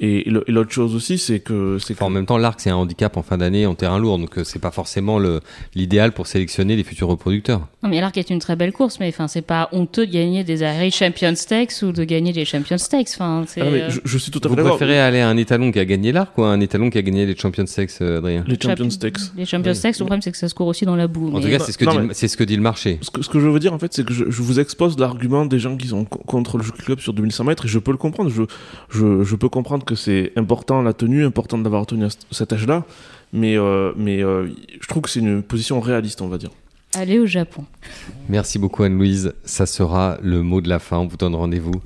Et, 0.00 0.28
et 0.28 0.30
l'autre 0.30 0.72
chose 0.72 0.94
aussi, 0.94 1.18
c'est 1.18 1.40
que, 1.40 1.78
c'est 1.78 1.94
enfin, 1.94 2.06
En 2.06 2.10
même 2.10 2.26
temps, 2.26 2.38
l'arc, 2.38 2.60
c'est 2.60 2.70
un 2.70 2.76
handicap 2.76 3.16
en 3.16 3.22
fin 3.22 3.38
d'année 3.38 3.66
en 3.66 3.74
terrain 3.74 3.98
lourd, 3.98 4.18
donc 4.18 4.38
c'est 4.44 4.58
pas 4.58 4.70
forcément 4.70 5.18
l'idéal 5.74 6.12
pour 6.12 6.26
sélectionner 6.26 6.76
les 6.76 6.84
futurs 6.84 7.08
reproducteurs. 7.08 7.66
Non, 7.82 7.88
mais 7.88 8.00
l'arc 8.00 8.16
est 8.16 8.30
une 8.30 8.38
très 8.38 8.56
belle 8.56 8.72
course, 8.72 8.98
mais 9.00 9.08
enfin, 9.08 9.28
c'est 9.28 9.42
pas 9.42 9.68
honteux 9.72 10.06
de 10.06 10.12
gagner 10.12 10.44
des 10.44 10.60
Irish 10.60 10.96
Champion 10.96 11.34
Stakes 11.34 11.82
ou 11.82 11.92
de 11.92 12.04
gagner 12.04 12.32
des 12.32 12.44
Champion 12.44 12.78
Stakes. 12.78 13.08
Enfin, 13.14 13.44
ah, 13.56 13.64
mais 13.70 13.90
je, 13.90 14.00
je, 14.04 14.18
suis 14.18 14.30
tout 14.30 14.40
à 14.44 14.48
fait 14.48 14.60
Vous 14.60 14.68
préférez 14.68 14.98
aller 14.98 15.20
à 15.20 15.28
un 15.28 15.36
étalon 15.36 15.72
qui 15.72 15.78
a 15.78 15.84
gagné 15.84 16.12
l'arc 16.12 16.36
ou 16.38 16.44
à 16.44 16.48
un 16.48 16.60
étalon 16.60 16.90
qui 16.90 16.98
a 16.98 17.02
gagné 17.02 17.26
les 17.26 17.36
Champion 17.36 17.66
Stakes, 17.66 18.00
Adrien 18.00 18.44
Les 18.46 18.58
Champion 18.60 18.90
Stakes. 18.90 19.18
Les 19.36 19.46
Champion 19.46 19.74
Stakes, 19.74 19.98
le 19.98 20.04
problème, 20.04 20.22
c'est 20.22 20.32
que 20.32 20.38
ça 20.38 20.48
se 20.48 20.54
court 20.54 20.66
aussi 20.66 20.84
dans 20.84 20.96
la 20.96 21.06
boue. 21.06 21.28
En 21.28 21.38
mais... 21.38 21.40
tout 21.40 21.48
cas, 21.48 21.58
c'est 21.58 21.72
ce, 21.72 21.78
que 21.78 21.84
dit, 21.84 22.28
ce 22.28 22.36
que 22.36 22.44
dit 22.44 22.56
le 22.56 22.62
marché. 22.62 22.98
Ce 23.02 23.10
que, 23.10 23.22
ce 23.22 23.28
que 23.28 23.40
je 23.40 23.48
veux 23.48 23.58
dire, 23.58 23.72
en 23.72 23.78
fait, 23.78 23.92
c'est 23.92 24.04
que 24.04 24.12
je, 24.12 24.24
je, 24.28 24.42
vous 24.42 24.60
expose 24.60 24.98
l'argument 24.98 25.46
des 25.46 25.58
gens 25.58 25.76
qui 25.76 25.88
sont 25.88 26.04
contre 26.04 26.58
le 26.58 26.64
jeu 26.64 26.72
club 26.72 27.00
sur 27.00 27.12
2100 27.12 27.44
mètres 27.44 27.64
et 27.64 27.68
je 27.68 27.78
peux 27.78 27.92
le 27.92 27.96
comprendre. 27.96 28.30
Je, 28.30 28.42
je, 28.90 29.24
je 29.24 29.36
peux 29.36 29.48
comprendre 29.48 29.84
que 29.86 29.94
c'est 29.94 30.32
important 30.36 30.82
la 30.82 30.92
tenue, 30.92 31.24
important 31.24 31.56
d'avoir 31.56 31.86
tenu 31.86 32.06
cet 32.30 32.52
âge-là, 32.52 32.84
mais, 33.32 33.56
euh, 33.56 33.92
mais 33.96 34.22
euh, 34.22 34.48
je 34.80 34.86
trouve 34.86 35.02
que 35.02 35.10
c'est 35.10 35.20
une 35.20 35.42
position 35.42 35.80
réaliste, 35.80 36.20
on 36.20 36.28
va 36.28 36.36
dire. 36.36 36.50
Aller 36.94 37.18
au 37.18 37.26
Japon. 37.26 37.64
Merci 38.28 38.58
beaucoup 38.58 38.82
Anne-Louise, 38.82 39.32
ça 39.44 39.66
sera 39.66 40.18
le 40.22 40.42
mot 40.42 40.60
de 40.60 40.68
la 40.68 40.78
fin, 40.78 40.98
on 40.98 41.06
vous 41.06 41.16
donne 41.16 41.34
rendez-vous 41.34 41.80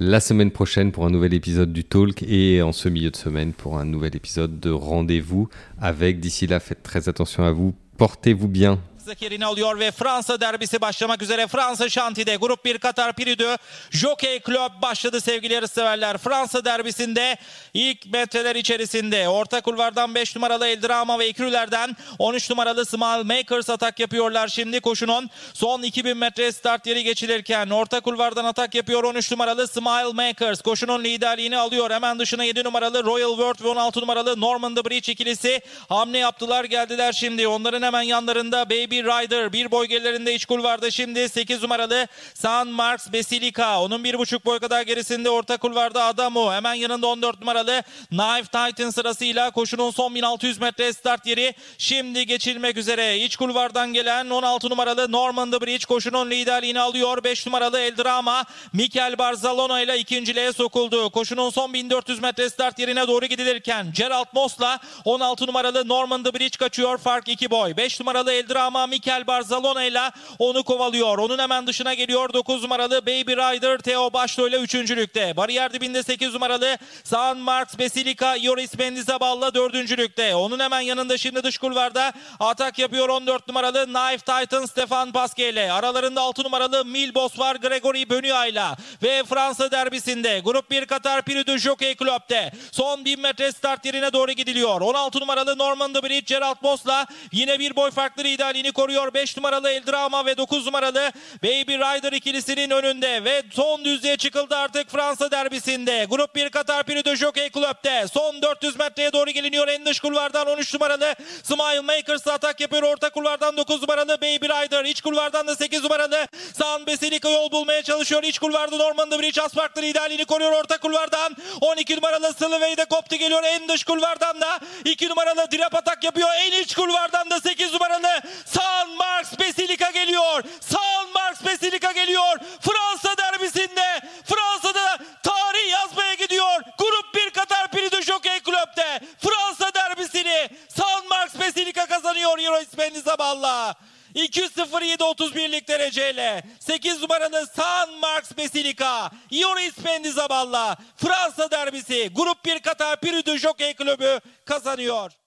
la 0.00 0.18
semaine 0.18 0.50
prochaine 0.50 0.92
pour 0.92 1.04
un 1.04 1.10
nouvel 1.10 1.34
épisode 1.34 1.74
du 1.74 1.84
Talk 1.84 2.22
et 2.22 2.62
en 2.62 2.72
ce 2.72 2.88
milieu 2.88 3.10
de 3.10 3.16
semaine 3.16 3.52
pour 3.52 3.76
un 3.78 3.84
nouvel 3.84 4.16
épisode 4.16 4.58
de 4.58 4.70
Rendez-vous 4.70 5.48
avec. 5.78 6.20
D'ici 6.20 6.46
là, 6.46 6.58
faites 6.58 6.82
très 6.82 7.10
attention 7.10 7.44
à 7.44 7.52
vous, 7.52 7.74
portez-vous 7.98 8.48
bien. 8.48 8.78
Zak 9.10 9.22
yerini 9.22 9.46
alıyor 9.46 9.78
ve 9.78 9.90
Fransa 9.90 10.40
derbisi 10.40 10.80
başlamak 10.80 11.22
üzere. 11.22 11.46
Fransa 11.46 11.88
Şanti'de 11.88 12.36
Grup 12.36 12.64
1 12.64 12.78
Katar 12.78 13.12
Piridü 13.12 13.56
Jockey 13.90 14.40
Club 14.46 14.82
başladı 14.82 15.20
sevgili 15.20 15.52
yarışseverler. 15.52 16.18
Fransa 16.18 16.64
derbisinde 16.64 17.36
ilk 17.74 18.12
metreler 18.12 18.56
içerisinde 18.56 19.28
orta 19.28 19.60
kulvardan 19.60 20.14
5 20.14 20.36
numaralı 20.36 20.66
Eldrama 20.66 21.18
ve 21.18 21.26
Ekrüler'den 21.26 21.96
13 22.18 22.50
numaralı 22.50 22.86
Smile 22.86 23.22
Makers 23.22 23.70
atak 23.70 24.00
yapıyorlar. 24.00 24.48
Şimdi 24.48 24.80
koşunun 24.80 25.30
son 25.54 25.82
2000 25.82 26.16
metre 26.16 26.52
start 26.52 26.86
yeri 26.86 27.04
geçilirken 27.04 27.70
orta 27.70 28.00
kulvardan 28.00 28.44
atak 28.44 28.74
yapıyor 28.74 29.04
13 29.04 29.30
numaralı 29.30 29.68
Smile 29.68 30.12
Makers. 30.12 30.62
Koşunun 30.62 31.04
liderliğini 31.04 31.58
alıyor. 31.58 31.90
Hemen 31.90 32.18
dışına 32.18 32.44
7 32.44 32.64
numaralı 32.64 33.04
Royal 33.04 33.30
World 33.30 33.64
ve 33.64 33.68
16 33.68 34.00
numaralı 34.00 34.40
Norman 34.40 34.74
the 34.74 34.84
Bridge 34.84 35.12
ikilisi 35.12 35.60
hamle 35.88 36.18
yaptılar 36.18 36.64
geldiler 36.64 37.12
şimdi. 37.12 37.48
Onların 37.48 37.82
hemen 37.82 38.02
yanlarında 38.02 38.70
Baby 38.70 38.99
Rider 39.04 39.52
bir 39.52 39.70
boy 39.70 39.86
gerilerinde 39.86 40.34
iç 40.34 40.44
kulvarda 40.44 40.90
şimdi 40.90 41.28
8 41.28 41.62
numaralı 41.62 42.08
San 42.34 42.68
Marks 42.68 43.12
Basilica. 43.12 43.80
Onun 43.80 44.04
bir 44.04 44.18
buçuk 44.18 44.44
boy 44.44 44.58
kadar 44.58 44.82
gerisinde 44.82 45.30
orta 45.30 45.56
kulvarda 45.56 46.04
Adamu. 46.04 46.52
Hemen 46.52 46.74
yanında 46.74 47.06
14 47.06 47.40
numaralı 47.40 47.82
Knife 48.08 48.42
Titan 48.42 48.90
sırasıyla 48.90 49.50
koşunun 49.50 49.90
son 49.90 50.14
1600 50.14 50.58
metre 50.58 50.92
start 50.92 51.26
yeri 51.26 51.54
şimdi 51.78 52.26
geçilmek 52.26 52.76
üzere. 52.76 53.18
İç 53.18 53.36
kulvardan 53.36 53.92
gelen 53.92 54.30
16 54.30 54.70
numaralı 54.70 55.12
Norman 55.12 55.50
the 55.50 55.60
Bridge 55.60 55.84
koşunun 55.88 56.30
liderliğini 56.30 56.80
alıyor. 56.80 57.24
5 57.24 57.46
numaralı 57.46 57.80
Eldrama 57.80 58.44
Mikel 58.72 59.18
Barzalona 59.18 59.80
ile 59.80 59.98
ikinciliğe 59.98 60.52
sokuldu. 60.52 61.10
Koşunun 61.10 61.50
son 61.50 61.72
1400 61.72 62.22
metre 62.22 62.50
start 62.50 62.78
yerine 62.78 63.08
doğru 63.08 63.26
gidilirken 63.26 63.92
Gerald 63.96 64.26
Moss'la 64.34 64.78
16 65.04 65.46
numaralı 65.46 65.88
Norman 65.88 66.22
the 66.22 66.34
Bridge 66.34 66.58
kaçıyor. 66.58 66.98
Fark 66.98 67.28
2 67.28 67.50
boy. 67.50 67.76
5 67.76 68.00
numaralı 68.00 68.32
Eldrama 68.32 68.86
Mikel 68.90 69.26
Barzalona 69.26 69.84
ile 69.84 70.10
onu 70.38 70.62
kovalıyor. 70.62 71.18
Onun 71.18 71.38
hemen 71.38 71.66
dışına 71.66 71.94
geliyor 71.94 72.32
9 72.32 72.62
numaralı 72.62 73.06
Baby 73.06 73.32
Rider 73.32 73.78
Theo 73.78 74.12
Başlo 74.12 74.48
ile 74.48 74.56
üçüncülükte. 74.56 75.36
Bariyer 75.36 75.72
dibinde 75.72 76.02
8 76.02 76.32
numaralı 76.32 76.78
San 77.04 77.38
Marks 77.38 77.78
Basilica 77.78 78.36
Yoris 78.36 78.78
Mendizaballa 78.78 79.54
dördüncülükte. 79.54 80.34
Onun 80.34 80.60
hemen 80.60 80.80
yanında 80.80 81.18
şimdi 81.18 81.42
dış 81.42 81.58
kulvarda 81.58 82.12
atak 82.40 82.78
yapıyor 82.78 83.08
14 83.08 83.48
numaralı 83.48 83.84
Knife 83.84 84.18
Titan 84.18 84.66
Stefan 84.66 85.12
Pasque 85.12 85.48
ile. 85.48 85.72
Aralarında 85.72 86.20
6 86.20 86.44
numaralı 86.44 86.84
Milbos 86.84 87.38
var 87.38 87.56
Gregory 87.56 88.10
Benoit 88.10 88.52
ile. 88.52 88.64
Ve 89.02 89.24
Fransa 89.24 89.70
derbisinde 89.70 90.40
Grup 90.44 90.70
1 90.70 90.86
Katar 90.86 91.22
Prix 91.22 91.46
de 91.46 91.58
Jockey 91.58 91.96
Club'de 91.96 92.52
son 92.72 93.04
1000 93.04 93.20
metre 93.20 93.52
start 93.52 93.84
yerine 93.84 94.12
doğru 94.12 94.32
gidiliyor. 94.32 94.80
16 94.80 95.20
numaralı 95.20 95.58
Norman 95.58 95.92
the 95.92 96.02
Bridge 96.02 96.24
Gerald 96.26 96.56
Moss'la 96.62 97.06
yine 97.32 97.58
bir 97.58 97.76
boy 97.76 97.90
farklı 97.90 98.24
liderliğini 98.24 98.69
koruyor. 98.72 99.14
5 99.14 99.36
numaralı 99.36 99.70
Eldrama 99.70 100.26
ve 100.26 100.36
9 100.36 100.66
numaralı 100.66 101.12
Baby 101.42 101.72
Rider 101.72 102.12
ikilisinin 102.12 102.70
önünde 102.70 103.24
ve 103.24 103.42
son 103.52 103.84
düzlüğe 103.84 104.16
çıkıldı 104.16 104.56
artık 104.56 104.90
Fransa 104.90 105.30
derbisinde. 105.30 106.06
Grup 106.10 106.34
1 106.34 106.50
Katar 106.50 106.82
Prix 106.82 107.04
de 107.04 107.16
Jockey 107.16 107.50
Club'de 107.50 108.08
son 108.08 108.42
400 108.42 108.76
metreye 108.76 109.12
doğru 109.12 109.30
geliniyor. 109.30 109.68
En 109.68 109.86
dış 109.86 110.00
kulvardan 110.00 110.46
13 110.46 110.74
numaralı 110.74 111.14
Smile 111.42 111.80
Makers 111.80 112.26
atak 112.26 112.60
yapıyor. 112.60 112.82
Orta 112.82 113.10
kulvardan 113.10 113.56
9 113.56 113.80
numaralı 113.82 114.20
Baby 114.20 114.46
Rider. 114.46 114.84
İç 114.84 115.00
kulvardan 115.00 115.46
da 115.46 115.56
8 115.56 115.82
numaralı 115.82 116.28
San 116.58 116.86
Basilica 116.86 117.30
yol 117.30 117.50
bulmaya 117.50 117.82
çalışıyor. 117.82 118.22
İç 118.22 118.38
kulvarda 118.38 118.76
Norman 118.76 119.10
the 119.10 119.18
Bridge 119.18 119.42
az 119.42 119.52
farklı 119.52 119.82
liderliğini 119.82 120.24
koruyor. 120.24 120.52
Orta 120.52 120.78
kulvardan 120.78 121.36
12 121.60 121.96
numaralı 121.96 122.32
Sylvey 122.32 122.76
de 122.76 122.84
koptu 122.84 123.16
geliyor. 123.16 123.42
En 123.44 123.68
dış 123.68 123.84
kulvardan 123.84 124.40
da 124.40 124.60
2 124.84 125.08
numaralı 125.08 125.50
Dirap 125.50 125.74
atak 125.74 126.04
yapıyor. 126.04 126.28
En 126.36 126.62
iç 126.62 126.74
kulvardan 126.74 127.30
da 127.30 127.40
8 127.40 127.72
numaralı 127.72 128.20
San 128.46 128.59
Marks 128.98 129.38
Basilica 129.38 129.90
geliyor. 129.90 130.42
San 130.60 131.10
Marks 131.14 131.44
Basilica 131.44 131.92
geliyor. 131.92 132.38
Fransa 132.60 133.16
derbisinde 133.16 134.00
Fransa'da 134.24 134.98
tarih 135.22 135.70
yazmaya 135.70 136.14
gidiyor. 136.14 136.60
Grup 136.78 137.14
1 137.14 137.30
Katar 137.30 137.72
de 137.72 138.02
Jockey 138.02 138.40
Club'de 138.40 139.00
Fransa 139.18 139.74
derbisini 139.74 140.48
San 140.68 141.08
Marks 141.08 141.38
Basilica 141.38 141.86
kazanıyor 141.86 142.38
Euro 142.38 142.60
İspenli 142.60 143.00
Zaballa. 143.00 143.76
2-0-7-31'lik 144.14 145.68
dereceyle 145.68 146.42
8 146.60 147.02
numaralı 147.02 147.46
San 147.56 147.90
Marks 147.92 148.30
Basilica 148.38 149.10
Ioris 149.32 149.74
Pendizaballa 149.74 150.76
Fransa 150.96 151.50
derbisi 151.50 152.10
Grup 152.14 152.44
1 152.44 152.60
Katar 152.60 153.02
de 153.02 153.38
Jockey 153.38 153.74
Kulübü 153.74 154.20
kazanıyor. 154.44 155.19